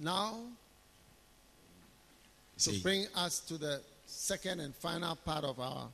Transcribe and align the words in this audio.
Now, 0.00 0.38
to 2.58 2.78
bring 2.82 3.06
us 3.14 3.40
to 3.40 3.58
the 3.58 3.82
second 4.06 4.60
and 4.60 4.74
final 4.74 5.14
part 5.14 5.44
of 5.44 5.60
our 5.60 5.88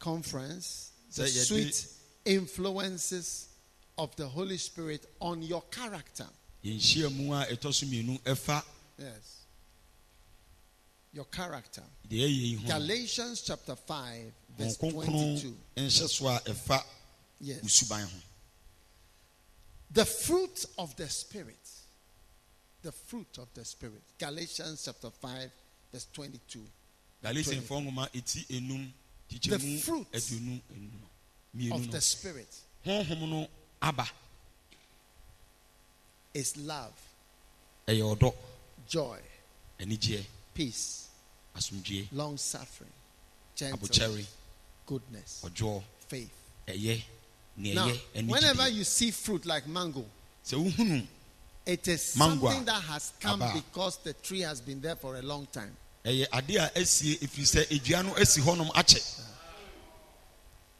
conference, 0.00 0.90
the 1.14 1.26
sweet 1.28 1.86
influences 2.24 3.48
of 3.96 4.14
the 4.16 4.26
Holy 4.26 4.56
Spirit 4.56 5.06
on 5.20 5.42
your 5.42 5.62
character. 5.70 6.26
yɛnhyia 6.64 7.10
mu 7.16 7.32
a 7.32 7.46
ɛtɔ 7.46 7.72
so 7.72 7.86
mmienu 7.86 8.20
ɛfa 8.22 8.62
Yes. 8.98 9.36
Your 11.12 11.24
character. 11.26 11.82
deɛ 12.08 12.20
ɛyɛ 12.20 12.28
yi 12.28 12.54
ho 12.56 12.66
Galatians 12.68 13.42
chapter 13.42 13.76
5, 13.76 14.32
verse 14.58 14.76
22. 14.76 15.56
nhyɛ 15.76 16.08
so 16.08 16.26
a 16.28 16.38
ɛfa 16.40 16.84
Yes. 17.40 17.84
The 19.92 20.04
fruit 20.04 20.66
of 20.78 20.94
the 20.96 21.08
Spirit. 21.08 21.56
The 22.82 22.92
fruit 22.92 23.38
of 23.38 23.48
the 23.54 23.64
Spirit. 23.64 24.02
Galatians 24.18 24.82
chapter 24.84 25.10
5, 25.10 25.50
verse 25.92 26.06
22. 26.12 26.60
galatianfoɔ 27.22 27.80
nwoma 27.82 28.08
eti 28.14 28.46
enum 28.48 28.90
The 29.28 29.58
fruit 29.58 30.06
aduonu 30.12 30.60
enum 30.74 31.00
mmienu 31.54 31.74
Of 31.74 31.90
the 31.90 32.00
Spirit 32.00 32.48
is 36.34 36.56
love, 36.56 36.92
joy, 38.88 39.18
peace, 40.54 41.08
long 42.12 42.36
suffering, 42.36 42.90
gentleness, 43.54 44.34
goodness, 44.86 45.44
faith. 46.08 46.32
Now, 47.56 47.88
whenever 48.26 48.68
you 48.68 48.84
see 48.84 49.10
fruit 49.10 49.44
like 49.44 49.66
mango, 49.66 50.04
it 51.70 51.86
is 51.86 52.02
something 52.02 52.64
that 52.64 52.82
has 52.82 53.12
come 53.20 53.40
aba. 53.42 53.52
because 53.54 53.98
the 53.98 54.12
tree 54.14 54.40
has 54.40 54.60
been 54.60 54.80
there 54.80 54.96
for 54.96 55.16
a 55.16 55.22
long 55.22 55.46
time. 55.52 55.76
ɛyɛ 56.04 56.26
ade 56.32 56.56
a 56.56 56.70
asie 56.74 57.16
ɛfiri 57.18 57.44
sɛ 57.46 57.66
edua 57.68 58.04
no 58.04 58.14
asi 58.16 58.40
hɔnom 58.40 58.70
akyɛ 58.72 59.20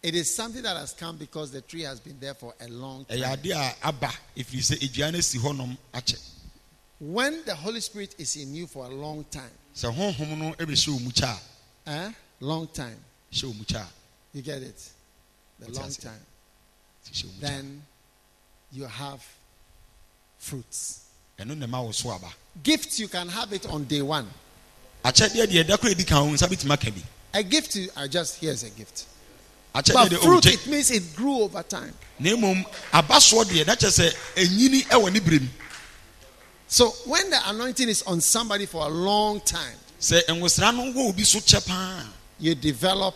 It 0.02 0.14
is 0.14 0.34
something 0.34 0.62
that 0.62 0.76
has 0.78 0.92
come 0.94 1.18
because 1.18 1.50
the 1.52 1.60
tree 1.60 1.82
has 1.82 2.00
been 2.00 2.18
there 2.18 2.34
for 2.34 2.54
a 2.60 2.66
long 2.68 3.04
ɛyɛ 3.04 3.42
time. 3.42 3.74
a 3.82 3.88
aba 3.88 4.12
ɛfiri 4.36 4.58
sɛ 4.60 4.78
edua 4.80 5.12
no 5.12 5.18
asi 5.18 5.38
hɔnom 5.38 5.76
akyɛ 5.94 6.18
When 6.98 7.44
the 7.44 7.54
Holy 7.54 7.80
Spirit 7.80 8.14
is 8.18 8.34
in 8.36 8.52
you 8.54 8.66
for 8.66 8.84
a 8.86 8.88
long 8.90 9.24
time, 9.30 9.52
sɛ 9.74 9.94
honhom 9.94 10.36
no 10.38 10.52
ɛbɛhyɛ 10.54 10.88
wo 10.92 10.98
mu 10.98 11.10
kyɛ 11.10 11.38
a 11.86 11.90
eh? 11.90 12.12
long 12.40 12.66
time, 12.68 12.98
hyɛ 13.32 13.44
wo 13.44 13.64
kyɛ 13.64 13.76
a 13.80 13.88
you 14.32 14.42
get 14.42 14.62
it? 14.62 14.88
The 15.60 15.70
long 15.70 15.90
time. 15.92 16.26
hyɛ 17.04 17.24
wo 17.26 17.30
mu 17.30 17.36
kyɛ 17.36 17.40
Then 17.40 17.86
you 18.72 18.84
have 18.86 19.24
fruits. 20.40 21.00
a 21.38 21.42
ɛno 21.44 21.56
na 21.56 21.66
ɛma 21.66 21.84
wo 21.84 21.92
so 21.92 22.18
Gifts, 22.62 22.98
you 22.98 23.06
can 23.08 23.28
have 23.28 23.52
it 23.52 23.66
on 23.66 23.84
day 23.84 24.02
one. 24.02 24.28
akyɛdeɛ 25.04 25.46
deɛ 25.46 25.64
ɛda 25.64 25.78
koro 25.80 25.90
edi 25.92 26.04
kan 26.04 26.18
ho 26.24 26.30
nsa 26.34 26.48
bɛtumi 26.48 26.72
aka 26.72 26.90
bi 26.90 27.02
A 27.32 27.42
gift, 27.44 27.76
I 27.96 28.08
just, 28.08 28.36
here's 28.40 28.64
a 28.64 28.70
gift. 28.70 29.04
But 29.72 29.86
fruit, 29.86 30.46
it 30.46 30.66
means 30.66 30.90
it 30.90 31.14
grew 31.14 31.42
over 31.42 31.62
time. 31.62 31.94
na 32.18 32.30
mmom 32.30 32.64
aba 32.92 33.14
soɔ 33.14 33.44
deɛ 33.44 33.66
na 33.66 33.74
kyerɛ 33.76 34.10
sɛ 34.10 34.14
ɛnyini 34.34 34.86
ɛwɔ 34.88 35.12
ne 35.12 35.20
berɛ 35.20 35.40
mu 35.42 35.48
So 36.66 36.90
when 37.06 37.30
the 37.30 37.38
anointing 37.50 37.88
is 37.88 38.02
on 38.02 38.20
somebody 38.20 38.66
for 38.66 38.84
a 38.86 38.88
long 38.88 39.40
time, 39.42 39.76
sɛ 40.00 40.22
nwosra 40.26 40.74
no 40.74 40.92
wɔ 40.92 41.10
obi 41.10 41.24
so 41.24 41.38
kyɛ 41.38 41.66
paa 41.66 42.04
you 42.38 42.54
develop 42.54 43.14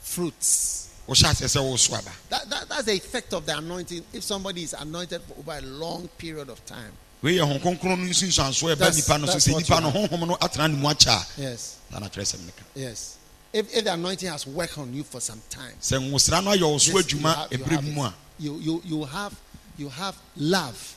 fruits. 0.00 0.87
Wohyɛ 1.08 1.30
aseɛ 1.30 1.46
sɛ 1.48 1.62
wo 1.64 1.76
so 1.76 1.94
aba 1.94 2.10
That, 2.28 2.48
that, 2.50 2.68
that's 2.68 2.84
the 2.84 2.92
effect 2.92 3.32
of 3.32 3.46
the 3.46 3.56
anointing. 3.56 4.04
If 4.12 4.22
somebody 4.22 4.62
is 4.62 4.74
anointed 4.74 5.22
for 5.22 5.34
over 5.38 5.58
a 5.58 5.62
long 5.62 6.08
period 6.18 6.48
of 6.50 6.64
time. 6.66 6.92
wei 7.22 7.36
yɛ 7.38 7.40
ho 7.50 7.58
kronkron 7.58 7.98
no 7.98 8.04
nsunsuansoɔ 8.04 8.74
ɛba 8.74 8.78
That's- 8.78 8.96
nipa 9.08 9.18
no 9.18 9.26
so 9.26 9.32
that's 9.32 9.48
sɛ 9.48 9.52
what 9.54 9.62
nipa 9.62 9.74
you 9.76 9.80
no 9.80 9.90
have. 9.90 10.10
honhom 10.10 10.28
no 10.28 10.36
atena 10.36 10.70
ne 10.70 10.76
mu 10.76 10.88
akyɛ 10.88 11.08
a 11.38 11.40
Yes. 11.42 11.76
saa 11.90 11.98
na 11.98 12.08
kyerɛ 12.08 12.34
sɛm 12.36 12.44
ne 12.46 12.52
ka 12.56 12.62
Yes. 12.74 13.14
If, 13.50 13.74
if 13.74 13.84
the 13.84 13.92
anointing 13.94 14.28
has 14.28 14.46
worked 14.46 14.76
on 14.76 14.92
you 14.92 15.02
for 15.04 15.20
some 15.20 15.40
time, 15.48 15.72
sɛ 15.80 15.98
nwosra 16.10 16.44
no 16.44 16.50
ayɛ 16.52 16.62
wo 16.70 16.78
so 16.78 16.96
yes, 16.98 17.12
you 17.12 17.18
have- 17.20 17.48
you 17.52 17.64
have 17.64 17.84
mu 17.84 18.02
a 18.02 18.08
it. 18.08 18.12
you, 18.38 18.54
you, 18.58 18.82
you, 18.84 19.04
have, 19.06 19.34
you 19.78 19.88
have 19.88 20.16
love 20.36 20.94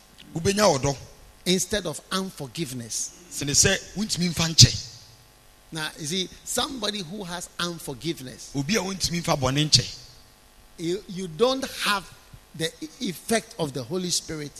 instead 1.45 1.85
of 1.87 1.99
unforgiveness. 2.11 3.11
sene 3.29 3.51
sɛ 3.51 3.77
wontumi 3.95 4.29
mfa 4.33 4.53
nkyɛ 4.53 4.87
Now, 5.73 5.87
you 5.97 6.05
see, 6.05 6.29
somebody 6.43 6.99
who 7.01 7.23
has 7.23 7.47
unforgiveness, 7.57 8.49
you, 10.81 11.03
you 11.07 11.27
don't 11.27 11.63
have 11.85 12.09
the 12.55 12.69
effect 12.99 13.55
of 13.59 13.73
the 13.73 13.83
Holy 13.83 14.09
Spirit 14.09 14.51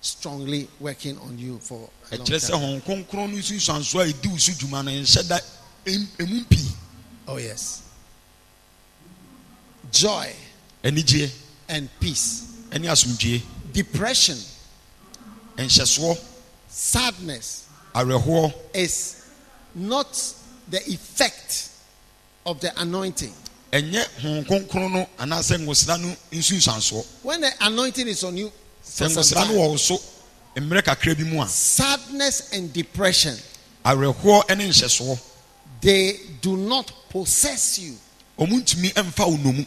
strongly 0.00 0.68
working 0.80 1.16
on 1.18 1.38
you 1.38 1.58
for 1.58 1.88
a 2.10 2.16
long 2.16 2.24
time. 2.26 2.60
hon 2.60 2.80
kronkron 2.80 3.30
no 3.30 3.36
nsunsuansoɔ 3.38 4.10
a 4.10 4.12
ɛdi 4.12 4.30
wo 4.30 4.36
so 4.36 4.52
dwuma 4.52 4.84
no 4.84 4.90
nhyɛ 4.90 5.28
da 5.28 5.38
ɛm- 5.86 6.06
ɛmu 6.18 6.48
pii 6.48 6.68
Oh, 7.28 7.36
yes. 7.36 7.82
Joy 9.92 10.32
and 11.68 11.88
peace, 12.00 12.46
depression, 13.72 14.38
nhyɛsoɔ 15.56 16.18
sadness 16.68 17.66
is 18.74 19.24
not 19.74 20.34
the 20.68 20.78
effect 20.90 21.68
of 22.46 22.60
the 22.60 22.72
anointing. 22.80 23.34
Ɛnyɛ 23.72 24.06
hon 24.20 24.44
kronkron 24.44 24.92
no 24.92 25.08
anaasɛ 25.18 25.58
nwosra 25.58 25.98
no 26.00 26.14
nsunsuansoɔ 26.30 27.04
When 27.22 27.40
the 27.40 27.52
anointing 27.60 28.08
is 28.08 28.22
on 28.24 28.36
you, 28.36 28.52
sɛ 28.84 29.08
nwosra 29.08 29.48
no 29.48 29.54
wɔ 29.54 29.70
wo 29.70 29.76
so 29.76 30.00
mmerɛ 30.56 30.82
kakra 30.82 31.14
bi 31.16 31.24
mu 31.24 31.40
a 31.42 31.48
sadness 31.48 32.52
and 32.52 32.72
depression 32.72 33.36
awerɛhoɔ 33.84 34.56
ne 34.56 34.68
nhyɛsoɔ 34.68 35.18
they 35.80 36.20
do 36.40 36.56
not 36.56 36.92
possess 37.08 37.78
you. 37.78 37.96
ɔmo 38.38 38.60
ntumi 38.62 38.92
mfa 38.92 39.26
wo 39.26 39.36
nomu 39.36 39.66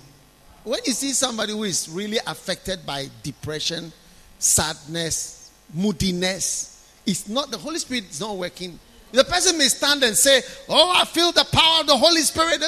When 0.63 0.79
you 0.85 0.93
see 0.93 1.13
somebody 1.13 1.51
who 1.53 1.63
is 1.63 1.87
really 1.89 2.17
affected 2.25 2.85
by 2.87 3.07
depression, 3.21 3.93
sadness, 4.39 5.51
moodiness, 5.71 6.81
it's 7.05 7.27
not 7.27 7.51
the 7.51 7.57
Holy 7.59 7.77
Spirit 7.77 8.05
is 8.09 8.19
not 8.19 8.35
working. 8.35 8.79
The 9.15 9.23
person 9.23 9.57
may 9.57 9.67
stand 9.69 10.03
and 10.03 10.17
say, 10.17 10.43
"Oh, 10.67 10.91
I 10.91 11.05
feel 11.05 11.31
the 11.31 11.45
power 11.45 11.81
of 11.81 11.87
the 11.87 11.97
Holy 11.97 12.21
Spirit." 12.21 12.59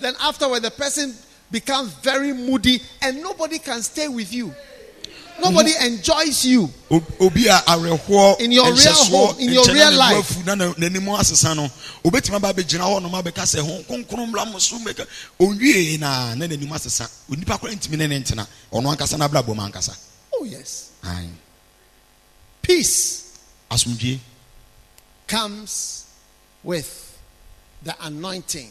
Then 0.00 0.14
afterward, 0.20 0.60
the 0.60 0.70
person 0.70 1.16
becomes 1.50 1.92
very 2.02 2.32
moody, 2.32 2.82
and 3.02 3.22
nobody 3.22 3.58
can 3.58 3.82
stay 3.82 4.08
with 4.08 4.32
you. 4.32 4.54
Nobody 5.42 5.72
enjoys 5.80 6.44
you. 6.44 6.70
Obi 7.20 7.48
a 7.48 7.58
awerɛhoɔ 7.66 8.40
In 8.40 8.52
your 8.52 8.72
real 8.72 8.94
home, 8.94 9.36
in 9.40 9.52
your 9.52 9.66
real 9.66 9.92
life. 9.92 10.36
Oh 20.32 20.44
yes, 20.44 20.90
peace 22.62 23.32
comes 25.26 26.06
with 26.62 27.18
the 27.82 27.94
anointing. 28.02 28.70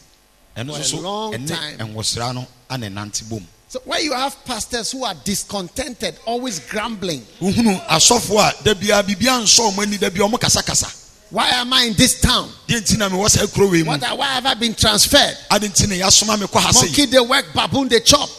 For 0.55 0.61
a 0.61 0.99
long 1.01 1.45
time. 1.45 1.77
nwosra 1.79 2.33
no 2.33 2.45
ana 2.69 2.87
nante 2.89 3.27
bom 3.29 3.45
So 3.69 3.79
where 3.85 3.99
you 3.99 4.13
have 4.13 4.35
pastors 4.45 4.91
who 4.91 5.03
are 5.03 5.15
discontented, 5.23 6.15
always 6.27 6.59
grumbling. 6.59 7.21
wohunu 7.41 7.79
asɔfoɔ 7.87 8.59
a 8.59 8.63
da 8.63 8.73
biara 8.75 9.03
biribia 9.03 9.41
nsɔ 9.41 9.71
ɔmo 9.71 9.81
ani 9.81 9.97
da 9.97 10.09
bia 10.09 10.23
ɔmo 10.23 10.99
Why 11.31 11.49
am 11.49 11.73
I 11.73 11.85
in 11.85 11.93
this 11.93 12.21
town? 12.21 12.51
deɛ 12.67 12.81
nti 12.81 12.97
na 12.99 13.09
mewɔ 13.09 13.29
saa 13.29 13.47
kuro 13.47 13.69
wei 13.71 13.81
mu 13.81 13.89
What, 13.89 14.03
why 14.17 14.27
have 14.27 14.45
I 14.45 14.53
been 14.53 14.75
transferred? 14.75 15.35
ade 15.49 15.63
nti 15.63 15.87
na 15.89 15.95
yɛasoma 15.95 16.39
me 16.39 16.45
kɔ 16.45 16.59
ha 16.61 16.71
sei 16.71 16.85
Monkey 16.87 17.05
they 17.07 17.19
work, 17.19 17.45
baboon 17.53 17.89
they 17.89 17.99
chop. 18.01 18.29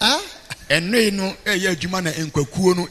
Huh? 0.00 0.20
Ɛnnoe 0.68 1.12
no 1.12 1.32
ɛyɛ 1.44 1.70
adwuma 1.76 2.02
na 2.02 2.10
nkwakuo 2.12 2.74
no 2.76 2.86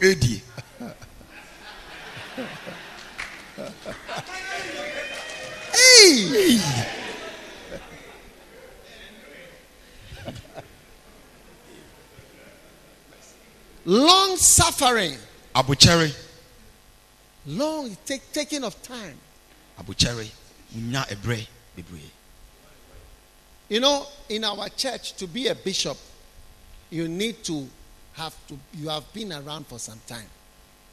Hey! 5.74 6.60
Long 13.86 14.38
suffering, 14.38 15.18
abokyɛre 15.54 16.14
long 17.46 17.96
take, 18.06 18.32
taking 18.32 18.64
of 18.64 18.82
time. 18.82 19.18
abokyɛre 19.80 20.30
nya 20.76 21.04
ɛberɛ 21.10 21.46
bebree. 21.76 22.10
You 23.70 23.80
know, 23.80 24.08
in 24.30 24.44
our 24.44 24.70
church, 24.70 25.14
to 25.18 25.28
be 25.28 25.48
a 25.48 25.56
bishop, 25.56 25.98
you 26.94 27.08
need 27.08 27.44
to 27.46 27.68
have 28.14 28.36
to. 28.48 28.58
You 28.76 28.90
have 28.90 29.12
been 29.14 29.34
around 29.34 29.66
for 29.68 29.80
some 29.80 30.00
time. 30.08 30.28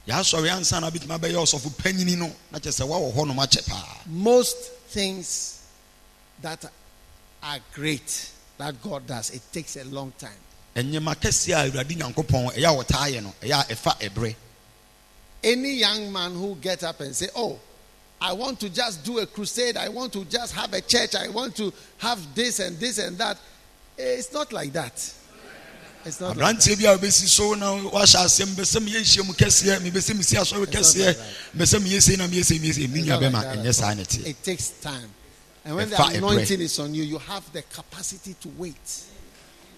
yɛasɔre 0.09 0.49
ansa 0.51 0.81
na 0.81 0.91
bɛtumi 0.91 1.19
abɛyɛ 1.19 1.37
ɔsɔfo 1.37 1.71
panyini 1.77 2.17
no 2.17 2.33
na 2.51 2.59
kyerɛ 2.59 2.81
sɛ 2.83 2.89
woawɔ 2.89 3.15
hɔ 3.15 3.27
nom 3.27 3.37
akyɛ 3.37 3.69
paa 3.69 3.99
Most 4.07 4.57
things 4.89 5.61
that 6.41 6.65
are 7.43 7.59
great 7.75 8.31
that 8.57 8.81
God 8.83 9.07
does, 9.07 9.31
it 9.31 9.43
takes 9.53 9.77
a 9.77 9.85
long 9.85 10.13
time. 10.19 10.33
ɛnyɛma 10.75 11.15
kɛseɛ 11.17 11.53
a 11.55 11.71
awurade 11.71 11.97
nyankopɔn 11.99 12.55
ɛyɛ 12.55 12.65
a 12.65 12.85
wɔtaa 12.85 13.13
yɛ 13.13 13.23
no 13.23 13.35
ɛyɛ 13.43 13.61
a 13.71 13.75
ɛfa 13.75 13.99
ɛberɛ 14.01 14.35
Any 15.45 15.75
young 15.75 16.13
man 16.13 16.35
who 16.35 16.55
get 16.57 16.83
up 16.83 17.01
and 17.01 17.15
say, 17.17 17.29
"Oh, 17.35 17.59
I 18.21 18.33
want 18.35 18.61
to 18.61 18.69
just 18.69 19.03
do 19.05 19.19
a 19.21 19.27
crusade. 19.27 19.77
I 19.79 19.89
want 19.89 20.13
to 20.13 20.25
just 20.27 20.53
have 20.55 20.73
a 20.75 20.81
church. 20.83 21.15
I 21.15 21.29
want 21.29 21.57
to 21.57 21.73
have 21.99 22.35
this 22.35 22.59
and 22.59 22.79
this 22.79 22.99
and 22.99 23.17
that," 23.19 23.39
eh, 23.99 24.17
it's 24.19 24.33
not 24.33 24.53
like 24.53 24.73
that. 24.75 24.93
It's 24.93 25.15
not. 25.15 25.45
Like 25.45 25.55
that. 25.65 25.81
Aberanteɛ 26.05 26.77
bi 26.79 26.87
a 27.07 27.11
so 27.13 27.55
na 27.55 27.73
wahyɛ 27.73 28.25
asɛm 28.25 28.55
bɛsɛ 28.55 28.81
meyɛ 28.81 29.01
nhyia 29.01 29.27
mu 29.27 29.33
kɛseɛ 29.35 29.81
mebɛsɛ 29.81 30.15
mesi 30.17 30.37
asɔre 30.37 30.67
kɛseɛ 30.67 31.17
meyɛ 31.55 32.03
sei 32.03 32.17
na 32.17 32.27
meyɛ 32.27 32.45
sei 32.45 32.59
meyɛ 32.59 32.75
sei 32.75 32.87
me 32.87 33.03
nua 33.03 33.19
bɛma 33.19 33.57
ɛnyɛ 33.57 33.75
saa 33.75 33.95
ne 33.95 34.05
te 34.05 34.31
It 34.31 34.43
takes 34.43 34.71
time. 34.81 35.11
And 35.65 35.77
when 35.77 35.91
the 35.91 36.03
anointing 36.03 36.61
is 36.63 36.79
on 36.79 36.95
you, 36.95 37.03
you 37.03 37.19
have 37.19 37.53
the 37.53 37.63
capacity 37.63 38.35
to 38.41 38.49
wait. 38.57 38.75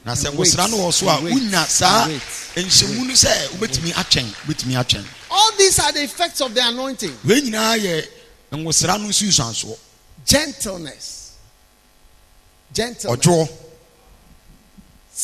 na 0.04 0.12
sɛ 0.12 0.28
And 0.30 0.38
wait, 0.38 0.56
no 0.56 0.76
wɔ 0.78 0.92
so 0.92 1.08
a 1.08 1.20
wait, 1.22 1.34
wonya 1.34 1.64
saa 1.66 2.06
wait, 2.06 2.22
nhyɛmu 2.54 3.06
no 3.06 3.14
sɛ 3.14 3.48
wobɛtumi 3.48 3.92
atwɛn 3.92 4.26
wobɛtumi 4.46 4.74
atwɛn. 4.84 5.04
All 5.30 5.52
these 5.58 5.78
are 5.80 5.92
the 5.92 6.04
effects 6.04 6.40
of 6.40 6.54
the 6.54 6.60
anointing. 6.66 7.16
wei 7.24 7.40
nyinaa 7.40 7.78
yɛ 7.78 8.06
nwosra 8.52 9.00
no 9.00 9.08
nsusuansoɔ 9.08 9.76
Gentleness. 10.24 11.32
Gentleness. 12.72 13.18
ɔdwoɔ 13.26 13.48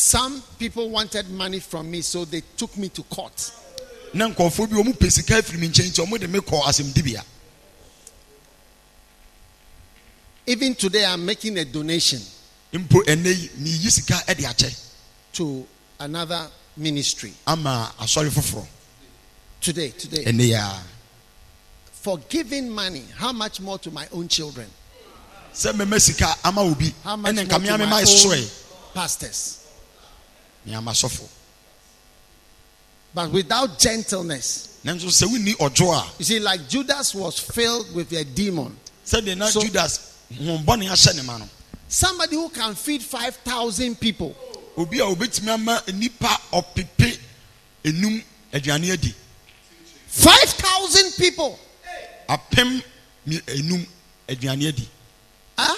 Some 0.09 0.43
people 0.59 0.89
wanted 0.89 1.29
money 1.29 1.59
from 1.61 1.91
me, 1.91 2.01
so 2.01 2.25
they 2.25 2.41
took 2.57 2.75
me 2.79 2.89
to 2.89 3.03
court. 3.03 3.53
na 4.15 4.27
nkɔɔfoɔ 4.31 4.71
bi 4.71 4.77
ɔmu 4.77 4.97
pɛ 4.97 5.13
sika 5.13 5.35
afiri 5.37 5.59
me 5.59 5.69
nkyɛn 5.69 5.91
nti 5.91 6.01
ɔmo 6.07 6.19
de 6.19 6.27
me 6.29 6.39
kɔ 6.39 6.63
asɛmdibea 6.63 7.23
Even 10.47 10.75
today, 10.77 11.05
I'm 11.05 11.27
making 11.27 11.59
a 11.59 11.65
donation 11.67 12.23
mpo 12.73 13.05
ɛnɛ 13.05 13.27
yi 13.37 13.49
meyi 13.59 13.91
sika 13.91 14.23
de 14.35 14.45
akyɛ 14.45 14.75
to 15.35 15.67
another 16.01 16.51
ministry. 16.79 17.35
ama 17.47 17.93
asɔre 18.01 18.31
foforɔ 18.31 18.67
Today, 19.61 19.91
today. 19.91 20.25
ɛnɛ 20.25 20.41
yi 20.41 20.53
a 20.55 20.83
For 21.93 22.17
giving 22.31 22.71
money, 22.71 23.05
how 23.19 23.33
much 23.33 23.61
more 23.61 23.79
to 23.81 23.91
my 23.91 24.09
own 24.13 24.27
children? 24.29 24.71
sɛ 25.53 25.75
mɛma 25.75 26.01
sika 26.01 26.35
ama 26.45 26.63
obi 26.63 26.95
How 27.05 27.17
much 27.17 27.35
more 27.35 27.45
to 27.77 27.87
my 27.87 28.05
own 28.09 28.49
pastors? 28.95 29.59
But 33.15 33.31
without 33.33 33.79
gentleness, 33.79 34.79
nanso 34.85 35.07
sɛ 35.09 35.27
wonni 35.27 35.55
ɔdwo 35.57 35.93
a 35.95 36.13
you 36.19 36.25
see, 36.25 36.39
like 36.39 36.69
Judas 36.69 37.15
was 37.15 37.39
filled 37.39 37.95
with 37.95 38.13
a 38.13 38.25
demon. 38.25 38.77
So- 39.05 39.21
judas 39.21 40.01
hombɔne 40.33 40.89
ahyɛ 40.89 41.17
ne 41.17 41.23
ma 41.23 41.39
no 41.39 41.49
Somebody 41.89 42.37
who 42.37 42.51
can 42.51 42.75
feed 42.75 43.03
5,000 43.03 43.99
people. 43.99 44.37
obi 44.77 44.99
a 45.01 45.05
obɛtumi 45.05 45.49
ama 45.49 45.83
nnipa 45.87 46.39
ɔpepe 46.53 47.19
enum 47.85 48.23
aduane 48.53 48.93
adi 48.93 49.15
5,000 50.09 51.13
people. 51.17 51.59
apem 52.29 52.83
enum 53.27 53.87
aduane 54.29 54.69
adi 54.69 54.89
Huh? 55.59 55.75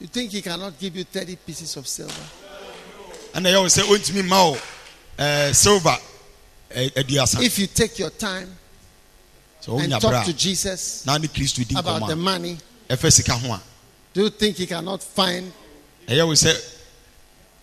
You 0.00 0.06
think 0.06 0.30
he 0.30 0.42
cannot 0.42 0.78
give 0.78 0.96
you 0.96 1.04
30 1.04 1.36
pieces 1.36 1.76
of 1.76 1.86
silver? 1.88 2.14
And 3.34 3.44
ɛyɛ 3.44 3.56
always 3.56 3.72
say, 3.72 3.82
ɔntumi 3.82 4.22
mma 4.22 4.52
wo 4.52 4.58
ɛɛ, 5.18 5.54
silver 5.54 5.96
ɛ- 6.70 7.42
If 7.42 7.58
you 7.58 7.66
take 7.66 7.98
your 7.98 8.10
time 8.10 8.56
sɛ 9.62 9.82
and 9.82 9.92
talk 10.00 10.24
to 10.24 10.32
Jesus 10.32 11.04
about 11.04 12.08
the 12.08 12.16
money, 12.16 12.58
a 12.88 12.96
ɛfɛ 12.96 13.12
sika 13.12 13.32
ho 13.34 13.52
a 13.52 13.62
do 14.14 14.22
you 14.22 14.30
think 14.30 14.56
he 14.56 14.66
cannot 14.66 15.02
find 15.02 15.52
ɛyɛ 16.06 16.26
wo 16.26 16.32
sɛ 16.32 16.56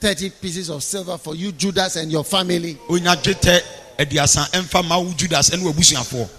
30 0.01 0.29
pieces 0.31 0.69
of 0.69 0.83
silver 0.83 1.17
for 1.17 1.35
you, 1.35 1.51
Judas, 1.53 1.95
and 1.95 2.11
your 2.11 2.25
family? 2.25 2.77
onya 2.89 3.15
dwetɛ 3.15 3.61
aduasa 3.97 4.49
ɛmfa 4.51 4.85
ma 4.85 4.97
wo 4.97 5.11
judas 5.13 5.49
ɛne 5.51 5.63
wabusuafoɔ 5.63 6.29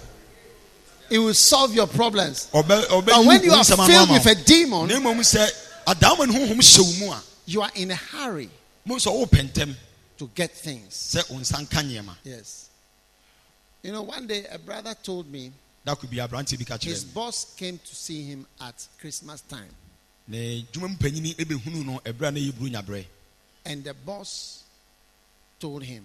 It 1.09 1.19
will 1.19 1.33
solve 1.33 1.73
your 1.73 1.87
problems. 1.87 2.47
But 2.51 2.67
when 3.25 3.41
you 3.41 3.53
are 3.53 3.63
filled 3.63 4.09
with 4.09 4.25
a 4.25 4.35
demon, 4.35 4.89
na 5.87 6.15
mmom 6.15 6.19
sɛ 6.19 6.25
adaama 6.25 6.27
ne 6.27 6.33
honhom 6.33 6.59
hyɛ 6.59 6.79
wo 6.79 7.05
mu 7.05 7.11
a 7.13 7.23
you 7.45 7.61
are 7.61 7.71
in 7.75 7.91
a 7.91 7.95
hurry 7.95 8.49
mo 8.85 8.95
sɛ 8.95 9.11
wopɛ 9.11 9.49
ntɛm 9.51 9.75
to 10.17 10.27
get 10.35 10.51
things. 10.51 10.93
sɛ 10.93 11.29
wo 11.29 11.37
nsa 11.39 11.57
nka 11.65 11.83
nneɛma 11.83 12.15
Yes. 12.23 12.69
You 13.83 13.91
know, 13.93 14.01
one 14.01 14.27
day 14.27 14.45
a 14.51 14.57
brother 14.57 14.95
told 14.95 15.31
me 15.31 15.51
bi 15.85 15.93
aberanteɛ 15.93 16.57
bi 16.57 16.63
ka 16.65 16.77
his 16.81 17.03
boss 17.05 17.53
came 17.55 17.77
to 17.79 17.95
see 17.95 18.23
him 18.23 18.45
at 18.61 18.87
Christmas 18.99 19.41
time. 19.41 19.69
na 20.27 20.37
dwuma 20.71 20.89
mu 20.89 20.95
panyini 20.97 21.35
ɛbɛhunu 21.35 21.85
no 21.85 21.99
ɛberɛ 22.03 22.27
a 22.27 22.31
na 22.31 22.39
yɛburu 22.39 22.71
nyaberɛ 22.71 23.05
And 23.65 23.83
the 23.83 23.93
boss 23.93 24.63
told 25.59 25.83
him, 25.83 26.03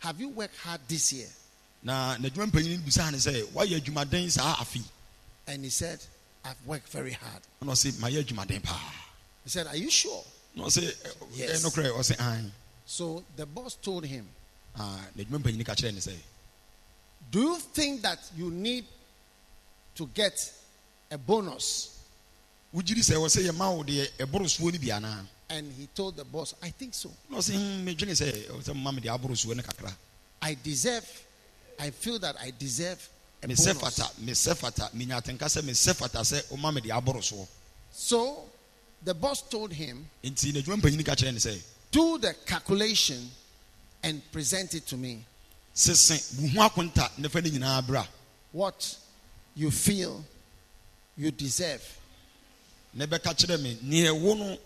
Have 0.00 0.20
you 0.20 0.28
worked 0.30 0.56
hard 0.58 0.80
this 0.88 1.12
year? 1.12 1.28
na 1.82 2.16
n'adwuma 2.16 2.46
mu 2.52 2.60
panyini 2.60 2.78
no 2.78 2.84
bisaa 2.84 3.10
ne 3.12 3.18
sɛ 3.18 3.42
woayɛ 3.52 3.80
adwumaden 3.80 4.30
saa 4.30 4.56
afe 4.56 4.82
And 5.46 5.64
he 5.64 5.70
said, 5.70 5.98
I've 6.44 6.66
worked 6.66 6.88
very 6.88 7.12
hard. 7.12 7.42
mayɛ 7.62 8.22
adwumaden 8.24 8.62
paa 8.62 8.92
He 9.44 9.50
said, 9.50 9.66
Are 9.66 9.76
you 9.76 9.90
sure? 9.90 10.24
na 10.54 10.64
ɔse 10.64 10.94
Yes. 11.34 11.62
ɛnokorɛ 11.64 11.90
ɔse 11.98 12.16
an 12.20 12.52
So 12.86 13.22
the 13.36 13.46
boss 13.46 13.74
told 13.74 14.04
him, 14.04 14.26
n'adwuma 14.76 15.30
mu 15.30 15.38
panyini 15.40 15.64
ka 15.64 15.74
kyerɛ 15.74 15.94
ne 16.06 16.16
Do 17.30 17.40
you 17.40 17.58
think 17.58 18.02
that 18.02 18.18
you 18.36 18.50
need 18.50 18.84
to 19.96 20.06
get 20.14 20.52
a 21.10 21.18
bonus? 21.18 21.96
wogyiri 22.74 23.00
sɛ 23.00 23.14
wɔ 23.16 23.26
sɛ 23.28 23.48
yɛma 23.50 23.76
wo 23.76 23.82
deɛ 23.82 24.08
ɛboro 24.18 24.44
soɔ 24.46 24.72
no 24.72 24.78
bi 24.78 24.86
anaa 24.88 25.26
And 25.50 25.72
he 25.72 25.86
told 25.94 26.14
the 26.16 26.24
boss, 26.24 26.54
I 26.62 26.70
think 26.70 26.92
so. 26.94 27.10
ɔse 27.32 27.52
"Hmm, 27.54 27.86
medwene 27.88 28.12
sɛ 28.12 28.48
ɛwɔ 28.48 28.62
sɛ 28.62 28.74
mma 28.74 28.94
me 28.94 29.00
deɛ 29.00 29.18
aboro 29.18 29.32
soɔ 29.34 29.56
no 29.56 29.62
kakra 29.62 29.94
I 30.40 30.54
deserve, 30.54 31.04
I 31.78 31.90
feel 31.90 32.18
that 32.20 32.36
I 32.40 32.52
deserve 32.56 32.98
a 32.98 33.17
mesɛ 33.46 33.74
bonus. 33.74 33.96
fata 33.96 34.10
mesɛ 34.20 34.56
fata 34.56 34.90
menya 34.94 35.16
atenka 35.22 35.46
sɛ 35.46 35.62
mesɛ 35.62 35.94
fata 35.94 36.18
sɛ 36.20 36.42
woma 36.50 36.72
me 36.74 36.80
deɛ 36.80 36.96
aboro 37.02 37.20
soɔ 37.20 37.46
So 37.92 38.44
the 39.02 39.14
boss 39.14 39.42
told 39.42 39.72
him, 39.72 40.08
nti 40.24 40.52
n'adwuma 40.52 40.76
mu 40.76 40.82
panyini 40.90 41.04
ka 41.04 41.14
kyerɛ 41.14 41.32
ne 41.32 41.38
sɛ 41.38 41.60
Do 41.90 42.18
the 42.18 42.34
calculation 42.44 43.30
and 44.02 44.20
present 44.32 44.74
it 44.74 44.86
to 44.88 44.96
me. 44.96 45.24
sese 45.74 46.34
buhu 46.36 46.56
akonta 46.68 47.10
ne 47.18 47.28
fa 47.28 47.40
ne 47.40 47.50
nyinaa 47.50 47.86
bra 47.86 48.06
What 48.52 48.96
you 49.54 49.70
feel 49.70 50.24
you 51.16 51.30
deserve. 51.30 51.82
ɛbɛka 52.96 53.34
kyerɛ 53.36 53.60
me 53.62 53.76
neɛ 53.84 54.20
wo 54.20 54.34
no 54.34 54.58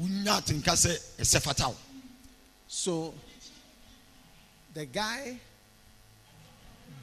wonya 0.00 0.40
atenka 0.40 0.72
sɛ 0.74 0.96
ɛsɛ 1.18 1.42
fata 1.42 1.68
wo 1.68 1.76
So 2.68 3.14
the 4.72 4.86
guy 4.86 5.38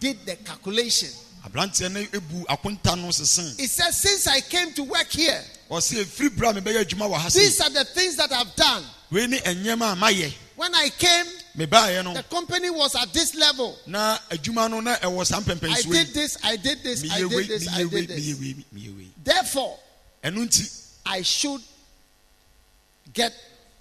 did 0.01 0.25
the 0.25 0.35
calculation. 0.37 1.09
aberanteɛ 1.45 1.89
no 1.91 1.99
ebu 2.01 2.45
akonta 2.47 2.97
no 2.97 3.07
sesen 3.09 3.57
He 3.57 3.67
said, 3.67 3.91
Since 3.91 4.27
I 4.27 4.41
came 4.41 4.73
to 4.73 4.83
work 4.83 5.07
here, 5.07 5.41
ɔse 5.69 6.03
efiri 6.03 6.35
bere 6.35 6.49
a 6.49 6.53
mebɛyɛ 6.61 6.83
adwuma 6.83 7.07
wɔ 7.09 7.17
ha 7.17 7.29
these 7.29 7.61
are 7.61 7.69
the 7.69 7.85
things 7.85 8.17
that 8.17 8.31
I've 8.33 8.53
done. 8.55 8.83
wei 9.09 9.27
ne 9.27 9.37
ɛnyɛma 9.39 9.93
a 9.93 9.95
mayɛ 9.95 10.33
When 10.55 10.75
I 10.75 10.89
came, 10.89 11.25
no 11.55 12.13
the 12.13 12.25
company 12.29 12.69
was 12.69 12.95
at 12.95 13.13
this 13.13 13.35
level. 13.35 13.77
na 13.87 14.17
adwuma 14.29 14.69
no 14.69 14.81
na 14.81 14.95
ɛwɔ 14.97 15.25
saa 15.25 15.37
I 15.37 15.81
did 15.81 16.13
this, 16.13 16.37
I 16.43 16.55
did 16.57 16.83
this, 16.83 17.11
I 17.11 17.19
did 17.19 17.47
this, 17.47 17.67
I 17.69 17.83
did 17.83 18.07
this. 18.07 18.35
meyɛ 18.35 18.39
wei 18.41 18.65
meyɛ 18.75 19.07
Therefore, 19.23 19.77
nti 20.23 20.87
I 21.05 21.21
should 21.21 21.61
get 23.13 23.33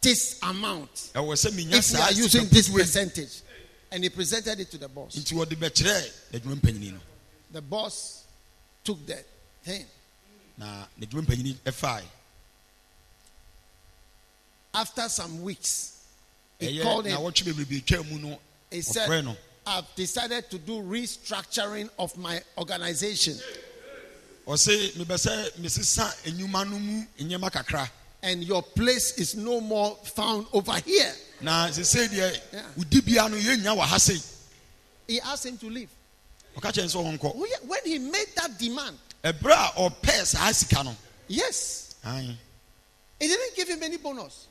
this 0.03 0.39
amount 0.43 0.93
ɛwɔ 1.15 1.33
sɛ 1.35 1.51
menya 1.53 1.75
if 1.79 1.93
we 1.93 1.99
are 1.99 2.13
using 2.13 2.47
this 2.49 2.69
percentage. 2.69 3.43
And 3.93 4.05
he 4.05 4.09
presented 4.11 4.61
it 4.61 4.71
to 4.71 4.79
the 4.79 4.89
boss. 4.89 5.17
nti 5.17 5.35
wɔde 5.35 5.57
bɛkyerɛ 5.57 6.11
n'adwuma 6.33 6.61
mpanyini 6.61 6.93
no 6.93 7.01
The 7.53 7.61
boss 7.63 8.25
took 8.85 9.05
that 9.07 9.25
thing. 9.65 9.85
na 10.59 10.87
n'adwuma 11.01 11.27
mpanyini 11.27 11.55
ɛfae 11.65 12.03
After 14.73 15.09
some 15.09 15.43
weeks, 15.43 15.99
he 16.61 16.79
ɛyɛ 16.79 16.83
called 16.83 17.05
na 17.07 17.11
him. 17.17 17.21
wɔtwe 17.23 17.53
bebrebe 17.53 17.85
twa 17.85 18.05
mu 18.05 18.19
no 18.19 18.39
He 18.71 18.79
ɔfrɛ 18.79 18.85
said, 18.85 19.25
no 19.25 19.37
I've 19.67 19.95
decided 19.95 20.49
to 20.51 20.59
do 20.59 20.81
restructuring 20.83 21.91
of 21.99 22.17
my 22.17 22.41
organization. 22.57 23.35
ɔse 24.47 24.93
mebɛ 24.95 25.17
sɛ 25.19 25.53
mesesa 25.59 26.15
enyuma 26.25 26.69
no 26.71 26.79
mu 26.79 27.05
nneɛma 27.19 27.51
kakra 27.51 27.91
And 28.23 28.45
your 28.45 28.63
place 28.63 29.13
is 29.19 29.35
no 29.35 29.61
more 29.61 29.97
found 30.05 30.47
over 30.53 30.73
here. 30.81 31.13
na 31.41 31.69
sesei 31.69 32.07
deɛ 32.09 32.41
Yeah. 32.53 32.63
wo 32.77 33.29
no 33.29 33.37
yɛnya 33.37 33.77
wɔ 33.77 33.81
ha 33.81 33.99
He 35.07 35.21
asked 35.21 35.47
him 35.47 35.57
to 35.59 35.71
leave. 35.71 35.89
ɔka 36.57 36.71
kyerɛ 36.73 36.83
ne 36.83 36.89
sɛ 36.89 37.19
ɔnkɔ 37.19 37.33
Oh, 37.35 37.47
When 37.67 37.81
he 37.85 37.99
made 37.99 38.29
that 38.37 38.59
demand, 38.59 38.99
ɛberɛ 39.25 39.53
a 39.53 39.91
ɔpɛɛ 39.91 40.27
saa 40.27 40.53
sika 40.53 40.83
no 40.85 40.95
yes, 41.29 41.95
ae, 42.05 42.37
he 43.19 43.27
didn't 43.29 43.57
give 43.57 43.69
him 43.69 43.83
any 43.83 43.97
bonus. 43.97 44.47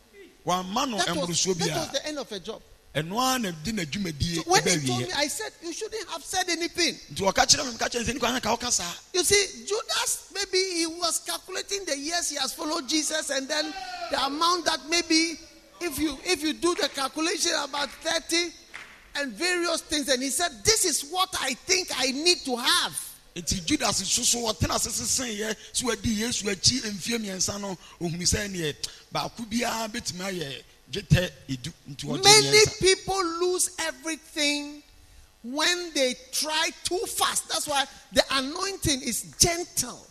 wamma 0.46 0.90
no 0.90 0.98
That 0.98 1.16
was, 1.16 1.44
that 1.44 1.58
was 1.58 1.92
the 1.92 2.02
end 2.08 2.18
of 2.18 2.32
a 2.32 2.40
job. 2.40 2.62
Ɛno 3.02 3.20
ara 3.20 3.40
na 3.40 3.52
de 3.52 3.72
n'adwumadie 3.72 4.36
So 4.36 4.42
when 4.52 4.64
he 4.64 4.88
told 4.88 5.02
me, 5.02 5.08
I 5.16 5.28
said, 5.28 5.52
You 5.62 5.74
shouldn't 5.74 6.08
have 6.10 6.24
said 6.24 6.50
anything. 6.50 6.96
nti 7.14 7.22
ɔka 7.22 7.46
kyerɛ 7.46 7.66
me 7.66 7.72
meka 7.74 7.90
kyerɛ 7.90 8.00
ne 8.00 8.12
sɛ 8.12 8.14
ne 8.14 8.20
kwan 8.20 8.42
ka 8.42 8.56
woka 8.56 8.72
saa 8.72 8.94
You 9.14 9.24
see, 9.24 9.66
Judas, 9.66 10.32
maybe 10.34 10.58
he 10.58 10.86
was 10.88 11.20
calculating 11.26 11.86
the 11.86 11.98
years 11.98 12.30
he 12.30 12.36
has 12.38 12.54
followed 12.54 12.88
Jesus 12.88 13.30
and 13.30 13.48
then 13.48 13.74
the 14.12 14.26
amount 14.26 14.66
that 14.66 14.80
maybe 14.90 15.38
if 15.82 15.98
you 15.98 16.18
if 16.26 16.44
you 16.44 16.54
do 16.54 16.76
the 16.76 16.90
calculation 16.90 17.52
about 17.64 17.90
30 17.90 18.52
and 19.16 19.34
various 19.34 19.82
things, 19.82 20.08
and 20.10 20.22
he 20.22 20.30
said, 20.30 20.52
This 20.64 20.86
is 20.86 21.10
what 21.10 21.30
I 21.42 21.54
think 21.54 21.90
I 21.98 22.12
need 22.12 22.40
to 22.46 22.56
have. 22.56 23.06
nti 23.36 23.62
judas 23.66 24.02
soso 24.04 24.44
ɔtena 24.52 24.76
ase 24.76 24.90
sesen 24.90 25.30
yɛ 25.38 25.56
so 25.72 25.88
wadi 25.88 26.10
yesu 26.10 26.44
akyi 26.50 26.82
mfie 26.92 27.18
mmiɛnsa 27.20 27.60
no 27.62 27.78
ohun 28.02 28.20
sɛ 28.20 28.50
neɛ 28.50 28.76
baako 29.14 29.46
biara 29.50 29.88
betumi 29.88 30.26
ayɛ 30.26 30.64
dwetɛ 30.92 31.30
edu 31.50 31.72
nti 31.90 32.06
ɔgye 32.08 32.24
Many 32.24 32.66
people 32.80 33.24
lose 33.40 33.72
everything 33.80 34.82
when 35.44 35.94
they 35.94 36.16
try 36.32 36.70
too 36.84 37.00
fast. 37.08 37.48
That's 37.50 37.68
why 37.68 37.86
the 38.12 38.24
anointing 38.32 39.02
is 39.02 39.34
gentle. 39.40 40.06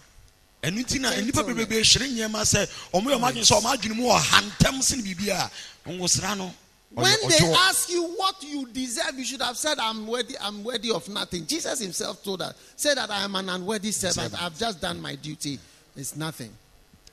ɛnu 0.62 0.87
ti 0.87 0.99
na 0.99 1.11
nipa 1.11 1.42
Gentleness. 1.42 1.66
bebree 1.66 1.82
hyerɛ 1.82 2.06
nneɛma 2.08 2.42
sɛ 2.42 2.68
ɔmo 2.92 3.06
yɛ 3.11 3.18
ɔmo 3.18 3.30
adwene 3.30 3.47
sɛ 3.47 3.61
ɔmo 3.61 3.76
adwene 3.76 3.97
mu 3.97 4.04
wɔ 4.04 4.20
ha 4.20 4.40
ntɛm 4.42 4.82
sin 4.82 5.02
biribi 5.02 5.28
a 5.28 5.50
nwosra 5.90 6.37
no 6.37 6.52
When 6.90 7.16
they 7.28 7.52
ask 7.68 7.90
you 7.90 8.02
what 8.16 8.42
you 8.42 8.66
deserve, 8.66 9.18
you 9.18 9.25
should 9.25 9.42
have 9.42 9.58
said, 9.58 9.78
I'm 9.78 10.06
worthy, 10.06 10.37
I'm 10.40 10.64
worthy 10.64 10.90
of 10.90 11.06
nothing. 11.08 11.47
Jesus 11.47 11.80
himself 11.80 12.25
told 12.25 12.40
us, 12.40 12.54
say 12.76 12.94
that 12.94 13.11
I 13.11 13.25
am 13.25 13.35
an 13.37 13.49
unworthy. 13.50 13.92
Servant. 13.92 14.42
I've 14.42 14.58
just 14.58 14.80
done 14.80 15.00
my 15.00 15.14
duty. 15.14 15.58
It's 15.94 16.16
nothing. 16.16 16.50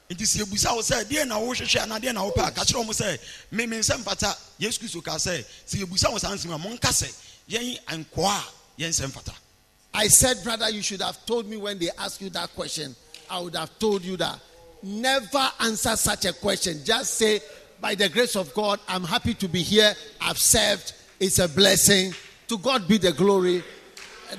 Nti 0.10 0.24
sɛ 0.24 0.44
ebusa 0.44 0.76
wo 0.76 0.82
sɛ 0.82 1.04
deɛ 1.06 1.28
na 1.28 1.38
wohwehwɛ 1.40 1.84
anaa 1.84 2.00
deɛ 2.00 2.14
na 2.14 2.22
sɛ 2.22 3.20
me 3.52 3.66
me 3.66 3.78
nsɛm 3.78 4.04
fata 4.04 4.36
yesu 4.60 4.80
kristo 4.80 5.02
sɛ 5.02 5.46
sɛ 5.68 5.84
ebusa 5.84 6.12
wo 6.12 6.18
saa 6.18 6.34
nsɛm 6.34 6.54
a 6.54 6.88
sɛ 6.88 7.14
yɛn 7.50 7.80
nkoa 8.06 8.44
yɛn 8.78 8.90
nsɛm 8.90 9.12
fata 9.12 9.34
I 9.98 10.10
said, 10.10 10.44
brother, 10.44 10.70
you 10.70 10.82
should 10.82 11.02
have 11.02 11.26
told 11.26 11.48
me 11.48 11.56
when 11.56 11.80
they 11.80 11.90
ask 11.98 12.20
you 12.20 12.30
that 12.32 12.54
question. 12.54 12.94
I 13.30 13.40
would 13.40 13.56
have 13.56 13.80
told 13.80 14.04
you 14.04 14.18
that. 14.18 14.40
Never 14.84 15.50
answer 15.62 15.96
such 15.96 16.26
a 16.26 16.34
question. 16.34 16.82
Just 16.84 17.14
say, 17.14 17.40
by 17.80 17.96
the 17.96 18.10
grace 18.10 18.36
of 18.36 18.54
God, 18.54 18.82
I'm 18.90 19.06
happy 19.06 19.34
to 19.36 19.48
be 19.48 19.62
here. 19.62 19.94
I've 20.20 20.38
served. 20.38 20.94
It's 21.18 21.40
a 21.40 21.48
blessing. 21.48 22.14
To 22.50 22.58
God 22.58 22.90
be 22.90 22.98
the 22.98 23.14
glory. 23.14 23.64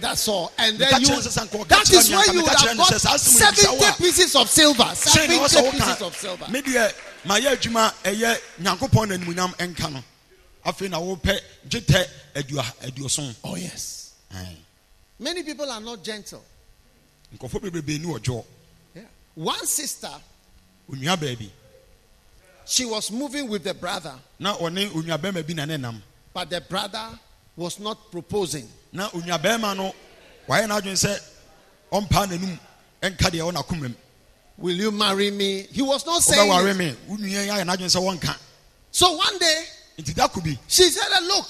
That's 0.01 0.29
all. 0.29 0.53
And 0.59 0.79
then 0.79 1.01
you, 1.01 1.07
kyerɛ 1.09 1.27
sɛ 1.27 1.39
sɛ 1.39 1.49
nkɔɔ 1.49 1.69
ka 1.69 1.77
that 1.77 1.91
is 1.91 2.11
where 2.11 2.33
you 2.35 2.43
would 2.43 2.53
have 2.53 2.77
got 2.77 2.93
sɛ 2.93 2.99
saa 3.01 3.15
asɛm 3.15 3.41
yi 3.41 3.57
bisa 3.57 3.73
wo 3.73 3.79
70 3.79 4.03
pieces 4.03 4.37
of 4.37 4.51
silver. 4.51 4.91
70 4.95 5.39
pieces 5.39 6.03
of 6.03 6.17
silver. 6.17 6.45
mayɛ 6.47 6.93
adwuma 7.57 7.93
ɛyɛ 8.05 8.39
nyankopɔn 8.61 9.09
na 9.09 9.15
animuonyam 9.17 9.55
ɛnka 9.57 9.93
no 9.93 10.03
afei 10.65 10.91
na 10.91 10.99
wopɛ 10.99 11.39
adua 12.35 12.63
aduoson 12.83 13.35
Oh, 13.45 13.57
yes. 13.57 14.13
Many 15.19 15.43
people 15.43 15.71
are 15.71 15.81
not 15.81 16.03
gentle. 16.03 16.45
nkɔfo 17.37 17.61
bebrebe 17.61 17.99
ni 18.01 18.07
wɔdwoɔ 18.07 18.45
Yeah. 18.95 19.03
One 19.35 19.67
sister, 19.67 20.11
onua 20.91 21.17
baabi 21.17 21.51
she 22.69 22.85
was 22.85 23.13
moving 23.13 23.49
with 23.49 23.63
the 23.63 23.75
brother, 23.75 24.15
na 24.41 24.57
ɔne 24.57 24.89
onua 24.91 25.19
bɛrima 25.19 25.47
bi 25.47 25.55
na 25.55 25.65
ne 25.65 25.77
nam 25.77 26.03
but 26.35 26.51
the 26.51 26.61
brother 26.61 27.19
was 27.57 27.79
not 27.81 28.11
proposing. 28.13 28.69
Na 28.97 29.09
onua 29.11 29.39
bɛrima 29.39 29.77
no 29.77 29.95
wayɛ 30.49 30.67
n'adwene 30.67 30.97
sɛ 30.97 31.21
ɔmpaa 31.93 32.27
n'anum 32.29 32.59
ɛnka 33.03 33.31
deɛ 33.31 33.53
ɔna 33.53 33.67
koma 33.67 33.89
mu 33.89 33.95
Will 34.59 34.75
you 34.77 34.91
marry 34.91 35.31
me? 35.31 35.67
He 35.71 35.83
was 35.83 36.07
not 36.07 36.23
saying. 36.23 36.51
wobɛware 36.51 36.71
it. 36.71 36.77
me 36.79 36.97
wo 37.07 37.17
nua 37.17 37.29
yi 37.29 37.49
ayɛ 37.51 37.65
n'adwene 37.67 37.91
sɛ 37.95 38.01
wɔnka 38.01 38.35
So 38.91 39.13
one 39.17 39.39
day 39.39 39.65
nti 39.99 40.15
da 40.15 40.29
ko 40.29 40.41
bi 40.41 40.59
she 40.67 40.89
said, 40.91 41.05
Look, 41.25 41.47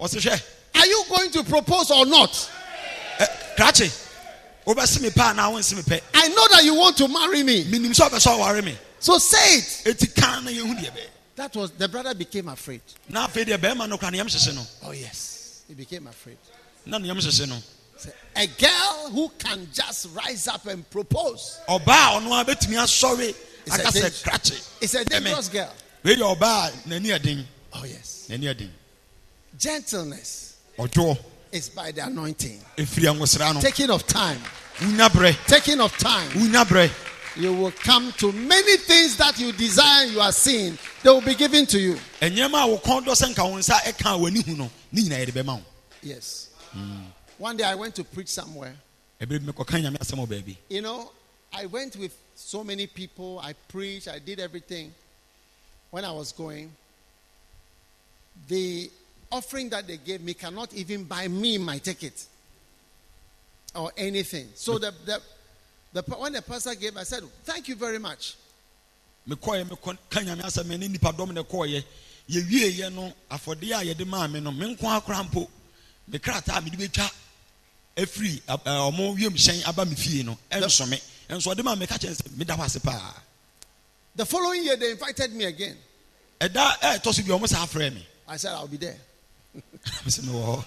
ɔse 0.00 0.16
hwɛ 0.20 0.42
are 0.74 0.86
you 0.86 1.04
going 1.08 1.30
to 1.30 1.44
propose 1.44 1.90
or 1.92 2.04
not? 2.04 2.32
ɛ, 3.20 3.26
krakye 3.56 4.04
wobɛse 4.66 5.00
me 5.00 5.10
pɛ 5.10 5.34
anaa 5.34 5.52
wonse 5.52 5.74
me 5.74 5.82
pɛ 5.82 6.00
I 6.14 6.28
know 6.28 6.48
that 6.48 6.64
you 6.64 6.74
want 6.74 6.96
to 6.96 7.06
marry 7.08 7.42
me. 7.44 7.64
menim 7.64 7.92
sɛ 7.94 8.08
ɔbɛ 8.10 8.18
sɛ 8.18 8.38
ɔware 8.38 8.64
me 8.64 8.76
So 8.98 9.18
say 9.18 9.58
it. 9.58 9.96
ɛti 9.96 10.20
ka 10.20 10.40
na 10.40 10.50
yɛhu 10.50 10.74
deɛ 10.76 10.90
bɛyɛ 10.90 11.06
That 11.36 11.54
was 11.54 11.70
the 11.70 11.86
brother 11.88 12.12
became 12.14 12.48
afraid. 12.48 12.80
na 13.08 13.28
afei 13.28 13.44
deɛ 13.44 13.56
bɛrima 13.58 13.88
no 13.88 13.96
kora 13.98 14.10
ne 14.10 14.18
yam 14.18 14.26
hyehye 14.26 14.54
no 14.56 14.66
Oh, 14.82 14.90
yes. 14.90 15.62
He 15.68 15.74
became 15.74 16.06
afraid. 16.08 16.38
Na 16.88 16.98
ne 16.98 17.08
yam 17.08 17.18
hyehye 17.18 17.46
no 17.48 17.56
A 18.36 18.46
girl 18.46 19.10
who 19.10 19.28
can 19.38 19.66
just 19.72 20.06
rise 20.14 20.46
up 20.48 20.66
and 20.66 20.88
propose. 20.90 21.58
ɔbaa 21.68 22.16
a 22.16 22.20
ɔno 22.20 22.40
a 22.40 22.44
bɛtumi 22.44 23.34
It's 23.66 23.76
a 23.76 23.80
aka 23.80 23.88
sɛ 23.88 23.92
dangerous- 23.92 24.22
krakye 24.22 24.62
It's 24.80 24.94
a 24.94 25.04
dangerous 25.04 25.48
girl. 25.48 25.72
wei 26.04 26.14
deɛ 26.16 26.36
ɔbaa 26.36 26.68
a 26.68 26.88
n'ani 26.88 27.44
Oh, 27.74 27.84
yes. 27.84 28.24
Gentleness 29.58 30.54
is 31.52 31.68
by 31.70 31.92
the 31.92 32.04
anointing. 32.06 32.62
ɛfiri 32.76 33.12
anwosra 33.12 33.54
no 33.54 33.60
Taking 33.60 33.90
of 33.90 34.06
time. 34.06 34.40
Taking 35.46 35.80
of 35.80 35.96
time. 35.98 36.30
You 37.36 37.52
will 37.52 37.70
come 37.72 38.12
to 38.18 38.32
many 38.32 38.76
things 38.78 39.16
that 39.16 39.38
you 39.38 39.52
desire 39.52 40.06
you 40.06 40.20
are 40.20 40.32
seeing. 40.32 40.78
They 41.02 41.10
will 41.10 41.20
be 41.20 41.34
given 41.34 41.66
to 41.66 41.78
you. 41.78 42.00
ɛnyɛma 42.22 42.80
a 46.72 46.78
wo 46.78 47.44
kɔn 47.44 47.48
dɔ 47.48 47.48
sɛ 47.48 47.48
nka 47.48 47.48
wo 47.48 47.48
nsa 47.48 47.48
ɛka 47.48 47.48
a 47.48 47.48
w'ani 47.48 47.48
hu 47.48 47.48
no 47.48 47.48
ne 47.48 47.48
nyinaa 47.48 47.48
yɛde 47.48 47.48
bɛma 47.48 47.48
wo 47.48 47.48
Yes. 47.48 47.48
One 47.48 47.56
day 47.56 47.64
I 47.64 47.74
went 47.74 47.94
to 47.96 48.04
preach 48.04 48.28
somewhere. 48.28 48.76
ɛberɛ 49.20 49.46
bi 49.46 49.52
mekɔka 49.52 49.82
nyame 49.82 49.98
asɛm 49.98 50.18
wɔ 50.18 50.26
baabi 50.28 50.56
You 50.68 50.82
know, 50.82 51.12
I 51.52 51.66
went 51.66 51.96
with 51.96 52.16
so 52.34 52.62
many 52.64 52.86
people. 52.86 53.40
I 53.42 53.52
preached. 53.52 54.08
I 54.08 54.18
did 54.18 54.40
everything. 54.40 54.92
When 55.90 56.04
I 56.04 56.12
was 56.12 56.32
going, 56.32 56.70
the 58.48 58.90
offering 59.32 59.70
that 59.70 59.86
they 59.86 59.96
gave 59.96 60.20
me 60.20 60.34
cannot 60.34 60.72
even 60.74 61.04
buy 61.04 61.28
me 61.28 61.58
my 61.58 61.78
ticket 61.78 62.26
or 63.74 63.90
anything. 63.96 64.48
So 64.54 64.78
the, 64.78 64.92
the, 65.06 65.20
the 65.94 66.02
when 66.16 66.32
the 66.34 66.42
pastor 66.42 66.74
gave, 66.74 66.96
I 66.96 67.04
said, 67.04 67.22
"Thank 67.44 67.68
you 67.68 67.74
very 67.76 67.98
much." 67.98 68.36
mekɔɛ 69.28 69.64
mekɔka 69.68 70.24
nyame 70.24 70.42
asɛm 70.42 70.78
ne 70.78 70.88
nnipadɔm 70.88 71.32
ne 71.34 71.42
kɔɔyɛ 71.42 71.84
yɛwieɛ 72.30 72.92
no 72.94 73.12
afɔdeɛ 73.30 73.80
a 73.80 73.84
yɛde 73.94 74.06
maa 74.06 74.26
me 74.26 74.40
no 74.40 74.50
me 74.50 74.74
akora 74.76 75.22
mpo 75.24 75.48
me 76.10 76.18
krataa 76.18 76.58
a 76.58 76.60
mede 76.60 76.76
bɛtwa 76.76 77.10
afiri 77.96 78.40
ɛ, 78.46 78.54
eh, 78.54 78.56
ɛ, 78.56 78.60
eh, 78.66 78.90
ɔmo 78.90 79.66
aba 79.68 79.84
me 79.84 79.94
fie 79.94 80.22
no 80.22 80.38
ɛnso 80.50 80.88
me 80.88 81.00
ɛnso 81.28 81.54
ɔde 81.54 81.62
ma 81.64 81.74
meka 81.74 81.98
kyɛn 81.98 82.14
sɛ 82.16 82.36
meda 82.36 82.54
hɔ 82.56 82.64
ase 82.64 82.78
paa 82.80 83.14
The 84.16 84.26
following 84.26 84.64
year, 84.64 84.76
they 84.76 84.90
invited 84.92 85.32
me 85.32 85.44
again. 85.44 85.76
ɛda 86.40 86.76
eh, 86.82 86.98
ɛɛtɔ 86.98 87.14
so 87.14 87.22
bi 87.22 87.28
ɔmo 87.28 87.48
saa 87.48 87.66
frɛ 87.66 87.94
me 87.94 88.06
I 88.26 88.36
said, 88.36 88.52
"I'll 88.52 88.66
be 88.68 88.76
there," 88.76 88.96
mesɛ 90.04 90.20
mewɔ 90.24 90.44
hɔ 90.56 90.64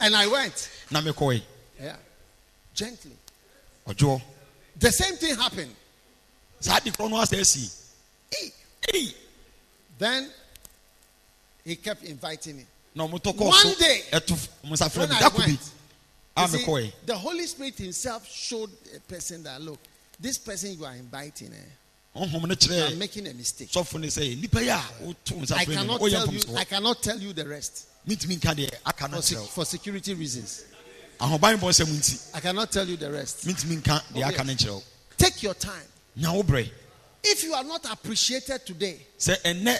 and 0.00 0.16
I 0.16 0.26
went. 0.26 0.68
na 0.90 1.00
mekɔe 1.00 1.42
Yeah, 1.80 1.96
gently. 2.74 3.16
ɔdwoɔ 3.86 4.22
The 4.78 4.92
same 4.92 5.16
thing 5.16 5.36
happened. 5.36 5.74
saa 6.60 6.78
de 6.80 6.90
korɔ 6.90 7.10
no 7.10 7.16
asɛ 7.16 7.40
asi 7.40 7.70
Hey. 8.90 9.14
Then 9.98 10.28
he 11.64 11.76
kept 11.76 12.02
inviting 12.02 12.56
me. 12.56 12.66
Na 12.94 13.06
ɔmo 13.06 13.20
tɔ 13.20 13.34
One 13.36 13.52
so 13.52 13.74
day, 13.74 14.02
ɛto 14.12 14.38
ɔmo 14.64 14.76
sa 14.76 14.88
frɛ 14.88 14.98
When 15.08 15.12
I 15.12 15.28
bi 15.28 15.36
went, 15.38 15.60
a 16.36 16.42
You 16.42 16.48
see, 16.48 16.58
mekɔe 16.64 16.92
the 17.06 17.16
Holy 17.16 17.46
Spirit 17.46 17.78
Himself 17.78 18.28
showed 18.28 18.70
a 18.96 19.00
person 19.00 19.42
that 19.44 19.60
look, 19.60 19.78
this 20.18 20.38
person 20.38 20.72
you 20.78 20.84
are 20.84 20.94
inviting, 20.94 21.52
eh, 21.52 21.56
you 22.14 22.22
are 22.22 22.26
kyerɛ 22.28 22.96
making 22.98 23.26
a 23.26 23.34
mistake. 23.34 23.70
sɔfo 23.70 24.00
no 24.00 24.06
sɛ 24.06 24.40
nipa 24.40 24.62
yi 24.62 24.68
a 24.68 24.80
nsa 24.80 25.52
I 25.52 25.64
frɛ 25.64 25.68
me 25.68 25.74
no 25.86 25.98
cannot 25.98 26.10
tell 26.10 26.32
you. 26.32 26.56
I 26.56 26.64
cannot 26.64 27.02
tell 27.02 27.18
you 27.18 27.32
the 27.32 27.48
rest 27.48 27.86
nka 28.06 28.54
deɛ 28.54 28.70
aka 28.86 29.08
no 29.08 29.16
for, 29.16 29.22
sec- 29.22 29.38
kyerɛ 29.38 29.40
wo 29.40 29.46
for 29.46 29.64
security 29.64 30.14
reasons. 30.14 30.64
ahoban 31.20 31.56
bɔ 31.56 31.68
nsɛm 31.70 31.86
nti 31.86 32.34
I 32.34 32.40
cannot 32.40 32.70
tell 32.72 32.88
you 32.88 32.96
the 32.96 33.10
rest. 33.10 33.46
mentumi 33.46 33.80
nka 33.82 34.02
deɛ 34.14 34.28
aka 34.28 34.44
no 34.44 34.52
yes. 34.52 34.62
nkyerɛ 34.62 34.74
wo 34.74 34.82
Take 35.18 35.42
your 35.44 35.54
time. 35.54 35.84
If 37.24 37.44
you 37.44 37.54
are 37.54 37.62
not 37.62 37.84
appreciated 37.92 38.66
today, 38.66 38.98
sɛ 39.18 39.40
ɛnɛ 39.42 39.78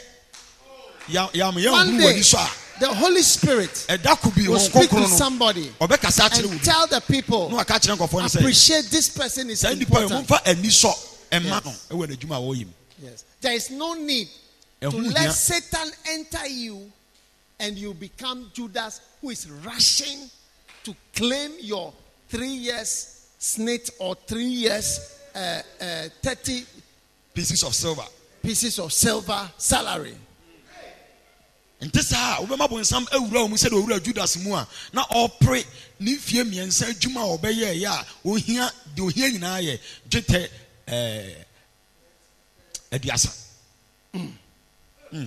yam 1.09 1.29
yam 1.35 1.55
yɛn 1.55 1.73
one 1.73 1.89
huru 1.89 2.01
day 2.01 2.23
so 2.23 2.39
a 2.39 2.51
the 2.83 2.89
Holy 2.93 3.23
Spirit 3.23 3.71
ɛda 3.89 4.21
ko 4.21 4.31
bi 4.35 4.49
will 4.49 4.59
speak 4.59 4.91
to 4.91 5.07
somebody 5.07 5.69
and 5.81 5.91
tell 6.63 6.87
the 6.89 7.01
people, 7.07 7.49
na 7.49 7.57
waka 7.57 7.75
kyerɛ 7.75 7.97
nkɔfoɔ 7.97 8.35
no 8.35 8.41
appreciate 8.41 8.87
this 8.91 9.09
person 9.09 9.51
is 9.51 9.63
important. 9.63 10.27
momfa 10.27 10.41
ani 10.45 10.69
sɔ 10.69 10.93
ɛma 11.31 11.45
Yes. 11.45 11.65
no 11.91 11.97
ɛwɔ 11.97 12.07
n'adwuma 12.09 12.37
a 12.37 12.41
wɔyɛ 12.41 12.67
mu 12.67 12.73
Yes. 13.05 13.25
There 13.41 13.53
is 13.53 13.71
no 13.71 13.95
need 13.95 14.29
to 14.81 14.89
let. 14.91 15.33
Satan 15.33 15.91
enter 16.09 16.47
you 16.49 16.91
and 17.61 17.77
you 17.79 17.95
become 17.95 18.51
Judas 18.53 19.01
who 19.21 19.31
is 19.31 19.49
rushing 19.49 20.29
to 20.85 20.95
claim 21.15 21.53
your 21.61 21.93
three 22.29 22.49
years 22.49 23.27
snit 23.41 23.91
or 24.01 24.17
three 24.27 24.45
years 24.45 25.19
uh, 25.35 25.63
uh, 25.81 26.09
30 26.23 26.65
pieces 27.35 27.63
of 27.63 27.75
silver 27.75 28.05
pieces 28.43 28.79
of 28.81 28.93
silver 28.93 29.49
salary. 29.57 30.17
Nti 31.83 32.03
saa 32.03 32.39
wobɛma 32.41 32.69
bonsam 32.69 33.05
awura 33.11 33.41
wo 33.43 33.49
mu 33.49 33.57
sɛdeɛ 33.57 34.03
judas 34.05 34.37
mu 34.37 34.55
a 34.55 34.67
na 34.93 35.05
ɔpere 35.07 35.65
ne 36.01 36.17
mfie 36.17 36.43
mmiɛnsa 36.45 36.91
adwuma 36.95 37.23
a 37.23 37.37
ɔbɛyɛɛyɛ 37.39 37.87
a 37.87 38.07
ohia 38.29 38.73
deɛ 38.95 39.03
ohia 39.07 39.29
nyinaa 39.31 39.61
yɛ 39.63 39.79
dwetɛ 40.09 40.49
ɛɛ 40.87 41.45
aduasa 42.93 43.31
hmm. 44.15 44.29
Hmm. 45.11 45.27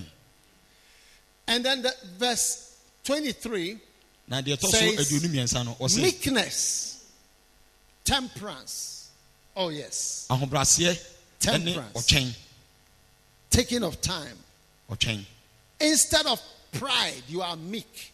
And 1.48 1.64
then 1.64 1.82
the 1.82 1.94
verse 2.18 2.74
23 3.04 3.78
na 4.28 4.40
deɛ 4.40 4.56
ɛtɔ 4.56 4.70
so 4.70 4.78
aduonu 4.78 5.28
mmiɛnsa 5.28 5.64
no 5.64 5.74
ɔsɛ 5.80 6.00
meekness, 6.02 6.96
temperance. 8.04 9.08
Oh, 9.54 9.68
yes. 9.68 10.26
ahobraseɛ 10.30 10.98
Temperance. 11.38 11.92
ɔtwɛn 11.94 12.34
Taking 13.50 13.82
of 13.84 14.00
time. 14.00 14.36
ɔtwɛn 14.90 15.24
Instead 15.80 16.26
of 16.26 16.40
pride, 16.72 17.22
you 17.28 17.42
are 17.42 17.56
meek. 17.56 18.12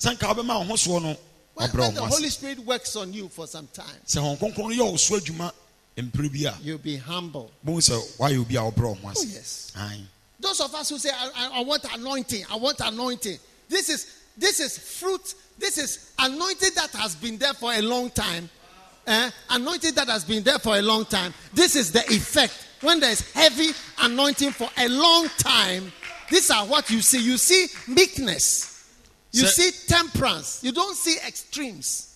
sɛ 0.00 0.16
nka 0.16 0.34
wobɛma 0.34 0.58
wo 0.60 0.64
ho 0.64 0.74
soɔ 0.74 1.02
no 1.02 1.16
When, 1.54 1.70
when 1.70 1.94
the 1.94 2.02
Holy 2.02 2.28
Spirit 2.30 2.58
works 2.60 2.96
on 2.96 3.12
you 3.12 3.28
for 3.28 3.46
some 3.46 3.68
time, 3.72 3.86
sɛ 4.06 4.18
hɔn 4.20 4.38
kronkron 4.38 4.76
no 4.76 4.84
yɛ 4.84 4.90
wo 4.90 4.96
so 4.96 5.16
adwuma 5.18 5.52
mprɛ 5.96 6.32
bi 6.44 6.50
a 6.50 6.54
you'll 6.62 6.78
be 6.78 6.96
humble. 6.96 7.50
bohu 7.64 7.78
sɛ 7.78 8.16
woayɛ 8.18 8.40
obi 8.40 8.56
a 8.56 8.60
wɔbrɛ 8.60 8.82
wo 8.82 8.94
ho 8.94 9.12
Oh, 9.16 9.22
yes. 9.22 9.72
Those 10.40 10.60
of 10.60 10.74
us 10.74 10.90
who 10.90 10.98
say, 10.98 11.10
I, 11.10 11.30
I- 11.36 11.58
I 11.58 11.60
want 11.62 11.84
anointing, 11.94 12.44
I 12.50 12.56
want 12.56 12.80
anointing. 12.80 13.38
This 13.68 13.88
is 13.88 14.06
this 14.36 14.58
is 14.60 14.76
fruit. 14.76 15.34
This 15.58 15.78
is 15.78 16.10
anointing 16.18 16.70
that 16.74 16.90
has 16.90 17.14
been 17.14 17.38
there 17.38 17.54
for 17.54 17.72
a 17.72 17.80
long 17.80 18.10
time. 18.10 18.50
Eh? 19.06 19.30
Anointing 19.50 19.94
that 19.94 20.08
has 20.08 20.24
been 20.24 20.42
there 20.42 20.58
for 20.58 20.76
a 20.76 20.82
long 20.82 21.04
time. 21.04 21.32
This 21.52 21.76
is 21.76 21.92
the 21.92 22.00
effect. 22.12 22.52
When 22.80 22.98
there's 22.98 23.20
heavy 23.32 23.68
anointing 24.02 24.50
for 24.50 24.68
a 24.76 24.88
long 24.88 25.28
time, 25.38 25.92
these 26.30 26.50
are 26.50 26.64
what 26.66 26.90
you 26.90 27.00
see. 27.00 27.20
You 27.22 27.36
see 27.36 27.66
meekness. 27.88 28.70
You 29.32 29.46
see 29.46 29.70
temperance. 29.86 30.62
You 30.62 30.72
don't 30.72 30.96
see 30.96 31.16
extremes. 31.26 32.10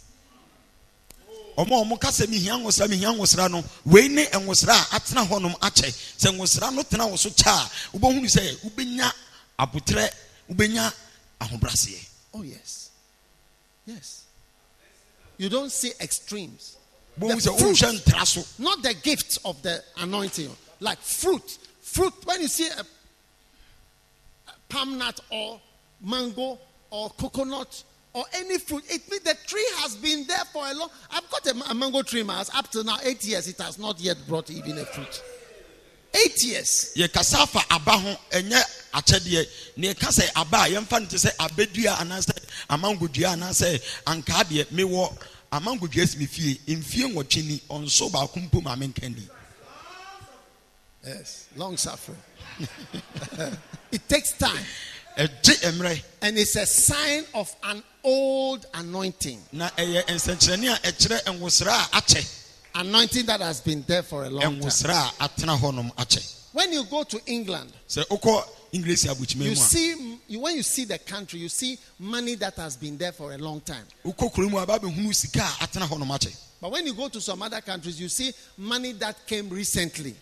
ɔmo 1.59 1.83
a 1.83 1.85
ɔmo 1.85 2.01
ka 2.01 2.09
sɛ 2.09 2.27
mehia 2.29 2.55
nwosra 2.57 2.87
mehia 2.87 3.13
nwosra 3.13 3.51
no 3.51 3.65
wei 3.85 4.07
ne 4.07 4.27
nwosra 4.27 4.71
a 4.71 4.97
atena 4.97 5.27
hɔnom 5.27 5.59
akyɛ 5.59 5.91
sɛ 6.17 6.31
nwosra 6.37 6.73
no 6.73 6.83
tena 6.85 7.19
so 7.19 7.31
kyɛ 7.31 7.51
a 7.51 7.99
wobɛhunu 7.99 8.27
sɛ 8.31 8.61
wobɛnya 8.61 9.13
abotrɛ 9.59 10.09
wobɛnya 10.49 10.93
ahobraseɛ 11.41 12.07
Oh, 12.35 12.43
yes. 12.43 12.91
Yes. 13.87 14.25
You 15.39 15.49
don't 15.49 15.73
see 15.73 15.93
extremes. 16.01 16.77
bohu 17.19 17.33
sɛ 17.35 17.59
wonhwɛ 17.59 18.01
ntra 18.01 18.25
so 18.27 18.45
not 18.63 18.83
the 18.83 18.95
gift 18.95 19.39
of 19.45 19.61
the 19.63 19.83
anointing, 19.97 20.55
like 20.81 21.01
fruit. 21.01 21.59
Fruit, 21.81 22.15
when 22.25 22.43
you 22.43 22.49
see 22.49 22.69
a 22.69 22.85
palm 24.69 24.99
nut 24.99 25.21
or 25.31 25.61
mango 26.01 26.59
or 26.91 27.11
coconut 27.11 27.83
or 28.15 28.25
any 28.35 28.59
fruit, 28.59 28.83
it 28.89 29.09
means 29.11 29.23
the 29.23 29.37
tree 29.47 29.67
has 29.77 29.97
been 29.97 30.27
there 30.27 30.45
for 30.53 30.67
a 30.67 30.75
long. 30.75 30.89
I've 31.11 31.29
got 31.31 31.47
a, 31.47 31.71
a 31.71 31.75
mango 31.75 32.03
tree 32.03 32.21
in 32.21 32.27
my 32.27 32.45
up 32.55 32.71
to 32.73 32.83
now 32.83 32.97
eight 33.05 33.25
years. 33.25 33.49
It 33.49 33.59
has 33.59 33.79
not 33.79 34.01
yet 34.01 34.17
brought 34.27 34.51
even 34.51 34.79
a 34.79 34.85
fruit. 34.85 35.23
Eight 36.15 36.43
years. 36.43 36.93
yɛkasa 36.97 37.43
afa 37.43 37.61
aba 37.71 37.93
ho 37.93 38.17
ɛnyɛ 38.31 38.63
akyɛdeɛ 38.95 39.49
na 39.77 39.89
yɛka 39.89 40.09
sɛ 40.09 40.31
aba 40.37 40.57
a 40.65 40.69
yɛmfa 40.71 41.01
no 41.01 41.07
te 41.07 41.17
sɛ 41.17 41.37
abɛdua 41.37 41.99
anaasɛ 42.01 42.33
amangodua 42.71 43.37
anaasɛ 43.37 43.81
ankaa 44.07 44.43
deɛ 44.45 44.65
mewɔ 44.73 45.17
amangodua 45.53 46.09
si 46.09 46.17
me 46.19 46.25
fie 46.27 46.59
mfie 46.67 47.13
nwɔtwe 47.13 47.45
ni 47.47 47.61
ɔnso 47.69 48.11
baako 48.11 48.41
mpo 48.41 48.63
ma 48.63 48.75
menka 48.75 49.07
ni 49.07 49.29
Yes, 51.07 51.49
long 51.57 51.77
suffering. 51.77 52.19
it 53.93 54.09
takes 54.09 54.33
time, 54.33 54.65
and 55.17 56.39
it's 56.39 56.57
a 56.57 56.67
sign 56.67 57.25
of 57.35 57.55
an 57.65 57.83
old 58.05 58.67
anointing, 58.75 59.41
na 59.53 59.69
ɛyɛ 59.71 60.05
nsɛnkyerɛnne 60.07 60.75
a 60.75 60.79
ɛkyerɛ 60.93 61.25
nwosra 61.39 61.73
a 61.73 62.01
akyɛ 62.01 62.35
anointing 62.75 63.27
that 63.27 63.41
has 63.41 63.61
been 63.61 63.83
there 63.87 64.03
for 64.03 64.25
a 64.25 64.31
long 64.31 64.43
time. 64.43 64.61
nwosra 64.61 65.09
a 65.21 65.29
atena 65.29 65.57
hɔnom 65.59 65.95
akyɛ 65.95 66.35
When 66.53 66.73
you 66.73 66.85
go 66.85 67.05
to 67.05 67.21
England, 67.27 67.73
sɛ 67.89 68.05
wokɔ 68.09 68.45
english 68.73 69.05
abokyima 69.05 69.45
You 69.45 69.55
see, 69.55 70.19
you, 70.27 70.41
when 70.41 70.57
you 70.57 70.63
see 70.63 70.85
the 70.85 70.99
country, 70.99 71.41
you 71.41 71.49
see 71.49 71.79
money 71.99 72.35
that 72.37 72.57
has 72.57 72.77
been 72.77 72.99
there 72.99 73.13
for 73.13 73.33
a 73.33 73.39
long 73.39 73.61
time. 73.61 73.85
wokɔ 74.05 74.33
kuro 74.33 74.49
mu 74.49 74.59
a 74.59 74.67
babɛhunu 74.67 75.15
sika 75.15 75.41
a 75.41 75.65
atena 75.67 75.87
hɔnom 75.87 76.09
akyɛ 76.19 76.37
But 76.61 76.73
when 76.73 76.87
you 76.87 76.95
go 76.95 77.09
to 77.09 77.21
some 77.21 77.41
other 77.43 77.61
countries, 77.61 78.01
you 78.01 78.09
see 78.09 78.33
money 78.57 78.91
that 78.95 79.25
came 79.29 79.49
recently. 79.49 80.17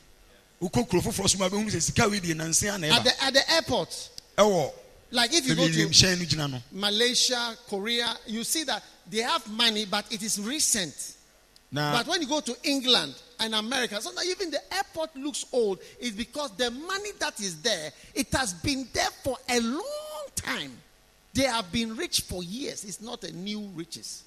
Wokɔ 0.60 0.88
kuro 0.88 1.02
foforɔ 1.02 1.28
so 1.28 1.38
mu 1.38 1.44
a 1.44 1.48
sɛ 1.70 1.82
sika 1.82 2.08
wei 2.08 2.20
deɛ 2.20 2.34
nansia 2.34 2.78
na 2.80 2.96
At 2.96 3.04
the, 3.04 3.24
at 3.24 3.34
the 3.34 3.52
airport, 3.52 4.10
ɛwɔ 4.38 4.72
like 5.10 5.32
if 5.34 5.46
you 5.46 5.54
go 5.54 5.66
to 5.66 5.72
wiemhyɛn 5.72 6.18
no 6.18 6.24
gyina 6.24 6.50
no 6.50 6.62
Malaysia, 6.72 7.56
Korea, 7.68 8.16
you 8.26 8.44
see 8.44 8.64
that 8.64 8.82
they 9.08 9.18
have 9.18 9.46
money, 9.50 9.84
but 9.84 10.04
it 10.12 10.22
is 10.22 10.40
recent. 10.40 11.14
But 11.72 12.06
when 12.06 12.22
you 12.22 12.28
go 12.28 12.40
to 12.40 12.56
England 12.64 13.14
and 13.40 13.54
America, 13.54 14.00
sometimes 14.00 14.28
even 14.28 14.50
the 14.50 14.60
airport 14.74 15.14
looks 15.16 15.44
old. 15.52 15.78
It's 16.00 16.16
because 16.16 16.50
the 16.56 16.70
money 16.70 17.10
that 17.18 17.38
is 17.40 17.60
there, 17.60 17.92
it 18.14 18.32
has 18.32 18.54
been 18.54 18.88
there 18.92 19.10
for 19.22 19.36
a 19.48 19.60
long 19.60 20.26
time. 20.34 20.72
They 21.34 21.42
have 21.42 21.70
been 21.70 21.96
rich 21.96 22.22
for 22.22 22.42
years. 22.42 22.84
It's 22.84 23.00
not 23.00 23.24
a 23.24 23.32
new 23.32 23.60
riches. 23.74 24.22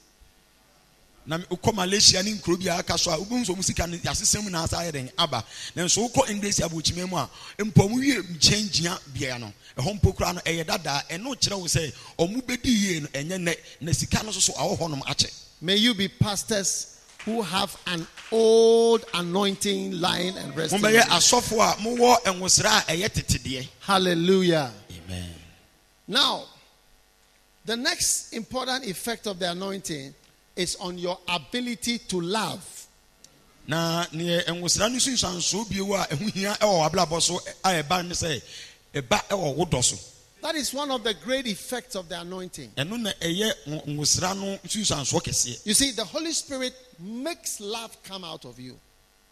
Na 1.30 1.38
wokɔ 1.38 1.74
malaysia 1.76 2.24
ne 2.24 2.32
nkuro 2.34 2.58
bi 2.58 2.68
a 2.70 2.80
aka 2.80 2.98
so 2.98 3.12
a 3.12 3.18
wobɛhu 3.18 3.46
sɛ 3.46 3.54
ɔmu 3.56 3.64
sika 3.64 3.86
no 3.86 3.96
yɛasesɛ 3.98 4.44
mu 4.44 4.50
naasa 4.50 4.78
ayɛ 4.80 4.92
den 4.92 5.12
aba. 5.16 5.46
Nanso 5.76 6.10
wokɔ 6.10 6.30
english 6.32 6.58
abokyima 6.58 7.08
mu 7.08 7.18
a 7.18 7.30
mpo 7.60 7.88
ɔmu 7.88 8.00
wie 8.00 8.16
nkyɛn 8.16 8.70
gyina 8.72 9.00
bea 9.14 9.38
no. 9.38 9.54
Ɛhɔ 9.78 9.94
mpo 10.02 10.16
koraa 10.18 10.34
no 10.34 10.42
ɛyɛ 10.42 10.66
dadaa 10.66 11.04
ɛno 11.08 11.36
kyerɛ 11.40 11.60
wo 11.60 11.66
sɛ 11.68 11.94
ɔmu 12.18 12.42
bɛdi 12.42 12.66
yie 12.66 13.00
no 13.02 13.08
ɛnyɛ 13.10 13.38
nnɛ. 13.46 13.56
Na 13.82 13.92
sika 13.92 14.24
no 14.24 14.32
so 14.32 14.40
so 14.40 14.54
awɔ 14.54 14.80
hɔnom 14.80 15.02
akyɛ. 15.04 15.32
May 15.62 15.76
you 15.76 15.94
be 15.94 16.08
pastors 16.08 16.96
who 17.26 17.44
have 17.44 17.78
an 17.86 18.08
old 18.32 19.06
anointing 19.14 20.02
lying 20.02 20.36
and 20.36 20.56
resting. 20.58 20.80
mobɛyɛ 20.82 20.94
you. 20.94 21.12
asɔfo 21.12 21.62
a 21.62 21.76
mowɔ 21.76 22.24
nwosra 22.24 22.80
a 22.90 22.98
ɛyɛ 22.98 23.08
tetedeɛ. 23.08 23.68
Hallelujah. 23.82 24.74
amen. 24.90 25.36
Now, 26.08 26.46
the 27.66 27.76
next 27.78 28.34
important 28.34 28.86
effect 28.88 29.28
of 29.28 29.38
the 29.38 29.52
anointing 29.52 30.16
is 30.60 30.76
on 30.78 30.98
your 30.98 31.18
ability 31.28 32.00
to 32.00 32.20
love. 32.22 32.66
na 33.68 34.06
neɛ 34.14 34.46
nwosra 34.48 34.90
no 34.92 34.98
sunsuansoɔ 34.98 35.70
bio 35.70 35.94
a 35.94 36.06
ɛho 36.08 36.32
hia 36.34 36.54
ɛwɔ 36.60 36.90
abrabɔ 36.90 37.22
so 37.22 37.38
a 37.64 37.82
ɛba 37.84 38.06
ne 38.08 38.14
sɛ 38.14 38.42
ɛba 38.94 39.22
ɛwɔ 39.30 39.56
wo 39.56 39.66
dɔ 39.66 39.84
so 39.84 39.98
That 40.42 40.56
is 40.56 40.74
one 40.74 40.90
of 40.90 41.04
the 41.04 41.14
great 41.16 41.46
effects 41.48 41.96
of 41.96 42.08
the 42.10 42.20
anointing. 42.20 42.72
ɛno 42.78 43.00
na 43.00 43.12
ɛyɛ 43.22 43.54
nwo- 43.68 43.86
nwosra 43.88 44.36
no 44.36 44.58
sunsuansoɔ 44.66 45.22
kɛseɛ 45.24 45.66
You 45.66 45.74
see, 45.74 45.92
the 45.92 46.06
Holy 46.06 46.34
Spirit 46.34 46.74
makes 47.00 47.60
love 47.60 47.96
come 48.04 48.24
out 48.24 48.46
of 48.46 48.60
you. 48.60 48.78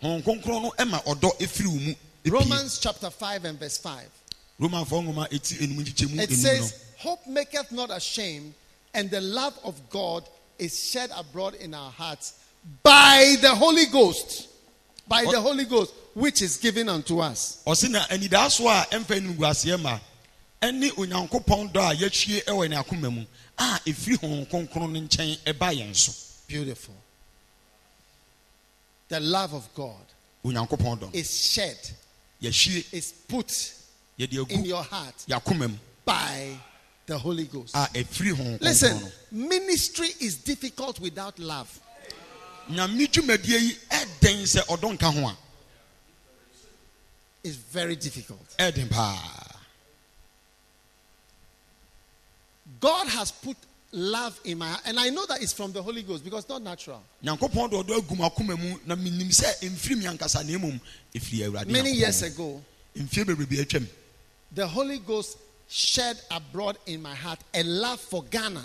Honhom 0.03 0.23
kronkron 0.23 0.61
no 0.63 0.71
ɛma 0.77 1.03
ɔdɔ 1.03 1.37
ɛfiri 1.39 1.67
wo 1.67 1.73
mu 1.79 1.93
ɛpie. 2.23 2.31
Romans 2.31 2.77
chapter 2.79 3.09
5 3.09 3.45
and 3.45 3.59
verse 3.59 3.77
5. 3.77 4.07
romanfoɔ 4.61 5.03
nwoma 5.07 5.29
ɛti 5.31 5.57
enum 5.59 5.79
nkyekyɛmu 5.83 6.19
It 6.21 6.31
says, 6.31 6.73
Hope 6.97 7.25
maketh 7.27 7.71
not 7.71 7.89
ashamed, 7.89 8.53
and 8.93 9.09
the 9.09 9.21
love 9.21 9.57
of 9.63 9.89
God 9.89 10.27
is 10.59 10.79
shed 10.91 11.09
abroad 11.15 11.55
in 11.55 11.73
our 11.73 11.91
hearts 11.91 12.33
by 12.83 13.35
the 13.41 13.53
Holy 13.53 13.85
Ghost. 13.85 14.47
By 15.07 15.23
the 15.23 15.39
Holy 15.39 15.65
Ghost, 15.65 15.93
which 16.13 16.41
is 16.41 16.57
given 16.57 16.89
unto 16.89 17.19
us. 17.19 17.61
ɔse 17.65 17.89
na 17.89 17.99
anidaaso 18.07 18.65
a 18.67 18.85
ɛmfa 18.95 19.15
anim 19.17 19.35
guaseɛ 19.35 19.79
ma 19.81 19.99
ɛne 20.61 20.89
onyankopɔn 20.91 21.71
dɔ 21.71 21.91
a 21.91 21.95
yɛahwie 21.95 22.43
ɛwɔ 22.45 22.69
ne 22.69 22.75
akoma 22.75 23.13
mu 23.13 23.25
a 23.57 23.79
ɛfiri 23.85 24.17
honhom 24.17 24.49
kronkron 24.49 24.91
no 24.91 24.99
nkyɛn 24.99 25.37
ɛba 25.45 25.73
yɛn 25.77 25.95
so 25.95 26.11
Beautiful. 26.47 26.95
The 29.09 29.19
love 29.19 29.53
of 29.53 29.73
God 29.75 30.05
onyankopɔn 30.43 30.99
dɔ 30.99 31.13
is 31.15 31.29
shed, 31.51 31.77
is 32.41 33.13
put 33.27 33.47
yɛde 34.19 34.49
in 34.49 34.65
your 34.65 34.83
heart 34.83 35.15
yɛakoma 35.27 35.69
mu 35.69 35.77
by 36.03 36.57
the 37.07 37.17
Holy 37.17 37.45
Ghost. 37.45 37.71
Ah, 37.75 37.89
a 37.95 37.97
ɛfiri 38.03 38.33
honhom 38.33 38.61
Listen, 38.61 38.99
ministry 39.31 40.09
is 40.19 40.35
difficult 40.37 40.99
without 40.99 41.39
love. 41.39 41.79
nyame 42.69 43.07
dwumadie 43.07 43.59
yi 43.59 43.71
ɛdɛn 43.89 44.43
sɛ 44.43 44.65
ɔdɔ 44.67 44.97
nka 44.97 45.13
ho 45.13 45.27
a 45.27 45.37
It's 47.43 47.55
very 47.55 47.95
difficult. 47.95 48.45
God 52.81 53.07
has 53.07 53.31
put 53.31 53.55
love 53.93 54.37
in 54.43 54.57
my 54.57 54.67
heart, 54.67 54.81
and 54.85 54.99
I 54.99 55.09
know 55.09 55.25
that 55.27 55.41
it's 55.41 55.53
from 55.53 55.71
the 55.71 55.81
Holy 55.81 56.03
Ghost 56.03 56.25
because 56.25 56.39
it's 56.43 56.49
not 56.49 56.61
natural. 56.61 57.01
nyankopɔn 57.23 57.69
de 57.69 57.77
ɔdɔ 57.77 57.97
agu 58.01 58.15
m 58.17 58.29
akoma 58.29 58.59
mu 58.59 58.77
na 58.85 58.95
menim 58.95 59.29
sɛ 59.29 59.61
ɛmfiri 59.61 59.97
me 59.97 60.05
ankasa 60.05 60.43
na 60.45 60.57
mmom 60.57 60.79
ɛfiri 61.15 61.47
awurade 61.49 61.67
Many 61.67 61.93
years 61.93 62.21
ago, 62.21 62.61
mfie 62.97 63.23
bebrebe 63.23 63.63
atwam 63.65 63.87
the 64.51 64.67
Holy 64.67 64.99
Ghost 64.99 65.37
shed 65.67 66.19
abroad 66.31 66.77
in 66.85 67.01
my 67.01 67.13
heart 67.15 67.39
a 67.53 67.63
love 67.63 67.99
for 67.99 68.23
Ghana. 68.23 68.63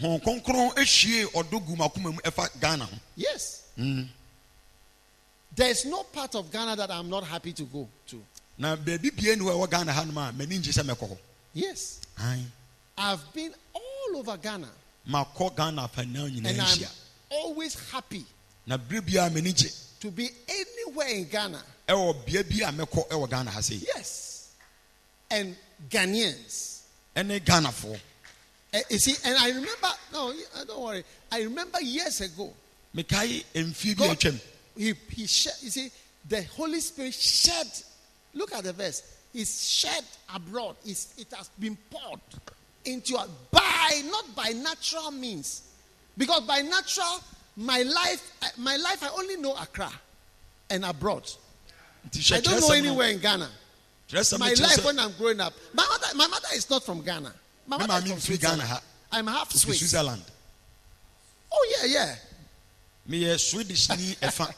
honhom 0.00 0.20
kronkron 0.22 0.74
ahyie 0.76 1.24
ɔdɔ 1.32 1.66
gu 1.66 1.72
m 1.76 1.80
akoma 1.80 2.12
mu 2.14 2.20
ɛfa 2.22 2.60
ghana 2.60 2.84
ho 2.84 2.96
Yes. 3.16 3.62
Mm. 3.78 4.08
There's 5.54 5.84
no 5.84 6.04
part 6.04 6.34
of 6.34 6.50
Ghana 6.50 6.76
that 6.76 6.90
I'm 6.90 7.08
not 7.10 7.24
happy 7.24 7.52
to 7.52 7.62
go 7.64 7.88
to. 8.08 8.22
na 8.58 8.76
baabi 8.76 9.10
bie 9.16 9.34
ni 9.36 9.44
hɔ 9.44 9.50
a 9.50 9.54
ɛwɔ 9.54 9.70
ghana 9.70 9.92
ha 9.92 10.04
nom 10.04 10.18
a 10.18 10.32
m'ani 10.32 10.58
ngye 10.58 10.72
sɛ 10.72 10.82
mɛkɔ 10.84 11.08
hɔ 11.08 11.18
Yes. 11.54 12.00
Aye. 12.18 12.44
I've 12.96 13.32
been 13.32 13.52
all 13.74 14.18
over 14.18 14.36
Ghana, 14.36 14.68
ghana 15.56 15.90
and 15.96 16.60
I'm 16.60 16.78
always 17.30 17.90
happy 17.90 18.24
na 18.66 18.76
bere 18.76 19.00
biara 19.00 19.86
to 20.00 20.10
be 20.10 20.28
anywhere 20.48 21.08
in 21.08 21.24
Ghana. 21.28 21.62
ɛwɔ 21.88 22.26
bea 22.26 22.42
bi 22.42 22.68
a 22.68 22.72
mɛkɔ 22.72 23.30
ghana 23.30 23.50
ha 23.50 23.60
Yes. 23.70 24.48
And 25.30 25.56
Ghanaians. 25.88 26.80
ɛne 27.16 27.40
ghanafoɔ 27.44 28.00
Eh, 28.72 28.82
you 28.90 28.98
see, 29.00 29.16
and 29.24 29.36
I 29.36 29.48
remember, 29.48 29.88
no, 30.12 30.30
uh, 30.54 30.64
don't 30.64 30.80
worry. 30.80 31.02
I 31.32 31.42
remember 31.42 31.80
years 31.80 32.20
ago, 32.20 32.52
mekae 32.94 33.42
mfie 33.52 33.96
bi 33.98 34.06
God, 34.14 34.40
he, 34.76 34.94
he 35.10 35.26
shed, 35.26 35.54
you 35.62 35.70
see, 35.70 35.90
the 36.28 36.44
Holy 36.44 36.78
Spirit 36.78 37.12
shed, 37.14 37.66
look 38.32 38.52
at 38.54 38.62
the 38.62 38.72
verse, 38.72 39.02
is 39.34 39.68
shed 39.68 40.04
abroad. 40.32 40.76
It's, 40.86 41.14
it 41.18 41.26
has 41.36 41.48
been 41.58 41.76
poured 41.90 42.20
into 42.84 43.14
your 43.14 43.24
by 43.50 44.02
not 44.08 44.36
by 44.36 44.50
natural 44.50 45.10
means, 45.10 45.62
because 46.16 46.42
by 46.42 46.60
natural 46.60 47.20
my 47.56 47.82
life 47.82 48.32
I- 48.40 48.50
my 48.56 48.76
life 48.76 49.02
I 49.02 49.08
only 49.08 49.36
know 49.36 49.54
Accra 49.56 49.90
and 50.70 50.84
abroad. 50.84 51.28
I 52.32 52.40
don't 52.40 52.60
know 52.60 52.70
anywhere 52.70 53.08
in 53.08 53.18
Ghana. 53.18 53.50
My 54.12 54.52
life 54.52 54.84
when 54.84 54.98
I'm 54.98 55.12
growing 55.12 55.40
up, 55.40 55.52
my 55.72 55.86
mother 55.86 56.06
my 56.16 56.26
mother 56.26 56.48
is 56.54 56.68
not 56.68 56.82
from 56.84 57.00
Ghana. 57.02 57.32
My 57.66 57.78
Me 57.78 57.86
mother 57.86 58.06
is 58.06 58.10
from 58.26 58.34
mfiri 58.34 58.40
Ghana 58.40 58.80
I'm 59.12 59.26
half 59.26 59.52
Swiss. 59.52 59.78
switzerland 59.78 60.22
Oh 61.52 61.66
yeah, 61.78 61.86
yeah. 61.86 62.16
meyɛ 63.08 63.38
swedish 63.38 63.88
ni 63.90 64.14
ɛfa 64.22 64.52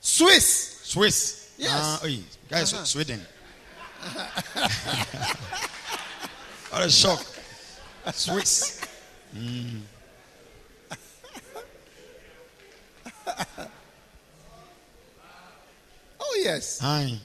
Swiss. 0.00 0.80
swiss 0.84 1.50
Yes. 1.58 2.02
Oye 2.04 2.22
guys 2.50 2.72
Uh-huh. 2.74 2.84
sweden 2.84 3.20
what 6.70 6.82
a 6.84 6.90
shock 6.90 7.24
swiss 8.12 8.80
Oh 16.20 16.40
yes. 16.42 16.80
aye 16.82 17.18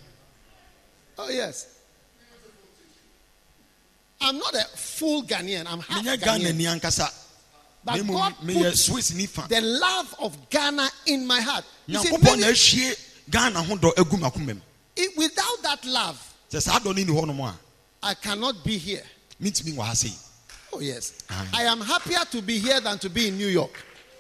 Oh 1.17 1.29
yes. 1.29 1.67
I'm 4.21 4.37
not 4.37 4.53
a 4.53 4.63
full 4.75 5.23
Ghanaian. 5.23 5.65
I'm 5.67 5.79
half 5.79 6.05
Ghanaian. 6.05 7.11
But 7.83 8.05
God 8.07 8.35
put 8.45 8.77
swiss 8.77 9.09
the 9.09 9.61
love 9.61 10.15
of 10.19 10.49
Ghana 10.49 10.87
in 11.07 11.25
my 11.25 11.41
heart. 11.41 11.65
You 11.87 11.97
see, 11.99 12.17
many- 12.17 12.43
ahwie 12.43 12.95
ghana 13.29 13.63
ho 13.63 13.75
dɔ 13.75 13.93
agu 13.95 14.17
m'akoma 14.17 14.53
mu 14.55 14.61
it- 14.95 15.17
without 15.17 15.61
that 15.63 15.83
love, 15.85 16.33
sɛ 16.51 16.61
saa 16.61 16.79
dɔ 16.79 16.85
no 16.85 16.91
ni 16.91 17.05
hɔ 17.05 17.25
nom 17.27 17.39
a 17.39 17.57
I 18.03 18.13
cannot 18.15 18.63
be 18.63 18.77
here. 18.77 19.03
mentumi 19.41 19.73
wɔ 19.75 19.83
ha 19.85 19.93
sei 19.93 20.13
Oh 20.73 20.79
yes. 20.79 21.13
I 21.53 21.63
am 21.63 21.81
happier 21.81 22.23
to 22.31 22.41
be 22.41 22.57
here 22.59 22.79
than 22.79 22.97
to 22.99 23.09
be 23.09 23.27
in 23.27 23.37
New 23.37 23.47
York. 23.47 23.73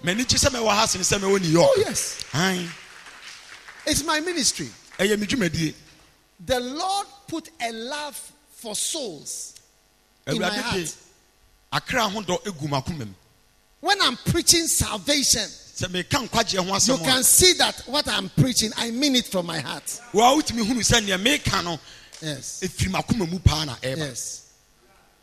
m'ani 0.03 0.25
gye 0.27 0.37
sɛ 0.37 0.49
mɛwɔ 0.49 0.69
ha 0.69 0.85
sen 0.87 1.01
sɛ 1.01 1.19
mɛwɔ 1.19 1.41
new 1.41 1.49
york 1.49 1.69
Oh 1.71 1.83
yes. 1.85 2.23
It's 3.85 4.03
my 4.03 4.19
ministry. 4.21 4.69
Ɛyɛ 6.45 6.47
me 6.47 6.47
dwumadie 6.47 6.47
The 6.47 6.59
Lord 6.59 7.07
put 7.27 7.49
a 7.61 7.71
love 7.71 8.31
for 8.51 8.75
souls 8.75 9.55
in 10.27 10.39
my 10.39 10.49
heart. 10.49 10.95
akra 11.71 12.07
ho 12.09 12.21
dɔ 12.21 12.43
agu 12.45 12.67
m'akoma 12.67 12.99
mu 13.07 13.13
When 13.79 13.99
I'm 14.01 14.15
preaching 14.17 14.67
salvation, 14.67 15.41
sɛ 15.41 15.87
meka 15.87 16.27
nkwagyeɛ 16.27 16.67
ho 16.87 16.93
you 16.97 17.03
can 17.03 17.23
see 17.23 17.53
that 17.53 17.79
what 17.87 18.07
I'm 18.07 18.29
preaching, 18.29 18.71
I 18.77 18.91
mean 18.91 19.15
it 19.15 19.25
from 19.27 19.45
my 19.47 19.59
heart. 19.59 19.99
wa 20.13 20.35
wotumi 20.35 20.63
hunu 20.63 20.81
sɛ 20.81 21.01
neɛ 21.05 21.17
meka 21.23 21.63
no 21.63 21.79
Yes. 22.21 22.59
ɛfiri 22.61 22.91
m'akoma 22.91 23.29
mu 23.29 23.39
paa 23.39 23.65
na 23.65 23.75
ɛba 23.77 23.97
Yes. 23.97 24.37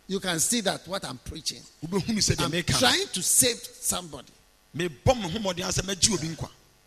You 0.08 0.18
can 0.20 0.40
see 0.40 0.62
that 0.62 0.88
what 0.88 1.04
I'm 1.04 1.18
preaching. 1.18 1.62
wobɛhunu 1.86 2.18
sɛ 2.18 2.34
deɛ 2.36 2.72
I'm 2.74 2.78
trying 2.78 3.08
to 3.08 3.22
save 3.22 3.60
somebody. 3.80 4.32
mebɔ 4.76 5.14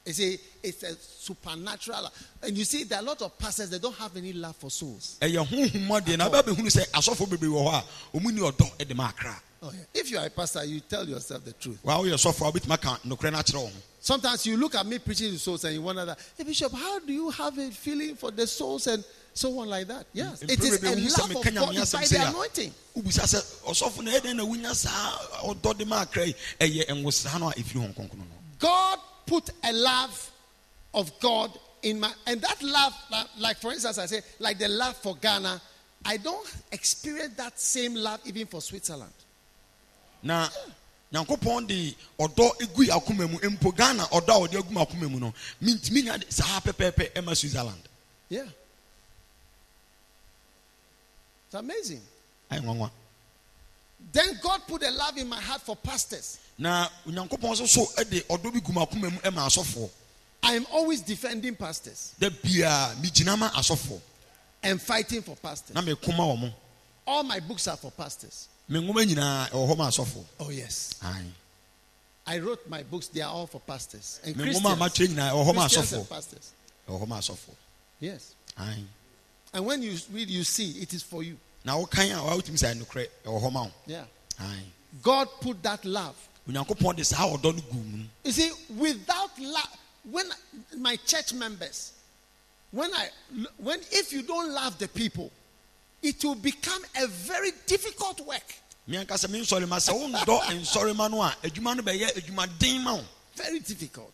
me 0.05 0.07
ho 0.07 0.07
mmɔden 0.07 0.07
sɛ 0.07 0.07
mɛgye 0.07 0.07
obi 0.07 0.07
nkwa 0.07 0.07
You 0.07 0.13
see, 0.13 0.39
it's 0.63 0.83
a 0.83 0.95
supernatural. 0.95 2.09
And 2.43 2.57
you 2.57 2.65
see, 2.65 2.83
there 2.85 2.99
are 2.99 3.01
a 3.01 3.05
lot 3.05 3.21
of 3.21 3.37
pastors, 3.37 3.69
they 3.69 3.79
don't 3.79 3.95
have 3.95 4.15
any 4.17 4.33
love 4.33 4.55
for 4.55 4.69
souls. 4.71 5.17
Eh, 5.21 5.27
ɛyɛ 5.29 5.47
honhom 5.47 5.87
mmɔden 5.87 6.17
na 6.17 6.29
wobɛbɛhunu 6.29 6.69
sɛ 6.69 6.89
asɔfo 6.91 7.27
bebree 7.29 7.49
wɔ 7.49 7.69
hɔ 7.69 7.73
a 7.73 8.17
ɔmu 8.17 8.33
ni 8.33 8.41
ɔdɔ 8.41 8.71
eh, 8.79 8.83
de 8.85 8.95
ma 8.95 9.07
akra 9.09 9.41
Oh, 9.63 9.71
yeah. 9.71 9.83
If 9.93 10.09
you 10.09 10.17
are 10.17 10.25
a 10.25 10.29
pastor, 10.31 10.65
you 10.65 10.79
tell 10.79 11.07
yourself 11.07 11.45
the 11.45 11.53
truth. 11.53 11.77
wa 11.83 11.99
woyɛ 11.99 12.13
sɔfo 12.15 12.47
a 12.47 12.51
wobɛtumi 12.51 12.73
aka 12.73 12.99
no 13.03 13.15
akyerɛ 13.15 13.55
wo 13.63 13.69
Sometimes 13.99 14.47
you 14.47 14.57
look 14.57 14.73
at 14.73 14.83
me 14.87 14.97
preaching 14.97 15.31
to 15.31 15.37
souls 15.37 15.63
and 15.63 15.75
you 15.75 15.81
wonder 15.83 16.03
that, 16.05 16.17
hey, 16.35 16.43
Bishop, 16.43 16.71
how 16.73 16.97
do 16.97 17.13
you 17.13 17.29
have 17.29 17.55
a 17.59 17.69
feeling 17.69 18.15
for 18.15 18.31
the 18.31 18.47
souls 18.47 18.87
and 18.87 19.03
so 19.35 19.59
on 19.59 19.69
like 19.69 19.87
that? 19.87 20.07
Yes, 20.13 20.41
mm. 20.43 20.49
it 20.51 20.59
is 20.59 20.73
a 20.73 20.79
Mpɛrɛ 20.79 20.95
bi, 20.95 21.01
wohu 21.01 21.05
sɛ 21.05 21.19
love 21.19 21.35
of 21.35 21.53
God. 21.53 21.91
By 21.91 22.05
the 22.07 22.27
anointing. 22.29 22.73
wobisa 22.97 23.21
sɛ 23.21 23.61
ɔsɔfo 23.69 24.01
no 24.03 24.11
ɛdɛn 24.11 24.35
na 24.35 24.43
wonya 24.43 24.73
saa 24.73 25.17
ɔdɔ 25.43 25.77
de 25.77 25.85
ma 25.85 26.01
akra 26.01 26.25
yi 26.25 26.35
ɛyɛ 26.59 26.87
nwosaa 26.87 27.39
no 27.39 27.49
a 27.49 27.53
ɛfiri 27.53 27.85
hɔ 27.85 27.93
nkronkron 27.93 28.17
no 28.17 28.25
God 28.57 28.99
put 29.31 29.49
a 29.63 29.71
love 29.71 30.29
of 30.93 31.09
God 31.21 31.57
in 31.83 32.01
my, 32.01 32.11
and 32.27 32.41
that 32.41 32.61
love, 32.61 32.93
like, 33.39 33.55
for 33.57 33.71
instance, 33.71 33.97
I 33.97 34.05
say, 34.05 34.19
like 34.39 34.59
the 34.59 34.67
love 34.67 34.97
for 34.97 35.15
Ghana, 35.15 35.61
I 36.03 36.17
don't 36.17 36.53
experience 36.73 37.35
that 37.37 37.57
same 37.57 37.95
love 37.95 38.19
even 38.25 38.45
for 38.47 38.61
Switzerland. 38.61 39.13
na 40.23 40.47
nyankopɔn 41.13 41.67
de 41.67 41.95
ɔdɔ 42.19 42.61
egu 42.61 42.85
akoma 42.91 43.27
mu 43.31 43.37
mpo 43.39 43.75
ghana 43.75 44.03
ɔdɔ 44.11 44.29
a 44.29 44.47
ɔde 44.47 44.69
mu 44.69 44.79
akoma 44.79 45.09
mu 45.09 45.19
no 45.19 45.33
mintimi 45.59 46.03
nya 46.03 46.17
de 46.19 46.31
saa 46.31 46.59
pɛpɛɛpɛ 46.59 47.13
ɛma 47.13 47.35
switzerland 47.35 47.81
Yeah. 48.29 48.45
It's 51.47 51.55
amazing. 51.55 52.01
ayɛ 52.51 52.61
nwanwa 52.61 52.91
Then 54.11 54.39
God 54.43 54.61
put 54.67 54.83
a 54.83 54.91
love 54.91 55.17
in 55.17 55.27
my 55.27 55.41
heart 55.41 55.61
for 55.61 55.75
pastors. 55.75 56.37
Na 56.61 56.87
onyankopɔn 57.07 57.51
nso 57.57 57.67
so 57.67 58.03
de 58.03 58.21
ɔdɔ 58.21 58.53
bi 58.53 58.59
gu 58.59 58.71
mu 58.71 58.81
akoma 58.85 59.09
mu 59.11 59.19
ɛma 59.19 59.47
asɔfoɔ 59.47 59.89
I 60.43 60.55
am 60.55 60.65
always 60.71 61.01
defending 61.01 61.55
pastors 61.55 62.13
da 62.19 62.29
bia 62.29 62.95
megyina 63.01 63.37
ma 63.37 63.49
asɔfoɔ 63.49 63.99
and 64.63 64.79
fighting 64.81 65.23
for 65.23 65.35
pastors. 65.37 65.73
na 65.75 65.81
mekoma 65.81 66.19
wɔ 66.19 66.39
mo 66.39 66.53
All 67.07 67.23
my 67.23 67.39
books 67.39 67.67
are 67.67 67.77
for 67.77 67.89
pastors. 67.91 68.47
me 68.69 68.79
nwoma 68.79 69.03
nyinaa 69.05 69.49
ɛwɔ 69.49 69.69
hɔ 69.69 69.77
ma 69.77 69.87
asɔfoɔ 69.89 70.23
Oh, 70.39 70.49
yes. 70.49 70.93
Aye. 71.01 71.25
I 72.27 72.37
wrote 72.37 72.69
my 72.69 72.83
books, 72.83 73.07
they 73.07 73.21
are 73.21 73.33
all 73.33 73.47
for 73.47 73.59
pastors. 73.61 74.19
And 74.23 74.37
me 74.37 74.43
Christians. 74.43 74.63
nwoma 74.65 74.73
a 74.73 74.89
matwerɛ 74.89 75.07
nyinaa 75.07 75.31
ɛwɔ 75.31 75.45
hɔ 75.45 75.55
ma 75.55 75.61
Christians 75.61 75.93
and 75.93 76.03
asɔfoɔ 76.05 76.09
pastors. 76.09 76.51
ɛwɔ 76.87 77.01
hɔ 77.01 77.07
ma 77.07 77.17
asɔfoɔ 77.19 77.55
Yes. 77.99 78.35
Aye. 78.57 78.83
And 79.53 79.65
when 79.65 79.81
you 79.81 79.97
read, 80.13 80.29
you 80.29 80.43
see 80.43 80.71
it 80.79 80.93
is 80.93 81.01
for 81.01 81.23
you. 81.23 81.39
na 81.65 81.75
wokan 81.75 82.11
a 82.11 82.21
wawotumi 82.21 82.59
sɛ 82.61 82.79
nokorɛ 82.79 83.07
ɛwɔ 83.25 83.41
hɔ 83.41 83.51
ma 83.51 83.63
wo 83.63 83.71
Yeah. 83.87 84.05
Aye. 84.39 84.63
God 85.01 85.27
put 85.41 85.63
that 85.63 85.83
love. 85.85 86.15
Onyankopɔn 86.47 86.95
de 86.95 87.03
saa 87.03 87.27
ɔdɔ 87.27 87.55
no 87.55 87.61
gu 87.61 87.77
mu 87.77 88.05
You 88.23 88.31
see, 88.31 88.51
without 88.77 89.37
love, 89.39 89.77
when 90.09 90.25
my 90.77 90.95
church 91.05 91.33
members, 91.33 91.93
when 92.71 92.91
I, 92.93 93.09
when 93.57 93.79
if 93.91 94.11
you 94.13 94.23
don't 94.23 94.51
love 94.51 94.77
the 94.79 94.87
people, 94.87 95.31
it 96.01 96.23
will 96.23 96.35
become 96.35 96.81
a 97.01 97.07
very 97.07 97.51
difficult 97.67 98.19
work. 98.25 98.53
meankasa 98.89 99.29
me 99.29 99.41
nsɔre 99.41 99.67
ma 99.67 99.77
sɛ 99.77 99.93
wondɔ 99.93 100.41
nsɔre 100.61 100.95
ma 100.95 101.07
no 101.07 101.21
a 101.21 101.35
adwuma 101.43 101.75
no 101.77 101.83
bɛyɛ 101.83 102.13
adwumaden 102.15 102.81
ma 102.83 102.95
wo 102.95 103.03
Very 103.35 103.59
difficult. 103.59 104.11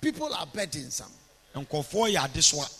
People 0.00 0.32
are 0.34 0.46
burdensome. 0.46 1.10
nkɔfoɔ 1.54 2.14
yɛ 2.14 2.28
adesoa 2.28 2.70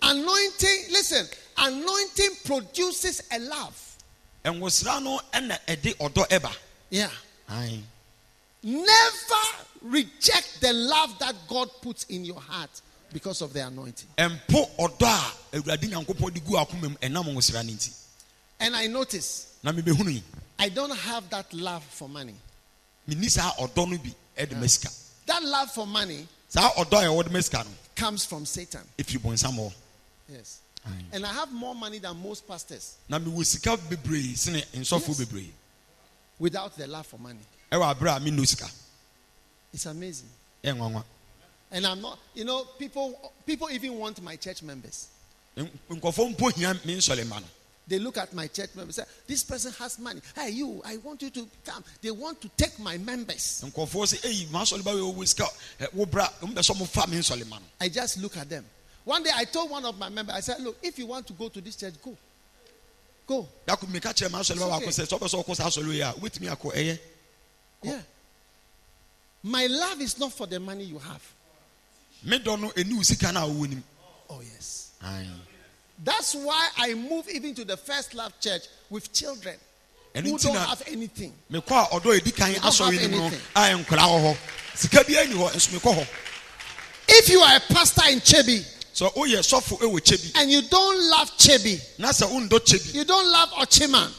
Anointing, 0.00 0.84
listen, 0.90 1.26
anointing 1.56 2.30
produces 2.44 3.20
a 3.32 3.38
love. 3.40 3.96
nwosra 4.44 5.02
no 5.02 5.20
ɛna 5.32 5.58
ɛde 5.66 5.96
ɔdɔ 5.96 6.28
ɛba 6.28 6.52
Yeah. 6.90 7.10
Aye. 7.48 7.80
Never 8.62 8.84
reject 9.82 10.60
the 10.60 10.72
love 10.72 11.18
that 11.20 11.34
God 11.48 11.70
puts 11.80 12.04
in 12.04 12.24
your 12.24 12.40
heart 12.40 12.70
because 13.12 13.40
of 13.42 13.52
the 13.52 13.66
anointing. 13.66 14.08
ɛmpo 14.18 14.68
ɔdɔ 14.78 15.02
a 15.06 15.56
awurade 15.56 15.88
nyankopɔn 15.88 16.34
de 16.34 16.40
gu 16.40 16.52
akoma 16.56 16.82
mu 16.90 16.96
ɛnam 16.96 17.24
nwosra 17.24 17.64
no 17.64 17.72
nti 17.72 17.90
And 18.60 18.74
I 18.76 18.86
notice 18.88 19.54
na 19.62 19.72
mebɛhunu 19.72 20.12
yi 20.14 20.22
I 20.58 20.68
don't 20.68 20.90
have 20.90 21.30
that 21.30 21.52
love 21.54 21.84
for 21.84 22.08
money. 22.08 22.34
menni 23.08 23.30
saa 23.30 23.52
ɔdɔ 23.52 23.88
no 23.90 23.98
bi 23.98 24.14
ɛde 24.36 24.58
ma 24.60 24.66
sika 24.66 24.90
That 25.26 25.42
love 25.44 25.70
for 25.70 25.86
money 25.86 26.26
saa 26.48 26.70
ɔdɔ 26.72 26.92
a 27.04 27.06
ɛwɔ 27.08 27.24
de 27.24 27.30
ma 27.30 27.40
sika 27.40 27.58
no 27.64 27.70
comes 27.94 28.24
from 28.24 28.44
Satan. 28.44 28.82
ɛfiri 28.98 29.18
bɔnsam 29.20 29.54
hɔ 29.56 29.72
Yes. 30.30 30.58
And 31.12 31.24
I 31.26 31.32
have 31.32 31.52
more 31.52 31.74
money 31.74 31.98
than 31.98 32.20
most 32.22 32.46
pastors 32.48 32.96
na 33.08 33.18
mewɔ 33.18 33.46
sika 33.46 33.76
bebree 33.76 34.36
sene 34.36 34.62
nsɔfoɔ 34.74 35.18
Yes. 35.18 35.48
Without 36.38 36.76
the 36.76 36.86
love 36.86 37.06
for 37.06 37.18
money. 37.18 37.40
ɛwɔ 37.72 37.94
aberɛ 37.94 38.16
a 38.16 38.20
menno 38.20 38.46
sika 38.46 38.68
It's 39.72 39.86
amazing. 39.86 40.28
Eh, 40.64 40.72
and 41.70 41.86
I'm 41.86 42.00
not, 42.00 42.18
you 42.34 42.44
know, 42.44 42.64
people 42.78 43.32
people 43.44 43.68
even 43.70 43.98
want 43.98 44.20
my 44.22 44.36
church 44.36 44.62
members. 44.62 45.08
N- 45.56 45.70
nkɔfoɔ 45.90 46.34
mpo 46.36 46.52
hia 46.54 46.74
me 46.84 46.96
nsɔre 46.96 47.26
ma 47.28 47.38
no 47.40 47.46
They 47.86 47.98
look 47.98 48.18
at 48.18 48.32
my 48.34 48.46
church 48.48 48.70
members 48.74 48.96
say, 48.96 49.04
This 49.26 49.44
person 49.44 49.72
has 49.78 49.98
money. 49.98 50.20
Hey, 50.34 50.50
you, 50.50 50.82
I 50.84 50.98
want 50.98 51.22
you 51.22 51.30
to 51.30 51.48
come. 51.64 51.82
They 52.02 52.10
want 52.10 52.40
to 52.42 52.48
take 52.50 52.78
my 52.78 52.96
members. 52.98 53.64
nkɔfoɔ 53.66 54.14
sɛ 54.14 54.20
eyi 54.22 54.46
maasɔre 54.48 54.82
ba 54.84 54.92
wɔ 54.92 55.26
sika 55.28 55.46
ɛ, 55.80 55.92
wo 55.94 56.06
bra 56.06 56.28
ɔmo 56.40 56.54
bɛ 56.54 56.58
sɛ 56.60 56.74
ɔmo 56.76 56.86
fa 56.88 57.06
me 57.06 57.16
nsɔre 57.18 57.46
ma 57.48 57.58
no 57.58 57.64
I 57.80 57.88
just 57.88 58.18
look 58.18 58.36
at 58.36 58.48
them. 58.48 58.64
One 59.04 59.22
day 59.22 59.30
I 59.34 59.44
told 59.44 59.70
one 59.70 59.84
of 59.86 59.98
my 59.98 60.10
members, 60.10 60.34
I 60.36 60.40
said, 60.40 60.60
Look, 60.60 60.76
if 60.82 60.98
you 60.98 61.06
want 61.06 61.26
to 61.28 61.32
go 61.32 61.48
to 61.48 61.60
this 61.60 61.76
church, 61.76 61.94
go. 62.02 62.16
Go. 63.28 63.46
dako 63.66 63.86
meka 63.86 64.12
kyerɛ 64.14 64.30
maasɔre 64.30 64.58
ba 64.58 64.68
baako 64.80 64.88
It's 64.88 64.98
sɛ 64.98 65.06
sɛ 65.06 65.18
ɔbɛ 65.18 65.28
sɛ 65.28 65.44
ɔkɔ 65.44 65.56
saa 65.56 65.66
asɔre 65.68 65.92
yi 65.92 66.00
a 66.00 66.12
wobɛtumi 66.14 66.48
akɔ 66.56 66.98
Yeah. 67.82 68.00
My 69.42 69.66
love 69.66 70.00
is 70.00 70.18
not 70.18 70.32
for 70.32 70.46
the 70.46 70.58
money 70.58 70.84
you 70.84 70.98
have. 70.98 71.22
me 72.24 72.38
dɔ 72.38 72.58
no 72.58 72.70
ɛni 72.70 72.90
eh, 72.92 72.96
wo 72.96 73.02
sika 73.02 73.30
no 73.32 73.44
a 73.44 73.48
wowɔ 73.48 73.82
Oh, 74.30 74.40
yes. 74.40 74.90
Aye. 75.02 75.26
That's 76.02 76.34
why 76.34 76.68
I 76.78 76.94
move 76.94 77.28
even 77.28 77.54
to 77.56 77.64
the 77.64 77.76
first 77.76 78.14
love 78.14 78.32
church 78.40 78.62
with 78.88 79.12
children 79.12 79.56
ɛno 80.14 80.24
who 80.30 80.38
don't 80.38 80.54
na 80.54 80.66
have 80.66 80.82
anything. 80.88 81.34
mekɔ 81.52 81.84
a 81.84 82.00
ɔdɔ 82.00 82.18
ɛdi 82.20 82.34
kan 82.34 82.52
don't 82.54 82.64
asɔre 82.64 82.92
have 82.98 83.02
no 83.02 83.08
mu 83.08 83.16
no 83.18 83.26
anything. 83.26 83.40
a 83.54 83.60
nkɔla 83.84 83.98
wɔ 84.08 84.22
hɔ 84.34 84.36
sika 84.74 85.04
bi 85.04 85.16
ani 85.20 85.34
hɔ 85.34 85.50
nso 85.52 85.78
mekɔ 85.78 85.94
hɔ 85.98 86.06
If 87.10 87.28
you 87.28 87.40
are 87.40 87.56
a 87.56 87.60
pastor 87.60 88.02
in 88.10 88.20
Kyebi, 88.20 88.64
sɛ 88.98 89.12
woyɛ 89.14 89.38
sɔfo 89.42 89.78
wɔ 89.78 90.00
kyɛ 90.00 90.16
bi 90.34 90.40
and 90.40 90.50
you 90.50 90.62
don't 90.62 91.10
love 91.10 91.30
Kyebi, 91.38 91.80
na 91.98 92.08
sɛ 92.08 92.26
wondɔ 92.28 92.58
kyɛ 92.58 92.92
bi 92.92 92.98
you 92.98 93.04
don't 93.04 93.26
love 93.30 93.50
Okyeman, 93.52 94.10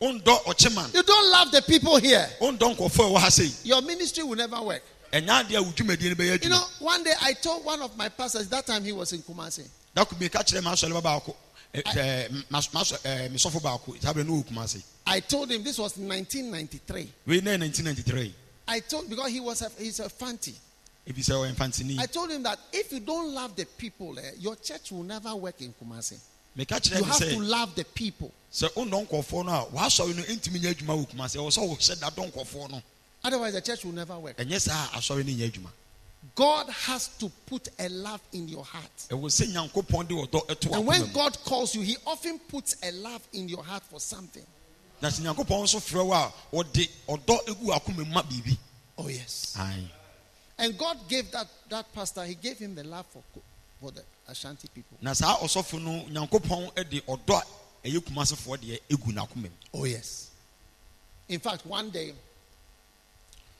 wondɔ 0.00 0.44
ɔkyeman 0.44 0.94
you 0.94 1.02
don't 1.02 1.30
love 1.30 1.50
the 1.50 1.62
people 1.62 1.96
here, 1.96 2.28
wondɔ 2.40 2.76
nkɔfoɔ 2.76 3.06
a 3.06 3.10
ɛwɔ 3.10 3.18
ha 3.18 3.28
sei 3.30 3.50
your 3.64 3.82
ministry 3.82 4.22
will 4.22 4.36
never 4.36 4.60
work. 4.62 4.82
ɛnya 5.12 5.44
adeɛ 5.44 5.56
a 5.56 5.62
wo 5.62 5.70
dwumadie 5.72 6.08
no 6.10 6.14
bɛyɛ 6.14 6.42
You 6.44 6.50
know, 6.50 6.64
one 6.78 7.02
day 7.02 7.14
I 7.20 7.32
told 7.34 7.64
one 7.64 7.82
of 7.82 7.96
my 7.96 8.08
pastors, 8.08 8.48
that 8.48 8.66
time 8.66 8.84
he 8.84 8.92
was 8.92 9.12
in 9.12 9.22
Kumasi. 9.22 9.66
That 9.94 10.08
could 10.08 10.18
be 10.18 10.28
ka 10.28 10.40
kyerɛ 10.40 10.62
m'asɔre 10.62 11.02
ba 11.02 11.02
baako 11.02 11.34
ɛ, 11.74 11.82
ɛ, 11.82 12.44
mas- 12.48 12.72
mas- 12.72 12.92
ɛ, 12.92 13.30
me 13.30 13.38
sɔfo 13.38 13.60
baako 13.60 14.00
saa 14.00 14.12
berɛ 14.12 14.24
ne 14.26 14.32
wɔ 14.32 14.46
kuma 14.46 14.62
ase 14.62 14.82
I 15.04 15.18
told 15.20 15.50
him 15.50 15.64
this 15.64 15.78
was 15.78 15.96
1993. 15.96 17.12
We 17.26 17.40
na 17.40 17.56
1993 17.56 18.34
I 18.68 18.78
told 18.80 19.10
because 19.10 19.30
he 19.32 19.40
was 19.40 19.60
a, 19.62 19.70
he's 19.78 19.98
a 19.98 20.08
fanti. 20.08 20.54
Ebi 21.06 21.22
sɛ 21.22 21.32
ɔyɛ 21.34 21.54
mfantini 21.54 21.98
I 21.98 22.06
told 22.06 22.30
him 22.30 22.42
that 22.44 22.58
if 22.72 22.92
you 22.92 23.00
don't 23.00 23.34
love 23.34 23.56
the 23.56 23.64
people, 23.64 24.18
eh, 24.18 24.32
your 24.38 24.56
church 24.56 24.92
will 24.92 25.02
never 25.02 25.34
work 25.34 25.60
in 25.60 25.74
Kumasi. 25.74 26.18
You 26.54 26.66
have 26.68 26.82
to 26.82 27.38
love 27.38 27.74
the 27.74 27.84
people. 27.84 28.32
sɛ 28.52 28.68
wondɔ 28.74 29.08
nkɔfoɔ 29.08 29.44
no 29.46 29.52
a 29.52 29.66
w'asɔre 29.66 30.14
no 30.16 30.22
ɛntumi 30.22 30.60
nyɛ 30.60 30.74
adwuma 30.74 30.96
wɔ 31.04 31.10
kuma 31.10 31.24
ase 31.24 31.36
ɛwɔ 31.36 31.48
sɛ 31.50 31.68
wohyɛ 31.68 32.00
da 32.00 32.10
dɔ 32.10 32.30
nkɔfoɔ 32.32 32.70
no 32.70 32.82
Otherwise, 33.24 33.52
the 33.52 33.60
church 33.60 33.84
will 33.84 33.92
never 33.92 34.18
work. 34.18 34.36
ɛnyɛ 34.36 34.60
saa 34.60 34.86
a 34.92 34.98
asɔre 34.98 35.24
no 35.24 35.32
nyɛ 35.32 35.66
God 36.36 36.68
has 36.70 37.08
to 37.18 37.28
put 37.46 37.68
a 37.78 37.88
love 37.88 38.20
in 38.32 38.48
your 38.48 38.64
heart. 38.64 38.96
ɛwɔ 39.08 39.24
sɛ 39.24 39.52
nyankopɔn 39.52 40.08
de 40.08 40.74
And 40.74 40.86
when 40.86 41.10
God 41.12 41.36
calls 41.44 41.74
you, 41.74 41.80
He 41.80 41.96
often 42.06 42.38
puts 42.38 42.76
a 42.82 42.92
love 42.92 43.26
in 43.32 43.48
your 43.48 43.64
heart 43.64 43.82
for 43.84 43.98
something. 43.98 44.44
na 45.00 45.08
sɛ 45.08 45.20
nyankopɔn 45.22 45.64
nso 45.64 45.80
frɛ 45.80 46.06
wo 46.06 46.12
a 46.12 46.32
ɔde 46.52 46.88
ɔdɔ 47.08 47.46
egu 47.48 47.66
akoma 47.72 47.96
mu 47.98 48.04
ma 48.04 48.22
biribi 48.22 48.56
Oh, 48.98 49.08
yes. 49.08 49.56
And 50.62 50.78
God 50.78 50.96
gave 51.08 51.28
that, 51.32 51.48
that 51.70 51.92
pastor, 51.92 52.24
He 52.24 52.36
gave 52.36 52.56
him 52.56 52.76
the 52.76 52.84
love 52.84 53.04
for, 53.06 53.20
for 53.80 53.90
the 53.90 54.02
Ashanti 54.28 54.68
people. 54.72 54.96
na 55.02 55.12
saa 55.12 55.36
ɔsɔfo 55.38 55.82
no 55.82 56.04
nyankopɔn 56.04 56.88
de 56.88 57.00
ɔdɔ 57.00 57.42
a 57.84 57.88
ɛyɛ 57.88 57.98
kumasefoɔ 57.98 58.56
deɛ 58.58 58.78
egu 58.88 59.12
n'akoma 59.12 59.42
mu 59.42 59.50
Oh, 59.74 59.84
yes. 59.84 60.30
In 61.28 61.40
fact, 61.40 61.66
one 61.66 61.90
day, 61.90 62.14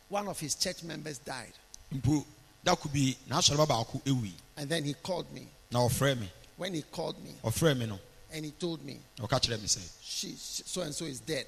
one 0.09 0.29
of 0.29 0.39
his 0.39 0.55
church 0.55 0.85
members 0.85 1.19
died. 1.19 1.53
mpo 1.93 2.25
da 2.63 2.77
ko 2.77 2.89
bi 2.89 3.17
n'asɔre 3.29 3.57
ba 3.57 3.67
baako 3.67 4.01
ewui 4.05 4.31
And 4.57 4.71
then 4.71 4.85
he 4.85 4.95
called 4.95 5.31
me. 5.33 5.49
na 5.73 5.81
ɔfrɛ 5.81 6.17
When 6.57 6.75
he 6.75 6.83
called 6.83 7.19
me, 7.25 7.33
ɔfrɛ 7.43 7.89
no 7.89 7.99
and 8.31 8.45
he 8.45 8.53
told 8.53 8.85
me, 8.85 9.01
ɔka 9.19 9.41
kyerɛ 9.41 9.61
me 9.61 9.67
sɛ 9.67 9.81
she, 10.05 10.37
so 10.37 10.83
and 10.83 10.95
so 10.95 11.05
is 11.07 11.19
dead. 11.19 11.47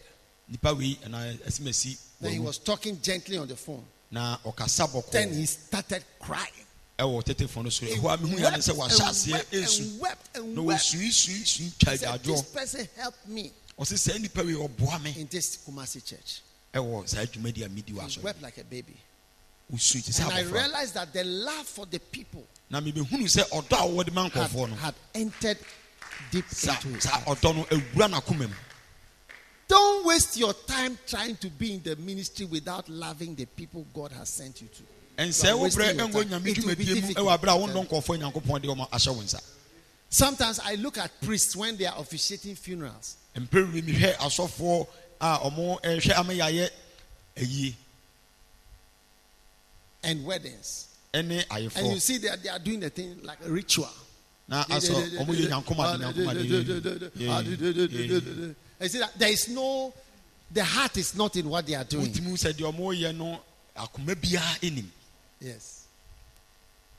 nipa 0.49 0.75
wei 0.75 0.97
ɛna 1.05 1.39
asimasi 1.47 1.97
Then 2.21 2.33
he 2.33 2.39
was 2.41 2.59
talking 2.59 3.01
gently 3.01 3.39
on 3.39 3.47
the 3.47 3.55
phone. 3.57 3.85
Na 4.15 4.39
ɔkasa 4.45 5.11
Then 5.11 5.35
he 5.35 5.45
started 5.47 6.05
crying. 6.21 6.51
ɛwɔ 6.99 7.25
tetefoɔ 7.25 7.65
no 7.65 7.69
so 7.71 7.85
He 7.85 7.97
ɛhɔ 7.97 8.15
a 8.15 8.19
mehu 8.19 8.39
ya 8.41 8.51
ne 8.51 8.57
wept 8.57 8.63
sɛ 8.63 8.71
and 8.71 9.33
wept 9.33 9.51
esu 9.53 9.81
and 9.81 10.01
wept 10.01 10.37
and 10.37 10.55
na 10.55 10.63
wept. 10.63 10.81
wɔsui 10.81 11.13
sui 11.13 11.45
sui 11.45 11.65
He 11.67 11.73
twa 11.79 11.97
said, 11.99 12.23
This 12.23 12.43
person 12.43 12.89
helped 12.97 13.27
me 13.29 13.53
ɔsi 13.79 13.95
sɛ 13.95 14.21
nipa 14.21 14.43
wei 14.45 14.53
ɔboa 14.55 15.03
me 15.03 15.15
in 15.19 15.27
this 15.27 15.59
Kumasi 15.67 16.05
church. 16.07 16.43
ɛwɔ 16.73 17.09
saa 17.09 17.25
dwumadi 17.25 17.67
a 17.67 17.69
midi 17.69 17.93
wɔ 17.93 18.09
He 18.09 18.21
wept 18.21 18.41
like 18.41 18.59
a 18.59 18.65
baby. 18.65 18.97
sɛ 19.73 20.23
And 20.27 20.33
I 20.33 20.43
realized 20.43 20.95
that 20.95 21.13
the 21.13 21.25
love 21.25 21.67
for 21.67 21.87
the 21.87 21.99
people 21.99 22.47
na 22.71 22.81
mebɛhunu 22.81 23.25
sɛ 23.25 23.49
ɔdɔ 23.51 23.73
a 23.73 24.05
wɔde 24.05 24.13
ma 24.13 24.29
had, 24.29 24.53
no 24.53 24.67
had 24.77 24.95
entered 25.15 25.59
deep 26.31 26.45
into 26.45 26.89
his 26.89 27.03
saa 27.03 27.11
heart. 27.19 27.41
ɔdɔ 27.41 27.57
no 27.57 27.65
awura 27.65 28.09
n'akoma 28.09 28.49
mu 28.49 28.55
Don't 29.69 30.05
waste 30.07 30.37
your 30.37 30.53
time 30.53 30.99
trying 31.07 31.37
to 31.37 31.49
be 31.49 31.75
in 31.75 31.83
the 31.83 31.97
ministry 31.97 32.47
without 32.47 32.89
loving 32.89 33.35
the 33.35 33.47
people 33.47 33.87
God 33.95 34.13
has 34.13 34.29
sent 34.29 34.61
you 34.63 34.69
to. 34.69 34.83
ɛnsɛ 35.23 35.45
You 35.45 35.51
are 35.51 35.57
wo 35.57 35.63
wasting 35.63 35.83
brɛ 35.85 35.97
your 35.97 36.09
ɛngɔ 36.09 36.13
time. 36.13 36.29
nyame 36.43 36.47
It 36.49 36.65
will 36.65 36.75
be 36.77 36.85
dwumadie 36.85 36.89
mu 36.89 36.95
difficult. 37.01 37.27
ɛwɔ 37.27 37.39
abere 37.39 37.49
a 37.49 37.59
wondɔ 37.73 37.89
nkɔfoɔ 37.89 38.19
nyankopɔn 38.33 38.63
de 38.63 38.69
ɔma 38.69 38.91
ahyɛ 38.91 39.17
wo 39.17 39.23
nsa 39.23 39.41
Sometimes 40.11 40.61
I 40.61 40.75
look 40.77 40.99
at 40.99 41.21
priests 41.23 41.57
when 41.57 41.77
they 41.77 41.87
are 41.87 41.99
officiating 41.99 42.55
funerals. 42.57 43.17
mpere 43.37 43.73
bi 43.73 43.81
mehwɛ 43.81 44.17
asɔfoɔ 44.17 44.87
a 45.21 45.39
ɔmo 45.51 45.81
ɛhwɛ 45.83 46.13
amayayɛ 46.15 46.71
ayie 47.37 47.75
and 50.03 50.25
weddings. 50.27 50.89
And 51.15 51.31
you 51.33 51.99
see 52.01 52.19
that 52.19 52.43
they 52.43 52.49
are 52.51 52.59
doing 52.59 52.81
the 52.81 52.91
thing 52.91 53.19
like 53.23 53.39
a 53.47 53.49
ritual. 53.49 53.89
na 54.49 54.65
asɔ 54.65 55.19
ɔmo 55.19 55.33
I 58.85 58.89
see 58.89 58.99
that 58.99 59.19
there 59.19 59.31
is 59.33 59.49
no, 59.49 59.93
the 60.51 60.63
heart 60.63 60.97
is 60.99 61.17
not 61.17 61.35
in 61.37 61.49
what 61.49 61.67
they 61.67 61.75
are 61.75 61.85
doing. 61.85 62.07
wotumi 62.13 62.33
sɛ 62.35 62.53
deɛ 62.53 62.73
ɔmo 62.73 62.95
yɛ 62.95 63.17
no 63.17 63.41
akoma 63.77 64.15
biara 64.15 64.59
ɛnim 64.61 64.85
Yes. 65.41 65.81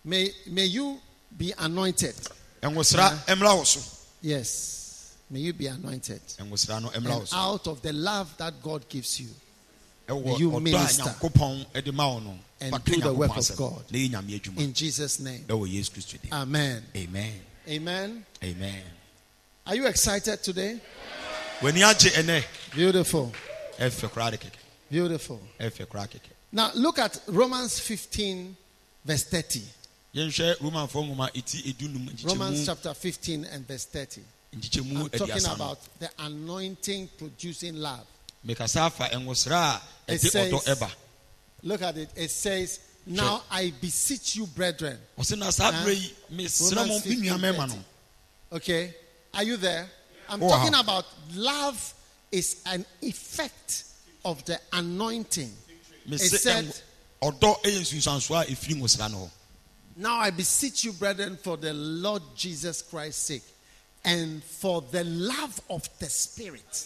May, 0.04 0.30
may 0.48 0.65
you 0.65 1.00
be 1.38 1.54
anointed. 1.58 2.15
ɛnwosra 2.62 3.26
ɛmra 3.26 3.56
wo 3.58 3.63
so 3.63 3.80
Yes. 4.21 5.13
May 5.30 5.39
you 5.39 5.54
be 5.54 5.67
anointed. 5.67 6.21
ɛnwosra 6.39 6.82
no 6.82 6.89
ɛmra 6.89 7.10
wo 7.15 7.19
And 7.21 7.30
out 7.34 7.67
of 7.67 7.82
the 7.82 7.93
love 7.93 8.36
that 8.38 8.62
God 8.63 8.88
gives 8.89 9.19
you, 9.19 9.30
ɛwɔ 10.08 10.39
you 10.39 10.60
minister 10.60 11.04
nyankopɔn 11.04 11.84
de 11.84 11.91
ma 11.91 12.08
wo 12.13 12.19
no 12.19 12.39
and 12.62 12.84
do 12.84 13.00
the 13.00 13.13
work 13.13 13.38
of 13.38 13.56
God. 13.56 13.84
na 13.91 13.98
yɛ 14.00 14.10
nyame 14.10 14.39
adwuma 14.41 14.58
in 14.60 14.74
Jesus' 14.74 15.19
name. 15.19 15.43
ɛwɔ 15.48 15.67
yesu 15.71 15.91
kristo 15.91 16.19
din 16.21 16.34
Amen. 16.34 16.84
amen 16.95 17.41
Amen. 17.67 18.26
amen 18.43 18.84
Are 19.67 19.76
you 19.76 19.88
excited 19.88 20.41
today? 20.43 20.80
W'ani 21.61 21.83
agye 21.83 22.09
ɛnɛ 22.11 22.43
Beautiful. 22.73 23.31
ɛfɛ 23.79 24.09
koraa 24.11 24.31
de 24.31 24.37
kɛkɛ 24.37 24.59
Beautiful. 24.91 25.39
ɛfɛ 25.59 25.85
koraa 25.87 26.07
kɛkɛ 26.07 26.31
Now 26.51 26.71
look 26.75 26.99
at 26.99 27.19
Romans 27.27 27.79
15, 27.79 28.55
verse 29.03 29.23
30. 29.23 29.63
yɛnhwɛ 30.15 30.57
romanfoɔ 30.59 31.09
nwoma 31.15 31.31
ɛti 31.33 31.73
edunum 31.73 32.23
Romans 32.25 32.65
chapter 32.65 32.93
15 32.93 33.45
and 33.45 33.67
verse 33.67 33.85
30. 33.85 34.21
nkyekyɛmu 34.55 34.97
I'm 35.01 35.09
talking 35.09 35.45
about 35.45 35.79
the 35.99 36.09
anointing 36.19 37.09
producing 37.17 37.75
love. 37.77 38.05
mekasa 38.45 38.85
afa 38.87 39.09
ɛnwosra 39.09 39.81
a 40.07 40.13
It 40.13 40.21
says- 40.21 40.53
Look 41.63 41.81
at 41.81 41.97
it. 41.97 42.09
It 42.15 42.29
says, 42.29 42.79
Now 43.07 43.43
I 43.49 43.71
beseech 43.81 44.35
you, 44.35 44.45
brethren. 44.45 44.99
ɔse 45.17 45.35
na 45.37 45.49
saa 45.49 45.71
Huh? 45.71 45.83
berɛ 45.85 45.95
yi 45.95 46.13
mesrɛ 46.31 46.75
mo 46.75 46.81
Romans 46.81 47.05
me 47.05 47.15
nua 47.15 47.37
mɛma 47.39 47.55
15:30. 47.55 47.67
no 47.69 47.85
Okay. 48.51 48.93
Are 49.33 49.43
you 49.43 49.57
there? 49.57 49.89
I'm 50.29 50.39
talking 50.39 50.73
about 50.73 51.05
love 51.33 51.93
is 52.31 52.61
an 52.65 52.85
effect 53.01 53.83
of 54.23 54.43
the 54.45 54.59
anointing. 54.73 55.55
It 56.07 56.19
said- 56.41 56.65
ɛnw- 56.65 56.81
ɔdɔ 57.39 57.61
ɛyɛ 57.63 57.79
nsunsuansoɔ 57.81 58.41
a 58.41 58.45
ɛfiri 58.55 58.75
nwosra 58.75 59.11
no 59.11 59.17
hɔ 59.17 59.29
Now 59.97 60.19
I 60.19 60.29
beseech 60.29 60.83
you, 60.83 60.91
brethren, 60.93 61.38
for 61.38 61.55
the 61.57 61.73
Lord 61.73 62.21
Jesus 62.35 62.81
Christ's 62.81 63.21
sake, 63.27 63.43
and 64.03 64.43
for 64.43 64.81
the 64.81 65.03
love 65.05 65.61
of 65.69 65.88
the 65.99 66.09
Spirit, 66.09 66.85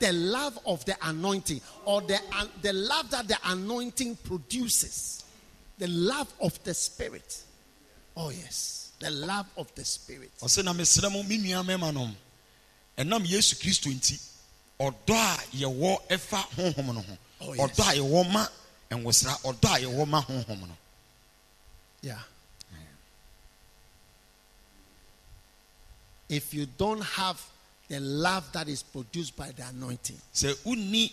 the 0.00 0.12
love 0.12 0.58
of 0.66 0.84
the 0.84 0.96
anointing, 1.02 1.60
or 1.84 2.00
the, 2.02 2.20
uh, 2.32 2.46
the 2.62 2.72
love 2.72 3.10
that 3.10 3.28
the 3.28 3.38
anointing 3.44 4.16
produces, 4.16 5.22
the 5.78 5.86
love 5.86 6.32
of 6.40 6.58
the 6.64 6.74
Spirit. 6.74 7.42
Oh, 8.16 8.30
yes, 8.30 8.88
the 8.98 9.10
love 9.12 9.46
of 9.56 9.72
the 9.76 9.84
Spirit. 9.84 10.32
Ɛnam 12.98 13.24
yesu 13.26 13.56
kristo 13.56 13.88
nti 13.90 14.18
ɔdɔ 14.80 15.14
a 15.14 15.36
yɛwɔ 15.56 16.08
ɛfa 16.08 16.42
honhom 16.56 16.94
no 16.94 17.00
ho. 17.00 17.18
Oh, 17.40 17.54
ɔdɔ 17.54 17.82
a 17.90 17.94
yɛwɔ 17.96 18.32
ma 18.32 18.46
nwosra 18.90 19.32
ɔdɔ 19.42 19.68
a 19.74 19.80
yɛwɔ 19.84 20.08
ma 20.08 20.22
honhom 20.22 20.60
no. 20.68 20.76
Yeah. 22.02 22.20
If 26.28 26.52
you 26.52 26.66
don't 26.66 27.00
have 27.00 27.42
the 27.88 28.00
love 28.00 28.52
that 28.52 28.68
is 28.68 28.82
produced 28.82 29.34
by 29.36 29.50
the 29.52 29.66
anointing, 29.66 30.20
sɛ 30.34 30.54
wonni 30.64 31.12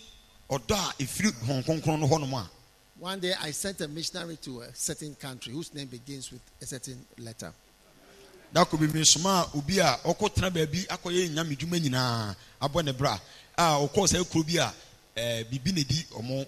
ɔdɔ 0.50 0.74
a 0.74 1.02
ɛfiri 1.02 1.32
hon 1.46 1.62
kronkron 1.62 2.00
no 2.00 2.08
hɔnom 2.08 2.32
a. 2.32 2.50
One 2.98 3.20
day 3.20 3.34
I 3.40 3.50
sent 3.50 3.80
a 3.82 3.88
missionary 3.88 4.36
to 4.38 4.62
a 4.62 4.74
certain 4.74 5.14
country 5.14 5.52
whose 5.52 5.72
name 5.74 5.86
begins 5.86 6.32
with 6.32 6.40
a 6.60 6.66
certain 6.66 7.04
letter. 7.18 7.52
Dako 8.56 8.76
bi 8.78 8.86
mesoma 8.88 9.40
a 9.40 9.58
obi 9.58 9.80
a 9.80 9.98
ɔkɔtena 10.04 10.50
baabi 10.50 10.86
akɔyɛ 10.88 11.28
nyame 11.34 11.54
dwuma 11.58 11.78
nyinaa 11.78 12.34
abɔ 12.62 12.84
ne 12.84 12.92
bra 12.92 13.20
a 13.54 13.62
ɔkɔɔ 13.84 14.08
saa 14.08 14.24
kuro 14.24 14.44
bi 14.44 14.56
a 14.56 14.72
eh, 15.14 15.44
biribi 15.44 15.74
na 15.74 15.82
di 15.82 16.06
ɔmo 16.16 16.46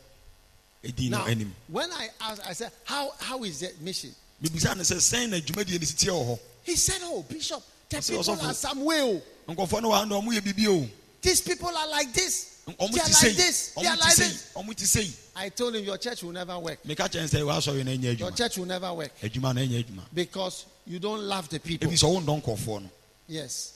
ɛdi 0.84 1.10
no 1.10 1.18
Now, 1.18 1.26
anim 1.26 1.54
when 1.68 1.92
I 1.92 2.08
asked, 2.22 2.42
I 2.48 2.52
said, 2.54 2.72
How, 2.84 3.12
how 3.20 3.44
is 3.44 3.60
that 3.60 3.78
mission? 3.82 4.14
mebisa 4.42 4.74
no 4.74 4.82
sɛ 4.84 4.96
sɛn 4.96 5.28
na 5.28 5.36
dwumadie 5.36 5.78
wɔ 5.78 6.24
hɔ 6.26 6.38
He 6.62 6.76
said, 6.76 7.00
Oh, 7.04 7.22
Bishop, 7.28 7.62
the 7.90 7.96
people 8.00 8.40
are 8.40 8.54
some 8.54 8.84
way. 8.86 9.00
oh. 9.02 9.52
nkɔfoɔ 9.52 9.82
no 9.82 9.90
wɔ 9.90 9.98
ha 9.98 10.04
na 10.06 10.14
ɔmo 10.18 10.32
yɛ 10.32 10.40
biribi 10.40 10.66
o 10.66 10.88
These 11.20 11.42
people 11.42 11.68
are 11.76 11.88
like 11.88 12.10
this. 12.14 12.57
They 12.76 13.00
are 13.00 13.08
like 13.08 13.36
this. 13.36 13.72
They 13.80 13.86
are 13.86 13.96
like 13.96 14.16
this. 14.16 15.30
I 15.34 15.48
told 15.48 15.74
him, 15.76 15.84
Your 15.84 15.96
church 15.98 16.22
will 16.22 16.32
never 16.32 16.58
work. 16.58 16.78
meka 16.84 17.08
kyɛn 17.08 17.28
sɛ 17.28 17.40
wɔasɔre 17.42 17.84
no 17.84 17.90
ɛnyɛ 17.92 18.18
Your 18.18 18.30
church 18.32 18.58
will 18.58 18.66
never 18.66 18.92
work 18.92 19.12
adwuma 19.22 19.54
no 19.54 19.60
ɛnyɛ 19.62 19.84
adwuma 19.84 20.02
because 20.12 20.66
you 20.86 20.98
don't 20.98 21.22
love 21.22 21.48
the 21.48 21.60
people. 21.60 21.88
ebi 21.88 21.94
sɛ 21.94 22.22
wondɔ 22.24 22.42
nkɔfoɔ 22.42 22.82
no 22.82 22.90
Yes. 23.26 23.72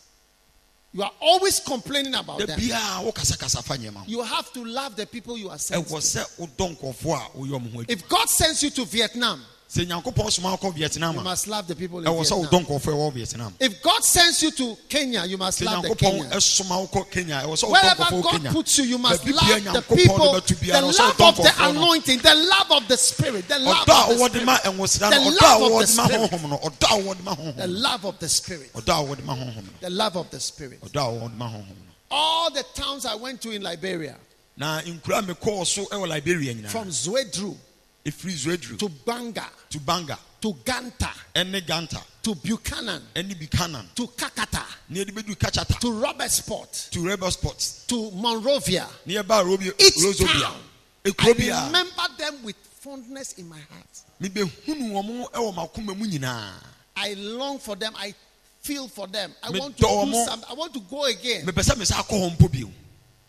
You 0.94 1.02
are 1.02 1.12
always 1.22 1.59
complaining 1.61 2.14
about 2.14 2.38
them. 2.46 2.59
biaa 2.61 3.02
wokasakasa 3.11 3.62
fa 3.64 3.74
nyɛma 3.78 3.96
ho 3.98 4.05
You 4.07 4.22
have 4.22 4.52
to 4.52 4.64
love 4.64 4.94
the 4.96 5.07
people 5.07 5.38
you 5.38 5.48
are 5.48 5.59
sent 5.59 5.87
to. 5.88 5.94
sɛ 5.94 6.24
wodɔ 6.38 6.76
nkɔfoɔ 6.76 7.16
a 7.16 7.38
woyɛ 7.38 7.50
ɔmo 7.50 7.72
ho 7.72 7.78
adwuma 7.83 7.90
If 7.90 8.09
God 8.09 8.28
sends 8.28 8.62
you 8.62 8.70
to 8.70 8.85
Vietnam, 8.85 9.42
sɛ 9.72 9.87
nyankopɔn 9.87 10.30
soma 10.30 10.54
wokɔ 10.56 10.74
vietnam 10.74 11.14
You 11.14 11.20
a 11.20 11.24
must 11.24 11.46
love 11.48 11.66
the 11.66 11.74
people 11.74 11.98
in 12.00 12.04
ɛwɔ 12.04 12.20
sɛ 12.20 12.40
Vietnam. 12.40 12.64
wodɔ 12.64 12.66
nkɔɔfo 12.66 12.88
a 12.88 12.90
ɛwɔ 12.90 13.12
vietnam. 13.14 13.54
If 13.58 13.82
God 13.82 14.04
sends 14.04 14.42
you 14.42 14.50
to 14.50 14.76
Kenya, 14.88 15.24
you 15.24 15.38
must 15.38 15.62
love 15.62 15.82
the 15.82 15.88
nyankopɔn 15.88 16.30
Kenyans. 16.30 16.42
soma 16.42 16.74
wokɔ 16.74 17.11
kenya 17.11 17.42
ɛwɔ 17.42 17.52
sɛ 17.56 17.64
wodɔ 17.64 17.70
Wherever 17.70 18.02
nkɔɔfo 18.04 18.22
God 18.22 18.44
puts 18.52 18.78
you, 18.78 18.85
you 18.85 18.98
must 18.98 19.26
love 19.26 19.64
the 19.72 19.82
people, 19.96 20.32
the 20.40 20.82
love 20.82 21.20
of 21.20 21.37
the 21.37 21.54
anointing, 21.58 22.18
the 22.18 22.35
love 22.35 22.70
of 22.70 22.88
the 22.88 22.96
spirit, 22.98 23.48
the 23.48 23.58
love 23.58 23.88
of 23.88 24.08
the 24.08 24.14
spirit, 24.18 24.32
The 24.32 24.40
no 24.40 25.30
ɔdɔ 25.30 25.32
a 25.32 25.40
love 25.40 25.72
of 25.72 25.80
the 25.80 25.87
Spirit. 25.87 26.30
honhom 26.30 26.50
no 26.50 26.58
ɔdɔ 26.58 26.87
a 26.90 27.14
wɔde 27.14 27.56
the 27.56 27.66
love 27.66 28.04
of 28.04 28.18
the 28.18 28.28
spirit, 28.28 28.72
ɔdɔ 28.74 28.78
a 28.78 29.16
wɔde 29.16 29.24
ma 29.24 29.35
honhom 29.37 29.56
no. 29.56 29.72
The 29.80 29.90
love 29.90 30.16
of 30.16 30.30
the 30.30 30.40
spirit. 30.40 30.80
ɔdɔ 30.82 30.90
a 30.90 31.20
wɔde 31.28 31.37
ma 31.37 31.48
honhom 31.48 31.66
no. 31.66 31.92
All 32.11 32.50
the 32.50 32.62
towns 32.74 33.06
I 33.06 33.14
went 33.14 33.40
to 33.40 33.50
in 33.52 33.62
Liberia, 33.62 34.16
na 34.54 34.82
nkura 34.82 35.26
mekɔɔ 35.26 35.66
so 35.66 35.87
ɛwɔ 35.87 36.08
liberia 36.08 36.68
from 36.68 36.88
nyinaa 36.90 37.08
Zwedru 37.08 37.56
ɛfiri 38.04 38.32
zoaduru 38.36 38.78
to 38.78 38.88
Banga. 38.88 39.48
To 39.70 39.78
banga. 39.80 40.18
To 40.40 40.52
Ganta. 40.64 41.10
Ɛne 41.34 41.64
ganta. 41.66 42.02
To 42.22 42.34
Buchanan. 42.34 43.00
Ɛne 43.14 43.34
buchanan. 43.38 43.86
To 43.94 44.06
Kakata. 44.08 44.64
Ne 44.90 45.04
yɛde 45.04 45.12
bɛdu 45.12 45.36
kachata. 45.36 45.78
To 45.80 45.92
Robertsport 45.92 46.90
to 46.90 47.00
rebel 47.06 47.30
sports 47.30 47.84
to 47.86 48.10
Monrovia. 48.12 48.88
ne 49.06 49.14
yɛbaa 49.14 49.44
Robi- 49.44 49.72
Each 49.80 50.18
town, 50.18 50.60
ekuro 51.04 51.40
I 51.52 51.66
remember 51.66 52.02
them 52.18 52.42
with 52.44 52.56
fondness 52.80 53.32
in 53.34 53.48
my 53.48 53.58
heart. 53.58 54.02
mebɛhunu 54.20 54.90
wɔ 54.92 55.04
mo 55.04 55.28
ɛwɔ 55.32 55.54
makoma 55.54 55.96
mu 55.96 56.06
nyinaa 56.06 56.52
I 56.96 57.14
long 57.14 57.58
for 57.58 57.74
them. 57.76 57.94
I 57.96 58.14
feel 58.60 58.86
for 58.88 59.06
them. 59.06 59.34
I 59.42 59.50
want 59.50 59.76
to 59.78 59.82
do 59.82 60.24
something. 60.26 60.48
I 60.50 60.54
want 60.54 60.74
to 60.74 60.80
go 60.80 61.04
again. 61.04 61.46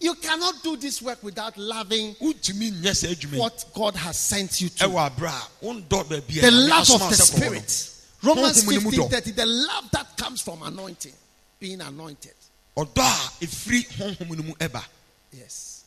Mepɛ 0.03 0.15
sɛ 0.15 0.21
mesa 0.21 0.33
akɔ 0.33 0.39
hɔ 0.39 0.53
mpo 0.53 0.63
bio 0.63 0.63
You 0.63 0.63
cannot 0.63 0.63
do 0.63 0.75
this 0.77 1.01
work 1.01 1.23
without 1.23 1.57
loving 1.57 2.15
wontumi 2.15 2.71
nyɛ 2.81 2.95
saa 2.95 3.07
adwuma 3.07 3.37
what 3.37 3.65
God 3.73 3.95
has 3.95 4.17
sent 4.17 4.61
you 4.61 4.69
to. 4.69 4.85
ɛwɔ 4.85 5.09
aberɛ 5.15 5.29
a 5.29 5.65
wondɔ 5.65 6.03
baabi 6.05 6.37
a 6.37 6.41
The 6.41 6.51
love 6.51 6.91
of 6.91 6.99
the 6.99 7.15
sɛ 7.15 7.33
kɔ 7.33 7.37
hɔ 7.37 7.39
no. 7.39 7.45
Spirit. 7.47 7.89
Romans 8.23 8.63
Honhom 8.63 8.83
15 8.83 9.09
30. 9.09 9.31
The 9.31 9.45
love 9.45 9.91
that 9.91 10.17
comes 10.17 10.41
from 10.41 10.61
anointing, 10.63 11.13
being 11.59 11.81
anointed. 11.81 12.33
ɔdɔ 12.77 12.97
a 12.97 13.45
ɛfiri 13.45 13.87
honhom 13.97 14.29
no 14.37 14.43
mu 14.43 14.53
ɛba 14.55 14.83
Yes. 15.31 15.83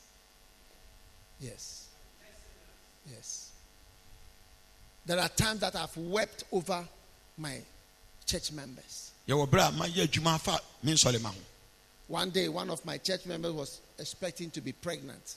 Yes. 1.41 1.87
Yes. 3.11 3.51
There 5.05 5.21
are 5.21 5.29
times 5.29 5.61
that 5.61 5.77
I've 5.77 5.97
wept 5.97 6.45
over 6.51 6.85
my 7.39 7.61
church 8.25 8.51
members. 8.53 9.13
One 12.09 12.31
day, 12.31 12.49
one 12.49 12.71
of 12.71 12.85
my 12.85 12.99
church 12.99 13.27
members 13.27 13.53
was 13.53 13.81
expecting 13.99 14.51
to 14.51 14.61
be 14.61 14.73
pregnant. 14.73 15.37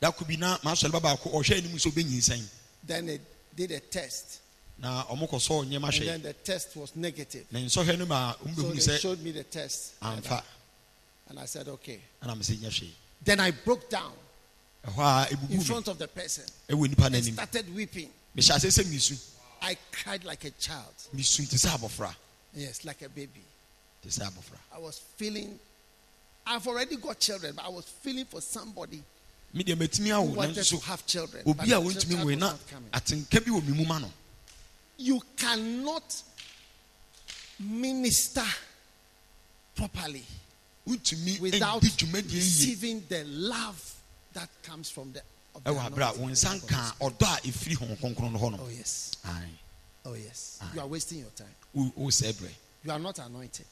da 0.00 0.10
ko 0.10 0.24
bi 0.24 0.36
na 0.36 0.56
masɔle 0.58 0.92
ba 0.92 1.00
baako 1.00 1.30
ɔhwɛ 1.30 1.58
anim 1.58 1.76
sɛ 1.76 1.92
ɔbɛnyinsɛn 1.92 2.44
Then 2.86 3.06
they 3.06 3.20
did 3.54 3.70
a 3.72 3.80
test, 3.80 4.40
na 4.78 5.04
ɔmo 5.04 5.28
kɔ 5.28 5.36
sɔ 5.38 5.66
nneɛma 5.68 5.92
and 5.98 6.08
then 6.08 6.22
the 6.22 6.32
test 6.32 6.74
was 6.76 6.96
negative. 6.96 7.46
So 7.68 7.82
they 7.84 8.98
showed 8.98 9.20
me 9.20 9.32
the 9.32 9.44
test, 9.44 10.00
amfa 10.00 10.42
and 11.28 11.38
I 11.38 11.44
said, 11.44 11.68
"Okay." 11.68 12.00
me 12.22 12.28
sɛ 12.28 12.56
nyɛ 12.56 12.70
hwee 12.70 12.90
Then 13.22 13.40
I 13.40 13.50
broke 13.50 13.90
down 13.90 14.12
in 15.50 15.60
front 15.60 15.88
of 15.88 15.98
the 15.98 16.08
person 16.08 16.44
and 16.70 17.24
started 17.34 17.74
weeping. 17.74 18.10
I 19.62 19.76
cried 19.92 20.24
like 20.24 20.44
a 20.46 20.50
child. 20.52 20.94
misu 21.14 21.46
te 21.50 21.56
sɛ 21.56 21.76
abɔfra 21.76 22.14
Yes, 22.54 22.84
like 22.84 23.02
a 23.02 23.08
baby. 23.10 23.44
Te 24.02 24.08
sɛ 24.08 24.22
abɔfra 24.30 24.58
I 24.74 24.78
was 24.78 24.98
feeling. 25.16 25.58
I've 26.46 26.66
already 26.66 26.96
got 26.96 27.18
children, 27.20 27.54
but 27.54 27.64
I 27.64 27.68
was 27.68 27.84
feeling 27.84 28.24
for 28.24 28.40
somebody 28.40 29.02
me 29.52 29.64
deɛ 29.64 29.74
matumi 29.76 30.06
who 30.08 30.12
awo 30.32 30.36
wanted 30.36 30.64
to 30.64 30.78
have 30.78 31.04
children. 31.06 31.42
but 31.44 31.50
obi 31.60 31.72
a 31.72 31.80
the 31.80 31.86
wɔntumi 31.86 32.08
child 32.14 32.20
woe 32.20 32.26
was 32.26 32.36
na 32.38 32.46
not 32.50 32.68
coming. 32.70 32.90
atenka 32.92 33.44
bi 33.44 33.50
wɔ 33.50 33.66
me 33.68 33.72
mu 33.78 33.84
ma 33.84 33.98
no 33.98 34.10
You 34.96 35.20
cannot 35.36 36.22
minister 37.58 38.44
properly 39.76 40.24
wontumi 40.86 41.40
without 41.40 41.82
ɛndi 41.82 41.90
dwumadie 41.96 42.32
yie 42.32 42.38
receiving 42.40 43.02
the 43.08 43.24
love 43.24 43.94
that 44.32 44.48
comes 44.62 44.88
from 44.90 45.12
the. 45.12 45.20
Of 45.54 45.64
the 45.64 45.70
ɛwɔ 45.70 45.90
aberɛ 45.90 46.16
anointing. 46.16 46.22
wo 46.22 46.28
nsa 46.28 46.60
nka 46.60 46.96
ɔdɔ 47.00 47.22
a 47.22 47.48
ɛfiri 47.48 47.74
hon 47.76 47.96
kronkron 47.96 48.32
no 48.32 48.38
hɔ 48.38 48.42
Oh 48.44 48.48
no 48.50 48.68
yes, 48.68 49.12
Ae. 49.26 49.50
oh 50.06 50.14
yes. 50.14 50.58
Oh, 50.62 50.70
you 50.74 50.80
are 50.80 50.86
wasting 50.86 51.18
your 51.18 51.30
time. 51.30 51.54
Wo- 51.74 51.92
wosɛe 51.98 52.32
berɛ 52.34 52.50
You 52.84 52.92
are 52.92 52.98
not 52.98 53.18
anointed. 53.18 53.66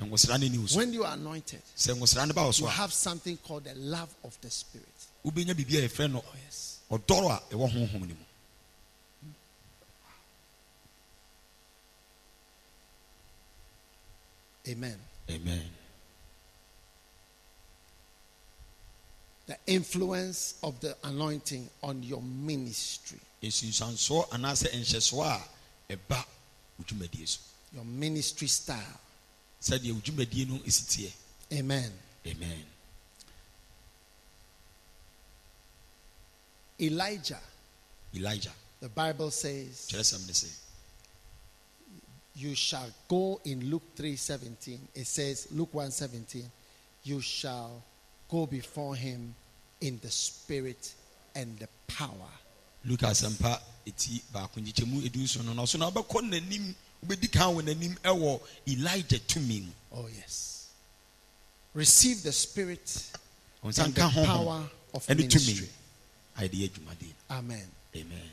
nwosra 0.00 0.38
no 0.40 0.48
ni 0.48 0.58
wo 0.58 0.66
so 0.66 0.78
When 0.78 0.92
you 0.92 1.04
are 1.04 1.14
anointed, 1.14 1.62
sɛ 1.76 1.94
nwosra 1.94 2.26
no 2.26 2.32
ba 2.34 2.42
wo 2.44 2.52
you 2.54 2.66
have 2.66 2.92
something 2.92 3.36
called 3.38 3.64
the 3.64 3.74
love 3.74 4.12
of 4.24 4.38
the 4.40 4.50
Spirit. 4.50 4.86
wobɛnya 5.24 5.54
biribi 5.54 5.84
a 5.84 5.88
yɛfrɛ 5.88 6.10
no 6.12 6.18
Oh 6.26 6.34
yes. 6.44 6.78
ɔdɔrɔ 6.90 7.30
a 7.30 7.54
ɛwɔ 7.54 7.70
honhom 7.72 8.00
no 8.00 8.06
mu 8.14 8.16
Amen. 14.68 14.98
amen 15.30 15.70
The 19.46 19.58
influence 19.66 20.54
of 20.62 20.80
the 20.80 20.96
anointing 21.04 21.68
on 21.82 22.02
your 22.02 22.22
ministry. 22.22 23.18
Nsunsuansoɔ 27.74 27.80
anaasɛ 27.80 27.80
nhyɛsoɔ 27.80 27.80
a 27.80 27.80
ɛba 27.80 27.80
wo 27.80 27.80
dwumadie 27.80 27.80
so 27.80 27.80
Your 27.80 27.84
ministry 27.84 28.48
style. 28.48 29.00
sɛdeɛ 29.62 29.92
wo 29.92 30.00
dwumadie 30.00 30.48
no 30.48 30.58
ɛsi 30.58 30.84
teɛ 30.86 31.12
Amen. 31.58 31.92
amen 32.26 32.64
Elijah, 36.80 37.40
elijah 38.14 38.52
the 38.80 38.88
Bible 38.88 39.30
says, 39.30 39.88
kyerɛsɛm 39.90 40.26
ne 40.26 40.32
sɛ 40.32 40.50
you 42.36 42.54
shall 42.56 42.90
go 43.06 43.40
in 43.44 43.70
Luke 43.70 43.94
3:17. 43.96 44.78
It 44.96 45.06
says 45.06 45.46
Luke 45.52 45.72
1:17, 45.72 46.44
you 47.04 47.20
shall 47.20 47.80
go 48.28 48.44
before 48.46 48.96
him 48.96 49.36
in 49.80 50.00
the 50.02 50.10
spirit 50.10 50.94
and 51.34 51.56
the 51.60 51.68
power. 51.86 52.28
luka 52.84 53.06
asɛmpa 53.06 53.60
ɛti 53.86 54.20
baako 54.32 54.60
nkyekyɛmu 54.60 55.02
nso 55.14 55.44
no 55.44 55.52
na 55.54 55.62
ɔso 55.62 55.78
na 55.78 55.90
n'anim 55.90 56.74
wobɛdi 57.04 57.30
kan 57.32 57.54
wɔ 57.54 57.62
n'anim 57.62 57.96
ɛwɔ 58.02 58.40
elijah 58.68 59.18
tumi 59.20 59.62
mu 59.62 59.72
Oh 59.96 60.08
yes. 60.08 60.68
Receive 61.74 62.22
the 62.22 62.32
spirit 62.32 63.10
and 63.62 63.74
the 63.74 64.24
power 64.26 64.68
of 64.92 65.08
ministry. 65.08 65.68
ayɛde 66.38 66.52
yɛ 66.54 66.70
adwumadeɛ 66.70 67.12
Amen. 67.30 67.70
amen 67.96 68.30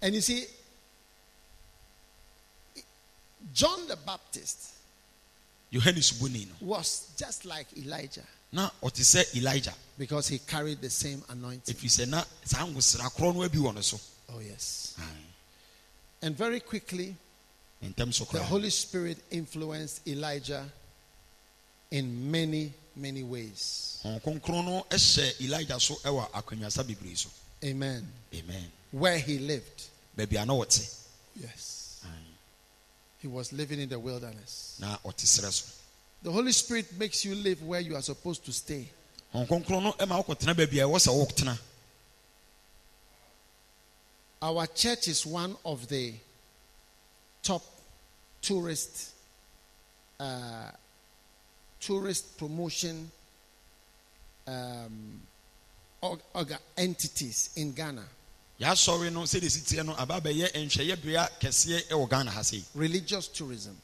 And 0.00 0.14
you 0.16 0.20
see, 0.20 0.44
John 3.54 3.86
the 3.88 3.96
Baptist 3.96 4.68
yohane 5.72 5.98
suboni 6.02 6.46
no 6.48 6.54
was 6.66 7.10
just 7.16 7.44
like 7.44 7.66
Elijah 7.76 8.24
na 8.52 8.68
ɔte 8.82 9.00
sɛ 9.02 9.36
elijah 9.36 9.74
because 9.98 10.28
he 10.28 10.38
carried 10.38 10.80
the 10.80 10.90
same 10.90 11.22
anointing. 11.30 11.74
ɛfiri 11.74 11.88
sɛ 12.04 12.08
na 12.08 12.22
saa 12.44 12.66
nwosra 12.66 13.10
korɔ 13.16 13.34
no 13.34 13.42
abi 13.42 13.58
wɔ 13.58 13.74
no 13.74 13.80
so 13.80 13.98
Oh, 14.34 14.38
yes. 14.40 14.94
And 16.22 16.34
very 16.36 16.60
quickly, 16.60 17.14
the 17.82 18.42
Holy 18.46 18.70
Spirit 18.70 19.18
influenced 19.30 20.06
Elijah 20.06 20.64
in 21.90 22.30
many, 22.30 22.72
many 22.96 23.22
ways. 23.22 24.00
Honhom 24.04 24.40
kronkron 24.40 24.64
no 24.64 24.86
hyɛ 24.90 25.40
elijah 25.40 25.78
so 25.80 25.94
ɛwɔ 25.96 26.30
akonnwasa 26.30 26.84
bebree 26.84 27.16
so 27.16 27.28
Amen. 27.64 28.06
amen 28.34 28.70
Where 28.92 29.18
he 29.18 29.38
lived. 29.38 29.82
baabi 30.16 30.40
a 30.42 30.46
na 30.46 30.54
wɔte 30.54 30.98
Yes. 31.40 31.78
He 33.18 33.28
was 33.28 33.52
living 33.52 33.78
in 33.80 33.88
the 33.88 33.98
wilderness. 33.98 34.76
na 34.80 34.96
ɔte 35.04 35.24
serɛ 35.24 35.52
so 35.52 35.66
The 36.22 36.30
Holy 36.30 36.52
Spirit 36.52 36.92
makes 36.98 37.24
you 37.24 37.34
live 37.34 37.62
where 37.62 37.80
you 37.80 37.96
are 37.96 38.02
supposed 38.02 38.44
to 38.44 38.52
stay. 38.52 38.88
Honhom 39.34 39.48
kronkron 39.64 39.82
no 39.82 40.06
ma 40.06 40.22
wokɔtena 40.22 40.54
baabi 40.54 40.78
a 40.78 40.86
ɛwɔ 40.86 40.98
sɛ 40.98 41.10
wotena 41.26 41.58
Our 44.40 44.66
church 44.68 45.08
is 45.08 45.24
one 45.26 45.56
of 45.64 45.86
the 45.88 46.14
top 47.44 47.62
tourist 48.42 49.12
uh, 50.20 50.70
tourist 51.80 52.36
promotion 52.38 53.10
um, 54.46 55.20
orga- 56.02 56.58
entities 56.76 57.50
in 57.56 57.72
Ghana. 57.72 58.04
no 58.60 59.22
sɛde 59.22 59.50
si 59.50 59.60
teɛ 59.60 59.84
no 59.84 59.94
aba 59.94 60.20
bɛyɛ 60.20 60.52
nhwɛyɛbea 60.52 61.28
kɛseɛ 61.40 61.88
ɛwɔ 61.88 62.08
ghana 62.08 62.30
ha 62.30 62.42
sei 62.42 62.62
Religious 62.74 63.28
tourism. 63.28 63.76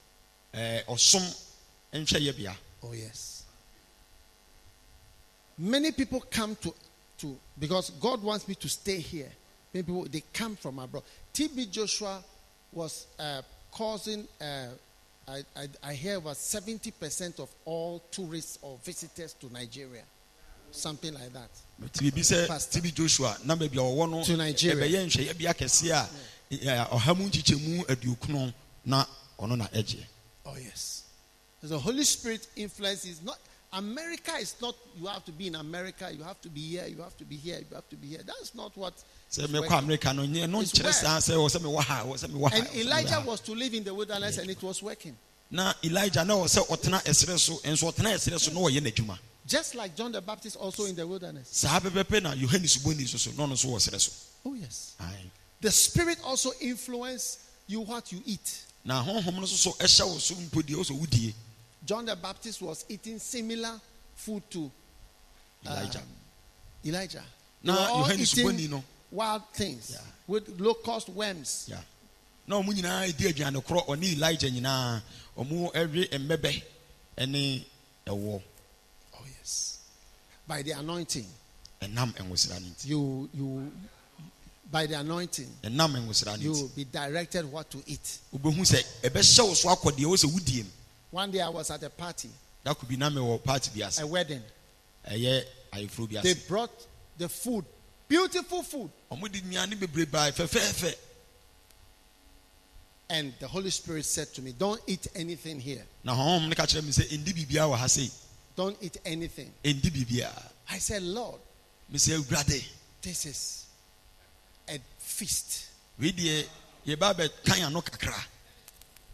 Ɛɛ, 0.55 0.85
ɔsom 0.87 1.37
nhwɛyɛbea 1.93 2.55
Oh 2.83 2.93
yes. 2.93 3.43
Many 5.59 5.91
people 5.93 6.21
come 6.21 6.55
to 6.57 6.73
to 7.19 7.37
because 7.59 7.91
God 7.91 8.23
wants 8.23 8.47
me 8.47 8.55
to 8.55 8.69
stay 8.69 8.99
here. 8.99 9.31
Many 9.75 9.83
people 9.83 10.05
they 10.05 10.23
come 10.33 10.55
from 10.55 10.79
abroad. 10.79 11.03
TB 11.35 11.71
Joshua 11.71 12.23
was 12.73 13.07
uh, 13.19 13.43
causing. 13.73 14.27
Uh, 14.41 14.67
I, 15.29 15.43
I, 15.57 15.69
I 15.91 15.93
hear 15.95 16.17
about 16.17 16.37
seventy 16.39 16.91
percent 16.91 17.39
of 17.39 17.51
all 17.67 18.03
tourists 18.11 18.59
or 18.63 18.79
visitors 18.83 19.35
to 19.35 19.53
Nigeria, 19.53 20.03
something 20.71 21.13
like 21.15 21.33
that. 21.35 21.51
nti 21.83 22.11
biribi 22.11 22.21
sɛ 22.23 22.47
tb 22.71 22.95
joshua 22.95 23.37
na 23.45 23.55
baabi 23.55 23.77
a 23.79 24.07
no 24.07 24.25
To 24.25 24.37
Nigeria. 24.37 24.77
ɛbɛyɛ 24.77 25.07
nhwɛyɛbea 25.07 25.55
kɛseɛ 25.55 25.93
a 25.93 26.09
ɛ, 26.55 26.89
ɔha 26.91 27.17
mu 27.17 27.29
nkyekyɛmu 27.29 27.85
aduokunu 27.87 28.53
na 28.87 29.05
ɔno 29.39 29.57
na 29.59 29.67
ɛgyeɛ 29.69 30.05
Oh, 30.47 30.57
yes. 30.57 31.03
The 31.63 31.79
Holy 31.79 32.05
Spirit 32.05 32.47
influence 32.57 33.05
is 33.05 33.21
not, 33.23 33.37
America 33.73 34.33
is 34.41 34.55
not, 34.63 34.75
you 34.99 35.07
have 35.07 35.25
to 35.27 35.33
be 35.33 35.47
in 35.49 35.55
America, 35.55 36.11
you 36.13 36.23
have 36.23 36.41
to 36.41 36.49
be 36.49 36.61
here, 36.61 36.87
you 36.87 37.03
have 37.03 37.17
to 37.19 37.25
be 37.25 37.37
here, 37.37 37.59
you 37.59 37.75
have 37.75 37.89
to 37.91 37.97
be 37.97 38.09
here. 38.09 38.21
That's 38.25 38.55
not 38.55 38.75
what. 38.77 38.95
sɛ 39.31 39.45
is 39.45 39.51
mekɔ 39.51 39.61
working. 39.61 39.79
amerika 39.79 40.17
no 40.17 40.23
nyɛ 40.23 40.49
no 40.49 40.61
It's 40.61 40.73
nkyerɛ 40.73 40.85
where- 40.85 40.93
ah, 41.17 41.19
saa 41.21 41.35
oh, 41.35 41.47
sɛ 41.47 41.51
wɔ 41.51 41.57
sɛ 41.57 41.61
mewɔ 41.63 41.83
ha 41.83 42.03
wɔ 42.05 42.11
oh, 42.11 42.15
sɛ 42.15 42.27
mewɔ 42.31 42.51
ha 42.51 42.57
And 42.57 42.67
oh, 42.67 42.71
mewɔ 42.71 42.81
Elijah 42.81 43.21
was 43.27 43.41
to 43.41 43.53
live 43.55 43.75
in 43.75 43.85
the 43.85 43.93
wilderness 43.95 44.39
and 44.39 44.51
it 44.51 44.63
was 44.63 44.83
working. 44.83 45.17
na 45.51 45.73
elijah 45.85 46.25
na 46.25 46.35
ɔwɔ 46.35 46.47
sɛ 46.47 46.67
ɔtena 46.69 47.03
ɛserɛ 47.05 47.39
so 47.39 47.55
nso 47.65 47.93
ɔtena 47.93 48.15
ɛserɛ 48.15 48.41
so 48.41 48.53
na 48.53 48.61
ɔyɛ 48.61 48.81
n'adwuma 48.81 49.19
Just 49.49 49.75
like 49.75 49.97
John 49.97 50.13
the 50.13 50.21
Baptist 50.21 50.57
also 50.57 50.85
in 50.85 50.95
the 50.95 51.07
wilderness. 51.07 51.65
Oh, 54.45 54.55
yes. 54.55 54.95
The 55.63 55.71
Spirit 55.71 56.19
also 56.23 56.51
influence 56.61 57.39
you 57.67 57.81
what 57.81 58.13
you 58.13 58.21
eat. 58.27 58.65
Na 61.87 61.87
honhom 61.87 61.87
no 61.87 61.87
nso 61.87 61.87
so 61.87 61.87
ɛhyɛ 61.87 61.87
wo 61.87 61.87
so 61.87 61.87
mpo 61.87 61.87
deɛ 61.87 61.87
wosɛ 61.87 61.87
wodie 61.87 61.87
John 61.87 62.05
the 62.05 62.17
Baptist 62.17 62.63
was 62.63 62.85
eating 62.89 63.19
similar 63.19 63.81
food 64.15 64.43
to 64.51 64.71
uh, 65.67 65.71
elijah 65.71 66.03
Elijah. 66.85 67.25
Na 67.63 67.75
They 67.75 67.81
were 67.83 67.89
all 67.89 68.13
eating 68.13 68.85
wild 69.11 69.43
things 69.53 69.91
Yeah. 69.93 70.01
with 70.27 70.61
low-cost 70.61 71.09
worms. 71.09 71.67
Ya. 71.69 71.79
na 72.47 72.57
ɔmo 72.57 72.73
nyinaa 72.73 73.07
ɛdi 73.13 73.29
aduane 73.33 73.63
korɔ 73.65 73.87
ɔne 73.87 74.13
elijah 74.17 74.49
nyinaa 74.51 75.03
ɔmo 75.37 75.73
ɛwe 75.73 76.09
mmɛbɛ 76.11 76.63
ɛne 77.19 77.65
ɛwɔ 78.07 78.43
Oh 79.15 79.25
yes. 79.39 79.79
By 80.47 80.63
the 80.63 80.73
anointing, 80.73 81.27
ɛnam 81.83 82.15
no 82.19 82.67
nti 82.71 82.87
you 82.87 83.29
you 83.35 83.73
by 84.71 84.87
the 84.87 84.95
anointing, 84.95 85.49
ɛnam 85.63 85.93
nwosra 86.07 86.37
no 86.39 86.43
You'll 86.43 86.69
be 86.69 86.85
directed 86.85 87.45
what 87.51 87.71
to 87.71 87.83
eat. 87.87 88.19
wobɛhu 88.35 88.61
sɛ 88.61 88.83
ɛbɛhyɛ 89.03 89.43
wo 89.49 89.55
so 89.55 89.69
akɔ 89.69 89.93
deɛ 89.93 90.05
wosɛ 90.07 90.27
wodie 90.33 90.63
mu 90.65 90.71
One 91.11 91.31
day 91.31 91.41
I 91.41 91.49
was 91.49 91.71
at 91.71 91.83
a 91.83 91.91
party, 91.91 92.31
That 92.65 92.79
could 92.79 92.89
be 92.89 92.97
na 92.97 93.09
mewɔ 93.09 93.43
party 93.43 93.83
ase 93.83 94.01
a 94.01 94.07
wedding. 94.07 94.43
ɛyɛ 95.09 95.45
ayeforo 95.73 96.13
bi 96.13 96.21
They 96.21 96.35
brought 96.35 96.87
the 97.17 97.29
food, 97.29 97.65
beautiful 98.07 98.63
food, 98.63 98.91
ɔmo 99.11 99.31
de 99.31 99.41
nnuane 99.41 99.79
bebree 99.79 100.11
baa 100.11 100.31
fɛfɛɛfɛ 100.31 100.95
and 103.11 103.33
the 103.41 103.49
Holy 103.49 103.71
Spirit 103.71 104.05
said 104.05 104.35
to 104.35 104.43
me, 104.43 104.53
"Don't 104.53 104.83
eat 104.87 105.07
anything 105.15 105.61
here. 105.61 105.87
na 106.05 106.15
honhom 106.15 106.49
no 106.49 106.55
ka 106.55 106.65
kyerɛ 106.65 106.85
me 106.85 106.91
sɛ 106.91 107.09
ɛndi 107.09 107.33
biribiara 107.33 107.75
wɔ 107.75 108.11
Don't 108.55 108.77
eat 108.83 108.99
anything." 109.05 109.53
I 110.71 110.79
said, 110.79 111.03
"Lord, 111.03 111.41
this 111.89 112.09
is 112.09 113.67
a 114.69 114.79
feast." 114.99 115.69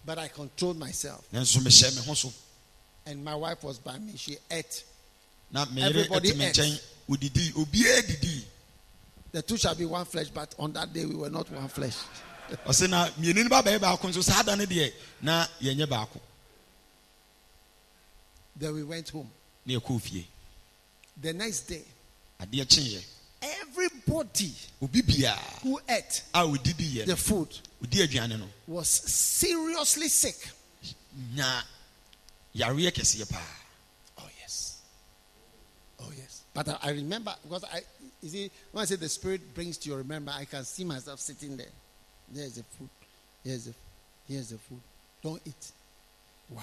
But 0.07 0.19
I 0.19 0.29
controlled 0.29 0.79
myself, 0.79 1.27
nanso 1.33 1.59
mehyɛ 1.59 1.97
me 1.97 2.03
ho 2.07 2.15
so 2.15 2.33
and 3.07 3.25
my 3.25 3.35
wife 3.35 3.63
was 3.63 3.79
by 3.79 3.99
me. 3.99 4.13
She 4.17 4.37
ate. 4.51 4.85
Everybody 5.55 6.31
ate. 6.31 6.37
nkyɛn 6.55 6.81
odidi 7.09 7.53
obiara 7.53 8.07
didi 8.07 8.45
The 9.33 9.43
two 9.43 9.57
shall 9.57 9.75
be 9.75 9.85
one 9.85 10.05
flesh, 10.05 10.29
but 10.29 10.55
on 10.59 10.73
that 10.75 10.93
day 10.93 11.05
we 11.05 11.15
were 11.17 11.31
not 11.31 11.51
one 11.51 11.69
flesh. 11.69 11.97
ɔsɛ 12.67 12.89
na 12.89 13.09
mmienu 13.11 13.43
no 13.45 13.49
ba 13.49 13.63
bɛyɛ 13.63 13.79
baako 13.81 14.09
nso 14.09 14.23
saa 14.23 14.43
da 14.43 14.55
no 14.55 14.65
deɛ 14.65 14.93
na 15.23 15.47
yɛnyɛ 15.61 15.87
baako 15.89 16.21
Then 18.57 18.75
we 18.75 18.83
went 18.85 19.09
home. 19.11 19.31
na 19.67 19.75
yɛkɔɔ 19.75 20.01
fie 20.01 20.27
The 21.21 21.33
next 21.33 21.61
day, 21.63 21.85
adeɛ 22.41 22.67
kyeeɛ 22.67 23.05
everybody 23.61 24.53
who 24.81 25.81
ate 25.89 26.23
the 27.07 27.17
food 27.17 27.49
odi 27.83 27.99
aduane 28.07 28.39
no 28.39 28.47
was 28.67 28.89
seriously 28.89 30.09
sick. 30.09 30.37
nya 31.35 31.63
yareɛ 32.55 32.91
kɛseɛ 32.91 33.29
paa 33.31 33.61
Oh, 34.19 34.29
yes. 34.41 34.81
Oh, 36.01 36.11
yes. 36.17 36.43
But 36.55 36.69
I, 36.69 36.79
I 36.83 36.91
remember, 36.91 37.35
because 37.43 37.65
I, 37.65 37.81
you 38.23 38.29
see, 38.29 38.51
when 38.73 38.83
I 38.83 38.85
say 38.87 38.97
the 38.97 39.09
Spirit 39.09 39.55
brings 39.55 39.77
to 39.79 39.89
your 39.89 39.99
remember, 39.99 40.33
I 40.35 40.45
can 40.45 40.65
see 40.65 40.85
myself 40.85 41.21
sitting 41.21 41.57
there. 41.57 41.67
There's 42.33 42.55
the 42.55 42.63
food. 42.63 42.89
Here's 43.45 43.65
the, 43.67 43.75
here's 44.29 44.49
the 44.51 44.59
food. 44.59 44.81
Don't 45.23 45.41
eat. 45.45 45.73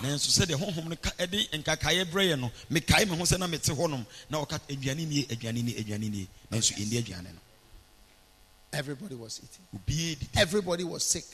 Nanso 0.02 0.30
sɛdeɛ 0.30 0.56
honhom 0.58 0.88
no 0.90 0.96
ɛde 0.96 1.50
nkakaeɛ 1.60 2.06
brɛ 2.12 2.24
yɛ 2.32 2.40
no 2.40 2.52
mekae 2.70 3.06
me 3.10 3.16
ho 3.18 3.24
sɛ 3.24 3.38
na 3.40 3.48
mete 3.48 3.72
hɔnom 3.72 4.06
na 4.30 4.44
ɔka 4.44 4.60
aduane 4.70 5.08
nie 5.08 5.26
aduane 5.26 5.64
nie 5.64 5.74
aduane 5.76 6.10
nie 6.10 6.28
nanso 6.52 6.74
ɛndi 6.76 6.98
aduane 7.04 7.34
no 7.34 7.40
Everybody 8.74 9.16
was 9.16 9.42
eating. 9.44 10.30
Everybody 10.38 10.84
was 10.86 11.04
sick. 11.04 11.26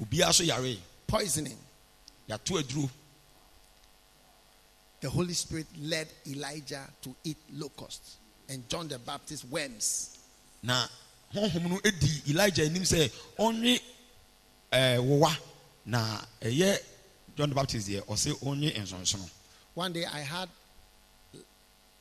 obiara 0.00 0.32
so 0.32 0.44
yaree 0.44 0.78
Poisoning. 1.06 1.58
The 5.00 5.10
Holy 5.10 5.34
Spirit 5.34 5.66
led 5.80 6.08
Elijah 6.28 6.84
to 7.02 7.14
eat 7.24 7.36
locusts 7.52 8.16
and 8.48 8.68
John 8.68 8.88
the 8.88 8.98
Baptist 8.98 9.44
worms. 9.46 10.16
na 10.62 10.86
honhom 11.34 11.68
no 11.70 11.80
di 11.80 12.22
elijah 12.32 12.64
anim 12.64 12.82
sɛ 12.82 13.10
ɔnwe 13.38 13.80
eh, 14.72 14.96
ɛɛ 14.96 14.98
wowa 15.06 15.36
na 15.86 16.20
ɛyɛ 16.40 16.78
john 17.36 17.48
the 17.48 17.54
baptist 17.54 17.86
there 17.88 18.00
deɛ 18.02 18.06
ɔsɛ 18.06 18.32
ɔnwe 18.40 18.74
nsonsono 18.82 19.28
One 19.74 19.92
day 19.92 20.06
I 20.06 20.20
had 20.20 20.48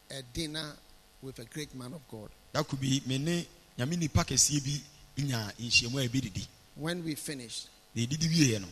a 0.10 0.22
dinner 0.34 0.74
with 1.22 1.40
a 1.40 1.46
great 1.46 1.74
man 1.76 1.94
of 1.94 2.02
God. 2.10 2.30
bi 2.54 3.02
me 3.06 3.18
ne 3.18 3.48
nyame 3.78 3.98
nipa 3.98 4.24
kɛseɛ 4.24 4.64
bi 4.64 5.24
nya 5.24 5.52
nhyiamu 5.60 6.00
a 6.04 6.08
ɛbɛdidi 6.08 6.48
When 6.76 7.04
we 7.04 7.16
finished, 7.16 7.68
na 7.94 8.02
ɛdidi 8.04 8.28
wieɛ 8.30 8.62
no 8.62 8.68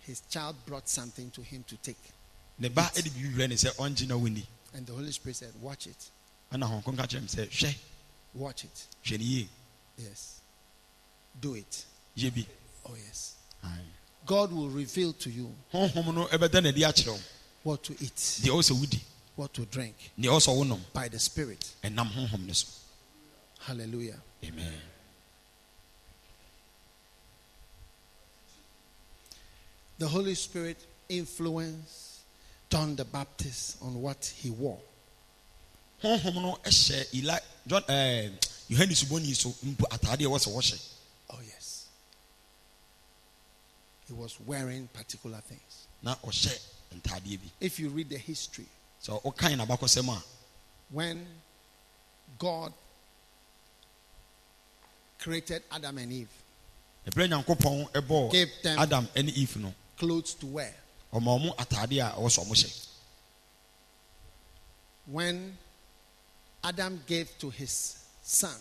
his 0.00 0.22
child 0.30 0.56
brought 0.66 0.88
something 0.88 1.30
to 1.32 1.42
him 1.42 1.64
to 1.68 1.76
take. 1.76 1.98
ne 2.58 2.68
ba 2.68 2.90
de 2.94 3.02
biribi 3.10 3.34
brɛ 3.34 3.48
ne 3.48 3.54
sɛ 3.54 3.74
ɔngye 3.76 4.08
na 4.08 4.42
And 4.74 4.86
the 4.86 4.92
Holy 4.92 5.10
Spirit 5.12 5.36
said, 5.36 5.52
Watch 5.60 5.86
it. 5.86 6.10
ɛna 6.52 6.64
hɔnkɔn 6.68 6.96
ka 6.96 7.06
kyerɛ 7.06 7.22
me 7.22 7.28
sɛ 7.28 7.76
Watch 8.34 8.64
it. 8.64 8.86
hwɛ 9.04 9.48
Yes. 9.98 10.40
Do 11.40 11.54
it. 11.54 11.84
Oh, 12.84 12.94
yes. 12.94 13.34
Aye. 13.64 13.95
God 14.26 14.52
will 14.52 14.68
reveal 14.68 15.12
to 15.14 15.30
you 15.30 15.52
honhom 15.72 16.14
no 16.14 16.26
ɛbɛda 16.26 16.60
n'adi 16.62 16.80
akyerɛ 16.82 17.12
wo. 17.12 17.20
what 17.62 17.82
to 17.84 17.92
eat, 18.00 18.16
deɛ 18.16 18.50
ɔwɔ 18.50 18.62
sɛ 18.62 19.00
what 19.36 19.52
to 19.54 19.64
drink 19.66 19.94
deɛ 20.18 20.26
ɔwɔ 20.28 20.40
sɛ 20.40 20.56
wonom. 20.56 20.80
by 20.92 21.08
the 21.08 21.18
Spirit. 21.18 21.64
Hallelujah. 23.60 24.20
amen. 24.44 24.80
The 29.98 30.08
Holy 30.08 30.34
Spirit 30.34 30.76
influenced 31.08 32.20
John 32.68 32.96
the 32.96 33.04
Baptist 33.04 33.76
on 33.80 34.02
what 34.02 34.24
he 34.36 34.50
wore. 34.50 34.78
honhom 36.02 36.34
no 36.42 36.58
hyɛ 36.64 37.06
eli 37.14 37.38
john 37.66 37.82
ɛɛ 37.82 38.32
yohane 38.70 38.94
subɔni 38.94 39.34
so 39.34 39.50
mpo 39.64 39.84
ataade 39.90 40.22
a 40.24 40.28
ɛwɔ 40.28 40.38
sɛ 40.38 40.50
wɔhyɛ 40.52 40.78
Oh, 41.30 41.40
yes. 41.44 41.86
He 44.06 44.12
was 44.14 44.38
wearing 44.46 44.88
particular 44.92 45.40
things. 45.40 45.86
na 46.02 46.14
ɔhyɛ 46.16 46.58
ntaadeɛ 47.00 47.38
bi 47.40 47.50
If 47.60 47.78
you 47.80 47.88
read 47.90 48.08
the 48.08 48.18
history, 48.18 48.66
sɛ 49.02 49.20
ɔkan 49.22 49.56
n'abakɔsɛm 49.58 50.08
a 50.16 50.22
when 50.90 51.26
God 52.38 52.72
created 55.18 55.62
Adam 55.72 55.98
and 55.98 56.12
Eve, 56.12 56.28
ɛberɛ 57.06 57.28
nyankopɔn 57.44 58.62
them- 58.62 58.78
adam 58.78 59.08
ne 59.16 59.32
eve 59.32 59.56
no 59.56 59.74
clothes 59.96 60.34
to 60.34 60.46
wear. 60.46 60.74
ɔma 61.12 61.38
ɔmo 61.40 61.56
ataade 61.56 61.98
a 61.98 62.14
ɛwɔ 62.16 62.26
sɛ 62.28 62.44
ɔmo 62.46 62.52
hyɛ 62.54 62.82
When 65.06 65.56
Adam 66.64 67.02
gave 67.06 67.36
to 67.38 67.48
his 67.50 67.96
son, 68.22 68.60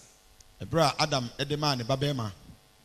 ɛberɛ 0.62 0.94
a 0.98 1.02
adam 1.04 1.32
de 1.38 1.58
maa 1.58 1.76
ne 1.76 1.84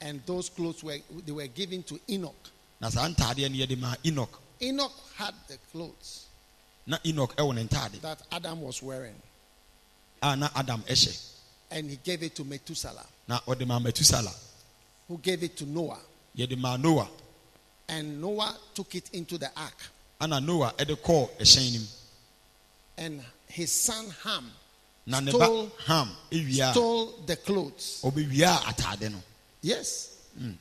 and 0.00 0.20
those 0.26 0.48
clothes 0.48 0.82
were 0.82 0.98
they 1.26 1.32
were 1.32 1.46
given 1.46 1.82
to 1.84 1.98
Enoch. 2.08 2.50
na 2.80 2.88
saa 2.90 3.08
ntaadeɛ 3.08 3.50
no 3.50 3.56
yɛde 3.66 3.78
maa 3.78 3.94
enoch. 4.04 4.40
Enoch 4.62 4.92
had 5.16 5.34
the 5.48 5.56
clothes 5.72 6.26
na 6.86 6.98
enoch 7.06 7.34
ɛwɔ 7.36 7.54
ne 7.54 7.64
ntaade. 7.64 8.00
that 8.00 8.20
Adam 8.32 8.60
was 8.62 8.82
wearing, 8.82 9.14
a 10.22 10.36
na 10.36 10.48
adam 10.56 10.82
ɛhyɛ. 10.82 11.26
And 11.72 11.88
he 11.88 11.96
gave 12.02 12.22
it 12.24 12.34
to 12.34 12.44
Methuselah, 12.44 13.06
na 13.28 13.40
ɔde 13.40 13.66
maa 13.66 13.78
metusala 13.78 14.34
who 15.08 15.18
gave 15.18 15.42
it 15.42 15.56
to 15.58 15.66
Noah, 15.66 16.00
yɛde 16.36 16.56
maa 16.58 16.76
noa 16.76 17.08
and 17.88 18.20
Noah 18.20 18.56
took 18.74 18.94
it 18.94 19.10
into 19.12 19.36
the 19.36 19.50
ark, 19.56 19.76
ana 20.20 20.40
Noah 20.40 20.72
ɛde 20.78 20.96
kɔɔ 20.96 21.28
ɛhyɛn 21.38 21.72
no 21.74 21.78
mu. 21.80 21.86
And 22.98 23.24
his 23.48 23.72
son 23.72 24.10
Ham 24.24 24.52
na 25.06 25.20
ne 25.20 25.32
Stole- 25.32 25.66
ba 25.66 25.72
ham 25.86 26.16
ewia 26.30 26.70
stole 26.72 27.06
the 27.26 27.36
clothes. 27.36 28.00
ɔbɛwia 28.04 28.58
ataade 28.62 29.10
no 29.12 29.22
Yes, 29.62 30.16
hmm. 30.38 30.52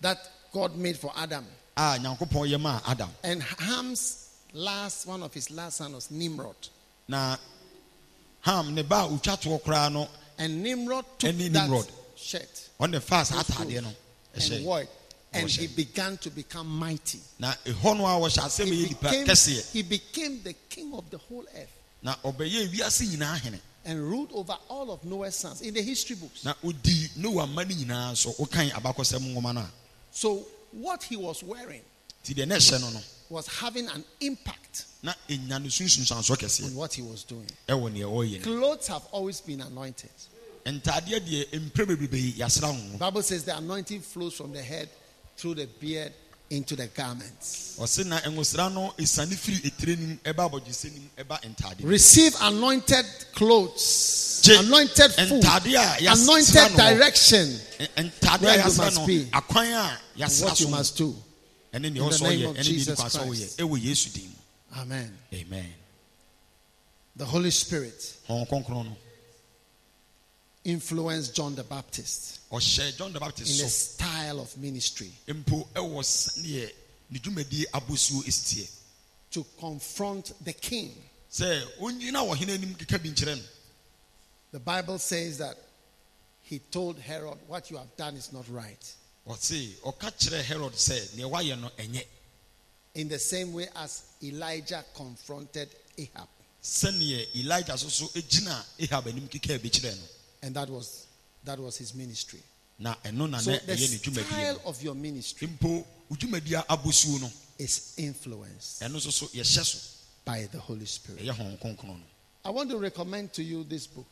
that 0.00 0.18
God 0.52 0.76
made 0.76 0.96
for 0.96 1.12
Adam, 1.16 1.44
a 1.76 1.96
nyankopɔn 1.98 2.48
yɛ 2.50 2.60
maa 2.60 2.80
adam. 2.86 3.10
And 3.22 3.42
Ham's 3.42 4.30
last 4.52 5.06
one 5.06 5.22
of 5.22 5.32
his 5.34 5.50
last 5.50 5.78
son 5.78 5.92
was 5.92 6.10
Nimrod, 6.10 6.56
na 7.08 7.36
ham 8.40 8.74
ne 8.74 8.82
ba 8.82 8.96
a 9.04 9.08
otwa 9.08 9.40
toɔ 9.40 9.62
koraa 9.62 9.92
no 9.92 10.08
and 10.38 10.62
Nimrod 10.62 11.04
took 11.18 11.28
Any 11.30 11.48
that 11.48 11.64
Nimrod. 11.68 11.86
shirt 12.16 12.68
ɔne 12.80 13.00
faa 13.00 13.22
saa 13.22 13.42
those 13.42 13.82
no 13.82 13.90
and 14.34 14.64
wore. 14.64 14.84
And 15.32 15.50
he 15.50 15.66
began 15.66 16.16
to 16.18 16.30
become 16.30 16.68
mighty. 16.68 17.18
na 17.40 17.52
ɛhɔ 17.64 17.96
no 17.96 18.06
a 18.06 18.20
wɔhyɛ 18.20 18.64
He 18.64 18.94
became, 18.94 19.26
he 19.72 19.82
became 19.82 20.42
the 20.42 20.52
king 20.68 20.94
of 20.94 21.10
the 21.10 21.18
whole 21.18 21.44
earth 21.56 21.70
na 23.84 23.92
ɔbɛyɛ 23.94 24.00
wiase 24.00 24.00
nyinaa 24.00 24.00
hene 24.00 24.00
and 24.00 24.02
ruled 24.10 24.30
over 24.32 24.56
all 24.68 24.90
of 24.90 25.04
Noah's 25.04 25.34
sons 25.36 25.60
in 25.62 25.74
the 25.74 25.82
history 25.82 26.16
books. 26.16 26.44
na 26.44 26.54
odi 26.64 27.08
noa 27.16 27.46
mma 27.46 27.64
nyinaa 27.64 28.16
so 28.16 28.30
wokan 28.32 28.70
abakɔsɛm 28.70 29.20
nwoma 29.34 29.54
no 29.54 29.66
So 30.10 30.46
what 30.72 31.02
he 31.02 31.16
was 31.16 31.42
wearing 31.42 31.82
nti 32.24 32.34
deɛ 32.34 32.46
na 32.48 32.56
ɛhyɛ 32.56 32.80
no 32.80 32.90
no 32.90 33.00
was 33.30 33.46
having 33.46 33.88
an 33.88 34.04
impact 34.20 34.84
na 35.02 35.12
ɛnya 35.28 35.48
no 35.62 35.68
sunsunsansoɔ 35.68 36.36
kɛseɛ 36.36 36.66
on 36.66 36.74
what 36.74 36.92
he 36.94 37.02
was 37.02 37.24
doing. 37.24 37.48
ɛwɔ 37.68 37.92
neɛ 37.92 38.04
ɔreyɛ 38.04 38.46
no 38.46 38.60
Clothes 38.60 38.86
have 38.88 39.04
always 39.12 39.40
been 39.40 39.60
anointed. 39.60 40.10
ntadeɛ 40.64 41.20
deɛ 41.20 41.50
mpere 41.70 41.86
bebrebe 41.96 42.34
yɛasra 42.36 42.72
ho 42.72 42.92
The 42.92 42.98
Bible 42.98 43.22
says 43.22 43.44
the 43.44 43.56
anointing 43.56 44.00
flows 44.00 44.34
from 44.34 44.52
the 44.52 44.62
head 44.62 44.88
through 45.36 45.54
the 45.56 45.66
beard 45.66 46.12
into 46.56 46.76
the 46.76 46.86
garments. 46.88 47.76
ɔse 47.78 48.04
na 48.06 48.20
nwosra 48.20 48.72
no 48.72 48.94
ɛsiane 48.98 49.34
firi 49.34 49.60
ɛtire 49.70 49.98
nim 49.98 50.18
ɛba 50.24 50.50
abɔgyesɛ 50.50 50.92
nim 50.92 51.10
ɛba 51.18 51.40
ntadeɛ 51.42 51.80
mu. 51.82 51.88
Receive 51.88 52.34
anointed 52.40 53.06
clothes, 53.34 54.42
anointed 54.48 55.12
food, 55.12 55.42
ntadeɛ 55.42 55.98
a 55.98 56.02
yɛasra 56.04 56.22
anointed 56.22 56.76
direction, 56.76 57.60
Where 58.40 58.56
you 58.58 58.64
must 58.76 59.06
be. 59.06 59.24
akwan 59.32 59.66
a 59.72 59.98
and 60.14 60.30
yɛasra 60.30 60.44
what 60.44 60.60
you 60.60 60.68
must 60.68 60.96
do. 60.96 61.16
In 61.72 61.82
the 61.82 61.90
name 61.90 62.46
of 62.46 62.56
Jesus 62.58 62.98
nikwa 62.98 63.10
sɛ 63.10 63.20
ɔyɛ 63.20 63.26
Christ. 63.26 63.58
ɛwɔ 63.58 63.82
yesu 63.82 64.12
din 64.12 64.28
mu 64.28 64.80
Amen. 64.80 65.18
amen 65.32 65.74
The 67.16 67.24
Holy 67.24 67.50
Spirit 67.50 68.14
hɔn 68.28 68.48
kronkron 68.48 68.84
no 68.86 68.96
influenced 70.64 71.34
John 71.34 71.54
the 71.54 71.62
Baptist 71.64 72.40
ɔhyɛ 72.54 72.96
john 72.96 73.12
the 73.12 73.18
in 73.18 73.20
baptist 73.20 73.58
the 73.58 73.68
so 73.68 73.68
style 73.68 74.40
of 74.40 74.56
ministry 74.58 75.10
mpo 75.28 75.66
ɛwɔ 75.74 76.02
sɛdeɛ 76.02 76.72
ne 77.10 77.18
dwumadie 77.18 77.64
abosuo 77.72 78.22
ɛsitie 78.24 78.68
to 79.30 79.44
confront 79.58 80.32
the 80.44 80.52
king. 80.52 80.94
sɛ 81.30 81.62
onyina 81.80 82.22
wɔ 82.26 82.36
hene 82.36 82.50
anim 82.52 82.74
keka 82.76 82.98
bi 83.02 83.08
nkyerɛ 83.10 83.36
no 83.36 83.42
The 84.52 84.60
Bible 84.60 85.00
says 85.00 85.38
that 85.38 85.56
he 86.42 86.60
told 86.70 87.00
Herod, 87.00 87.38
What 87.48 87.72
you 87.72 87.76
have 87.76 87.96
done 87.96 88.14
is 88.14 88.32
not 88.32 88.48
right. 88.48 88.94
ɔka 89.26 90.12
kyerɛ 90.12 90.42
herod 90.42 90.72
sɛ 90.74 91.16
neɛ 91.16 91.28
wayɛ 91.30 91.60
no 91.60 91.70
ɛnyɛ 91.76 92.04
In 92.94 93.08
the 93.08 93.18
same 93.18 93.52
way 93.52 93.68
as 93.74 94.02
Elijah 94.22 94.84
confronted 94.94 95.68
Ahab. 95.98 96.28
sɛneɛ 96.62 97.34
elijah 97.36 97.76
so 97.76 97.88
so 97.88 98.08
ahab 98.78 99.08
anim 99.08 99.26
keka 99.28 99.60
bi 99.60 99.68
kyerɛ 99.68 99.96
no 99.96 100.04
And 100.42 100.54
that 100.54 100.68
was 100.70 101.06
that 101.44 101.58
was 101.58 101.76
his 101.78 101.94
ministry. 101.94 102.40
na 102.78 102.94
ɛno 103.04 103.28
na 103.30 103.38
So 103.38 103.52
the 103.56 103.76
style 103.76 104.60
of 104.66 104.82
your 104.82 104.94
ministry 104.94 105.46
no 105.46 105.52
mpo 105.68 105.86
wo 106.10 106.16
dwumadie 106.16 106.62
abosuo 106.68 107.20
no 107.20 107.30
is 107.58 107.94
influenced 107.98 108.80
ɛno 108.82 108.96
nso 108.96 109.12
so 109.12 109.26
yɛhyɛ 109.26 109.64
so 109.64 109.78
by 110.24 110.46
the 110.50 110.58
Holy 110.58 110.86
Spirit. 110.86 111.22
ɛyɛ 111.22 111.34
hɔn 111.36 111.58
kronkron 111.60 111.98
no 111.98 112.04
I 112.46 112.50
want 112.50 112.68
to 112.70 112.78
recommend 112.78 113.32
to 113.34 113.42
you 113.42 113.64
this 113.64 113.86
book, 113.86 114.04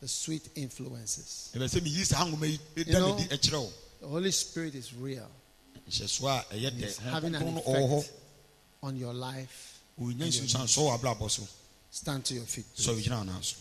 The 0.00 0.08
Sweet 0.08 0.48
Influences. 0.56 1.50
ɛbɛ 1.54 1.68
sɛ 1.68 1.80
meyi 1.80 2.04
saa 2.04 2.24
nwoma 2.26 2.46
yi 2.48 2.58
You 2.76 2.84
know- 2.92 3.16
ne 3.16 3.26
di 3.28 3.36
ɛkyerɛ 3.36 3.60
wo 3.60 3.72
The 4.00 4.08
Holy 4.08 4.32
Spirit 4.32 4.74
is 4.74 4.92
real. 4.94 5.30
nhyɛsoɔ 5.88 6.40
a 6.50 6.54
ɛyɛ 6.54 6.70
dɛ 6.72 6.82
It's 6.82 6.98
having 6.98 7.34
an 7.34 7.42
kronkron 7.42 7.54
no 7.54 7.60
ɔwɔ 7.62 7.88
hɔ 7.88 7.98
effect 8.00 8.18
on 8.82 8.96
your 8.96 9.14
life. 9.14 9.78
your 9.98 10.10
nsunsuansɔ 10.12 10.78
wɔ 10.78 10.98
abrabɔ 11.00 11.30
so 11.30 11.48
Stand 11.92 12.24
to 12.24 12.34
your 12.34 12.46
feet. 12.46 12.66
please. 12.74 12.86
sɔ 12.88 13.00
gyina 13.00 13.20
anaa 13.24 13.42
so 13.44 13.56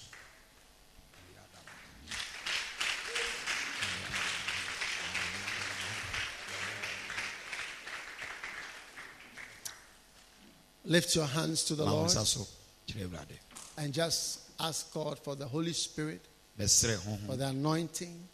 Lift 10.85 11.15
your 11.15 11.27
hands 11.27 11.63
to 11.65 11.75
the 11.75 11.85
Lord 11.85 12.09
nsa 12.09 12.25
so 12.25 12.47
kyerɛ 12.87 13.07
awurade 13.09 13.37
and 13.77 13.93
just 13.93 14.39
ask 14.59 14.91
God 14.93 15.17
for 15.19 15.35
the 15.35 15.45
Holy 15.47 15.73
Spirit, 15.73 16.21
for 16.57 17.35
the 17.35 17.47
anointing, 17.47 18.27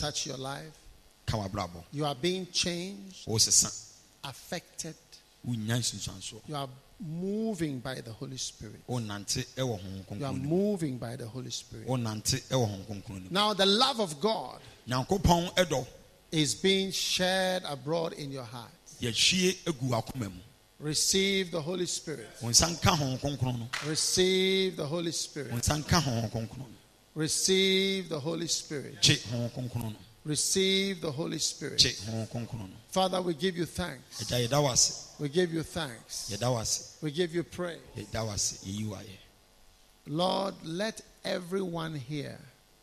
touch 0.00 0.26
your 0.26 0.36
life. 0.38 0.72
You 1.92 2.04
are 2.04 2.14
being 2.14 2.46
changed, 2.52 3.26
affected. 4.24 4.94
You 5.46 6.54
are 6.54 6.68
moving 7.00 7.80
by 7.80 8.00
the 8.00 8.12
Holy 8.12 8.36
Spirit. 8.36 8.80
wonante 8.88 9.44
ɛwɔ 9.56 9.80
hɔn 9.80 10.18
You 10.18 10.24
are 10.26 10.32
kronkron 10.32 10.42
no 10.42 10.48
mu 10.48 10.48
moving 10.48 10.98
by 10.98 11.16
the 11.16 11.26
Holy 11.26 11.50
Spirit. 11.50 11.86
wonante 11.86 12.40
ɛwɔ 12.48 12.66
hɔn 12.68 12.84
kronkron 12.86 13.08
no 13.08 13.20
mu 13.20 13.28
Now, 13.30 13.52
the 13.54 13.66
love 13.66 14.00
of 14.00 14.20
God 14.20 14.60
is 16.30 16.54
being 16.54 16.90
shared 16.92 17.62
abroad 17.64 18.12
in 18.14 18.30
your 18.30 18.44
heart. 18.44 18.70
Yɛhwie 20.80 20.80
agu 20.80 20.80
w'akoma 20.80 20.80
mu 20.80 20.80
Receive 20.80 21.50
the 21.50 21.60
Holy 21.62 21.86
Spirit. 21.86 22.28
wo 22.42 22.48
nsa 22.50 22.66
nka 22.68 22.90
hɔn 22.96 23.18
kronkron 23.20 23.58
no 23.58 23.68
Receive 23.86 24.76
the 24.76 24.86
Holy 24.86 25.12
Spirit. 25.12 25.52
nsa 25.52 25.78
nka 25.78 26.00
hɔn 26.02 26.30
kronkron 26.30 26.58
no 26.58 26.66
Receive 27.14 28.08
the 28.08 28.18
Holy 28.20 28.48
Spirit. 28.48 29.00
gye 29.00 29.16
hɔn 29.16 29.50
kronkron 29.52 29.92
no 29.92 29.96
Receive 30.24 31.00
the 31.00 31.12
Holy 31.12 31.38
Spirit. 31.38 31.78
gye 31.78 31.90
hɔn 32.10 32.28
kronkron 32.28 32.68
no 32.70 32.76
Father, 32.90 33.20
we 33.22 33.34
give 33.34 33.56
you 33.56 33.66
thanks. 33.66 34.22
agya 34.22 34.48
yɛda 34.48 34.62
wo 34.62 34.68
ase 34.70 35.08
We 35.18 35.28
give 35.28 35.52
you 35.54 35.62
thanks. 35.62 36.30
yɛda 36.32 36.50
wo 36.50 36.58
ase 36.58 36.96
We 37.02 37.10
give 37.12 37.34
you 37.34 37.44
praise. 37.44 37.80
yɛda 37.96 38.24
wo 38.26 38.32
ase 38.32 38.58
yɛyi 38.66 38.86
wo 38.88 38.96
ayɛ 38.96 39.18
Lord, 40.06 40.54
let 40.64 41.00
everyone 41.24 41.94
here 41.94 42.38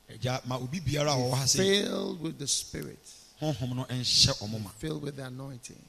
agya 0.09 0.41
ma 0.47 0.57
obi 0.57 0.79
biara 0.79 1.13
a 1.13 1.17
wɔwɔ 1.17 1.33
ha 1.33 1.43
be 1.43 1.81
filled 1.81 2.21
with 2.21 2.39
the 2.39 2.47
Spirit, 2.47 2.99
honhom 3.41 3.75
no 3.75 3.83
nhyɛ 3.85 4.41
ɔmo 4.41 4.63
ma 4.63 4.69
filled 4.79 5.01
with 5.03 5.17
the 5.17 5.25
anointing. 5.25 5.81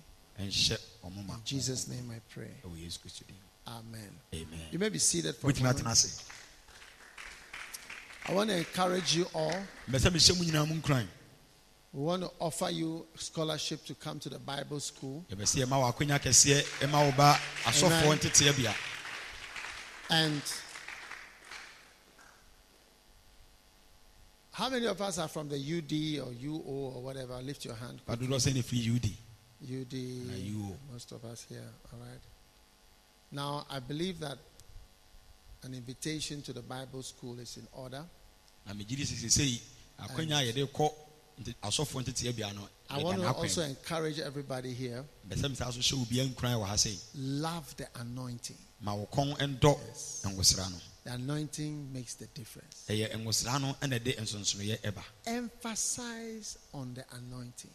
Nhyɛ 1.03 1.11
ɔmo 1.11 1.27
ma 1.27 1.35
In 1.35 1.41
Jesus' 1.45 1.89
name 1.89 2.11
I 2.11 2.21
pray. 2.33 2.51
ɛwɔ 2.65 2.77
yesu 2.85 2.99
kristo 3.01 3.27
din 3.27 3.37
Amen. 3.67 4.21
amen 4.35 4.69
You 4.71 4.79
may 4.79 4.89
be 4.89 4.99
seated 4.99 5.37
for 5.37 5.51
a 5.51 5.55
moment. 5.55 6.23
I 8.25 8.33
want 8.33 8.51
to 8.51 8.57
encourage 8.57 9.17
you 9.17 9.25
all. 9.35 9.53
mbɛ 9.89 9.99
sɛ 9.99 10.11
mehyɛ 10.11 10.39
mu 10.39 10.45
nyinaa 10.45 10.69
mu 10.69 10.75
nkuran 10.81 11.09
We 11.93 12.01
want 12.03 12.23
to 12.23 12.31
offer 12.41 12.71
you 12.71 13.07
scholarship 13.17 13.85
to 13.85 13.95
come 13.95 14.19
to 14.21 14.29
the 14.31 14.39
Bible 14.39 14.81
school. 14.81 15.25
yɛbɛ 15.31 15.43
sɛ 15.43 15.65
yɛma 15.67 15.77
wɔ 15.81 15.95
akwanya 15.95 16.19
kɛseɛ 16.21 16.63
ɛma 16.81 17.07
wo 17.07 17.13
ba 17.17 17.39
asɔfoɔ 17.65 18.13
Amen. 18.51 18.75
And 20.11 20.43
how 24.53 24.69
many 24.69 24.87
of 24.87 25.01
us 25.01 25.19
are 25.19 25.29
from 25.29 25.49
the 25.49 25.57
UD 25.57 26.21
or 26.27 26.33
UO 26.33 26.61
or 26.97 27.03
whatever? 27.03 27.41
Lift 27.43 27.65
your 27.65 27.75
hand. 27.75 28.01
badodoɔ 28.07 28.37
sɛ 28.39 28.55
ne 28.55 28.63
firi 28.63 29.13
ud. 29.63 29.93
Na 30.27 30.35
UO. 30.35 30.77
Most 30.93 31.13
of 31.13 31.25
us 31.25 31.45
here. 31.49 31.69
All 31.93 31.99
right. 32.01 32.21
Now, 33.31 33.67
I 33.71 33.79
believe 33.81 34.21
that 34.21 34.39
an 35.65 35.75
invitation 35.75 36.43
to 36.43 36.53
the 36.53 36.61
Bible 36.63 37.03
school 37.03 37.39
is 37.39 37.57
in 37.57 37.67
order. 37.73 38.05
na 38.67 38.75
megye 38.75 38.97
di 38.97 39.05
sisi 39.05 39.27
sɛ 39.27 39.61
akwanya 39.99 40.39
a 40.39 40.53
yɛde 40.53 40.67
kɔ 40.73 40.89
nte- 41.41 41.55
asɔfoɔ 41.63 42.03
nteteɛ 42.05 42.37
bia 42.37 42.53
no 42.53 42.69
I 42.91 43.03
want 43.03 43.21
to 43.21 43.27
also 43.27 43.63
encourage 43.63 44.21
everybody 44.21 44.73
here 44.75 45.05
mbɛ 45.29 45.35
sɛ 45.37 45.49
mesaa 45.57 45.73
so 45.73 45.81
hyɛ 45.81 46.07
obiara 46.07 46.29
nkuran 46.29 46.59
wɔ 46.61 46.67
ha 46.67 46.75
sɛ 46.75 46.97
love 47.15 47.75
the 47.77 47.89
anointing. 47.99 48.59
ma 48.81 48.95
wo 48.95 49.07
kɔn 49.13 49.37
ndɔ 49.37 49.79
Yes. 49.89 50.21
The 51.05 51.11
anointing 51.15 51.93
makes 51.93 52.15
the 52.15 52.27
difference. 52.29 52.85
ɛyɛ 52.89 53.11
nwosra 53.17 53.61
no 53.61 53.75
ɛna 53.83 53.99
ɛde 53.99 54.17
nsonsonoyɛ 54.21 54.79
ɛba 54.83 55.03
Emphasize 55.27 56.59
on 56.73 56.95
the 56.95 57.05
anointing 57.17 57.71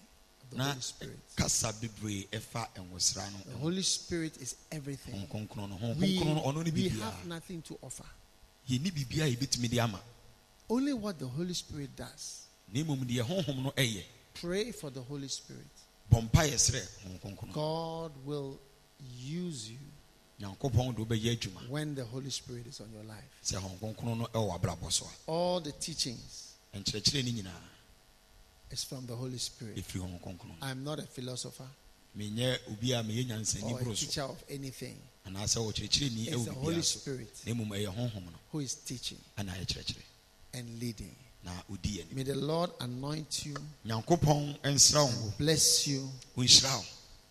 the 0.49 0.57
Holy 0.63 0.81
Spirit. 0.81 1.19
kasa 1.35 1.73
bebree 1.73 2.27
ɛfa 2.31 2.67
nwosra 2.77 3.31
no 3.31 3.39
The 3.51 3.57
Holy 3.57 3.81
Spirit 3.83 4.37
is 4.37 4.55
everything. 4.71 5.27
kronkron 5.27 5.69
no 5.69 5.75
Honhom 5.77 5.97
We, 5.99 6.19
no 6.23 6.41
ɔno 6.41 6.63
ne 6.65 6.71
we 6.71 6.89
have 6.89 7.25
nothing 7.25 7.61
to 7.63 7.77
offer. 7.81 8.05
yɛni 8.69 8.91
biribiara 8.91 9.27
a 9.31 9.35
yɛbɛtumi 9.35 9.69
de 9.69 9.79
ama 9.79 9.99
Only 10.69 10.93
what 10.93 11.17
the 11.19 11.27
Holy 11.27 11.53
Spirit 11.53 11.95
does. 11.95 12.45
na 12.73 12.81
mmom 12.83 12.99
deɛ 13.05 13.23
honhom 13.23 13.63
no 13.63 13.71
ɛyɛ 13.71 14.03
Pray 14.35 14.71
for 14.71 14.89
the 14.89 15.01
Holy 15.01 15.27
Spirit. 15.27 15.65
yɛ 16.11 16.55
serɛ 16.55 16.85
Honhom 17.23 17.51
God 17.53 18.11
will 18.25 18.59
use 19.19 19.69
you 19.69 19.77
nyankopɔn 20.39 20.95
de 20.95 21.01
wobɛyɛ 21.05 21.37
adwuma 21.37 21.67
when 21.69 21.95
the 21.95 22.05
Holy 22.05 22.29
Spirit 22.29 22.67
is 22.67 22.79
on 22.81 22.91
your 22.93 23.03
life. 23.03 23.23
sɛ 23.43 23.57
Honhom 23.59 24.17
no 24.17 24.25
ɛwɔ 24.27 24.59
abrabɔ 24.61 24.91
so 24.91 25.07
All 25.27 25.59
the 25.59 25.71
teachings 25.73 26.53
a 28.71 28.73
nkyerɛkyerɛ 28.73 28.73
no 28.73 28.73
nyinaa 28.73 28.73
is 28.73 28.83
from 28.83 29.05
the 29.05 29.15
Holy 29.15 29.37
Spirit. 29.37 29.75
ɛfiri 29.77 30.01
Honhom 30.01 30.21
kronkron 30.21 30.47
no 30.47 30.55
I'm 30.61 30.83
not 30.83 30.99
a 30.99 31.03
philosopher. 31.03 31.67
Menyɛ 32.17 32.57
obi 32.71 32.91
a 32.93 33.03
meyɛ 33.03 33.25
nyansani 33.27 33.73
or 33.73 33.91
a 33.91 33.95
teacher 33.95 34.23
of 34.23 34.43
anything. 34.49 34.97
It's 35.25 35.53
the 35.53 36.53
Holy 36.53 36.81
Spirit 36.81 37.41
na 37.45 37.53
mmom 37.53 37.69
ɛyɛ 37.69 37.87
honhom 37.95 38.25
no 38.25 38.39
who 38.51 38.59
is 38.59 38.75
teaching 38.75 39.19
and 39.37 39.49
leading. 40.79 41.15
na 41.43 41.51
ɔdi 41.71 42.01
anim 42.01 42.15
May 42.15 42.23
the 42.23 42.35
Lord 42.35 42.71
anoint 42.79 43.45
you, 43.45 43.55
nyankopɔn 43.85 44.59
nsra 44.63 45.03
wo. 45.05 45.11
ngo 45.11 45.37
bless 45.37 45.87
you, 45.87 46.09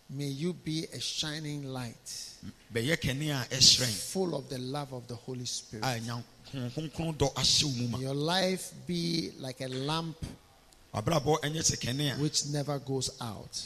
May 0.09 0.27
you 0.27 0.53
be 0.53 0.85
a 0.93 0.99
shining 1.01 1.65
light, 1.73 2.33
bɛyɛ 2.73 2.97
kɛne 2.97 3.29
a 3.29 3.45
ɛhyerɛn 3.55 3.93
full 3.93 4.35
of 4.35 4.47
the 4.47 4.57
love 4.57 4.93
of 4.93 5.05
the 5.07 5.15
Holy 5.15 5.45
Spirit. 5.45 5.83
a 5.83 5.99
nya 5.99 6.23
Honhom 6.53 6.71
Kronkron 6.91 7.17
dɔ 7.17 7.33
ahyɛ 7.33 7.63
wo 7.65 7.71
mu 7.71 7.87
ma. 7.89 7.97
May 7.97 8.03
your 8.05 8.15
life 8.15 8.71
be 8.85 9.31
like 9.39 9.59
a 9.61 9.67
lamp 9.67 10.15
abrabɔ 10.93 11.41
ɛnyɛ 11.41 11.61
sɛ 11.63 11.77
kɛne 11.77 12.15
a 12.15 12.21
which 12.21 12.45
never 12.47 12.79
goes 12.79 13.09
out. 13.21 13.63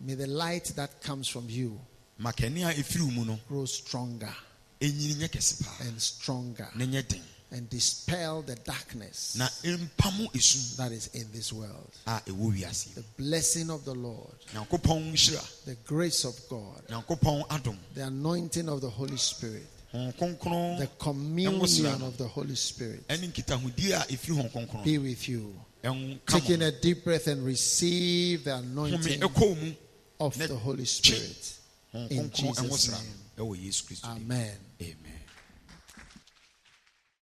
May 0.00 0.14
the 0.14 0.26
light 0.26 0.64
that 0.76 1.00
comes 1.02 1.28
from 1.28 1.48
you 1.48 1.78
ma 2.18 2.30
kɛne 2.32 2.62
a 2.68 2.72
ɛfiri 2.74 3.16
wo 3.16 3.24
no 3.24 3.38
grow 3.48 3.64
stronger 3.66 4.34
ɛnyini 4.80 5.14
nyɛ 5.16 5.28
kɛse 5.28 5.64
paa. 5.64 5.84
and 5.86 6.00
stronger 6.00 6.68
na 6.74 6.84
nyɛ 6.84 7.08
den. 7.08 7.22
and 7.50 7.68
dispel 7.68 8.42
the 8.42 8.54
darkness 8.56 9.36
na 9.36 9.46
ɛmpamo 9.62 10.30
esum 10.32 10.76
that 10.76 10.92
is 10.92 11.08
in 11.14 11.30
this 11.32 11.52
world. 11.52 11.90
a 12.06 12.20
ɛwɔ 12.26 12.52
wiase 12.58 12.94
The 12.94 13.04
blessing 13.16 13.70
of 13.70 13.84
the 13.84 13.94
Lord, 13.94 14.34
the 14.52 15.76
grace 15.84 16.24
of 16.24 16.38
God, 16.48 16.82
the 16.86 18.02
anointing 18.04 18.68
of 18.68 18.80
the 18.80 18.90
Holy 18.90 19.16
Spirit, 19.16 19.66
the 19.92 20.88
communion 20.98 22.02
of 22.02 22.16
the 22.18 22.28
Holy 22.28 22.54
Spirit 22.56 23.06
ɛne 23.08 23.32
nkitahodie 23.32 23.92
a 23.92 24.04
ɛfiri 24.12 24.36
Honhom 24.36 24.50
Kronkron 24.68 24.84
be 24.84 24.98
with 24.98 25.28
you. 25.28 25.54
Taking 26.26 26.62
a 26.62 26.70
deep 26.70 27.04
breath 27.04 27.26
and 27.26 27.44
receive 27.44 28.44
the 28.44 28.56
anointing 28.56 29.20
ɛkɔ 29.20 29.40
wo 29.40 29.54
mu 29.54 29.72
of 30.20 30.38
the 30.38 30.54
Holy 30.56 30.84
Spirit. 30.84 31.58
In 32.10 32.30
Jesus' 32.32 32.88
name. 32.90 33.18
ɛwɔ 33.38 33.56
yesu 33.56 33.84
kristo 33.84 34.02
din 34.14 34.22
Amen. 34.24 34.56
amen 34.80 35.11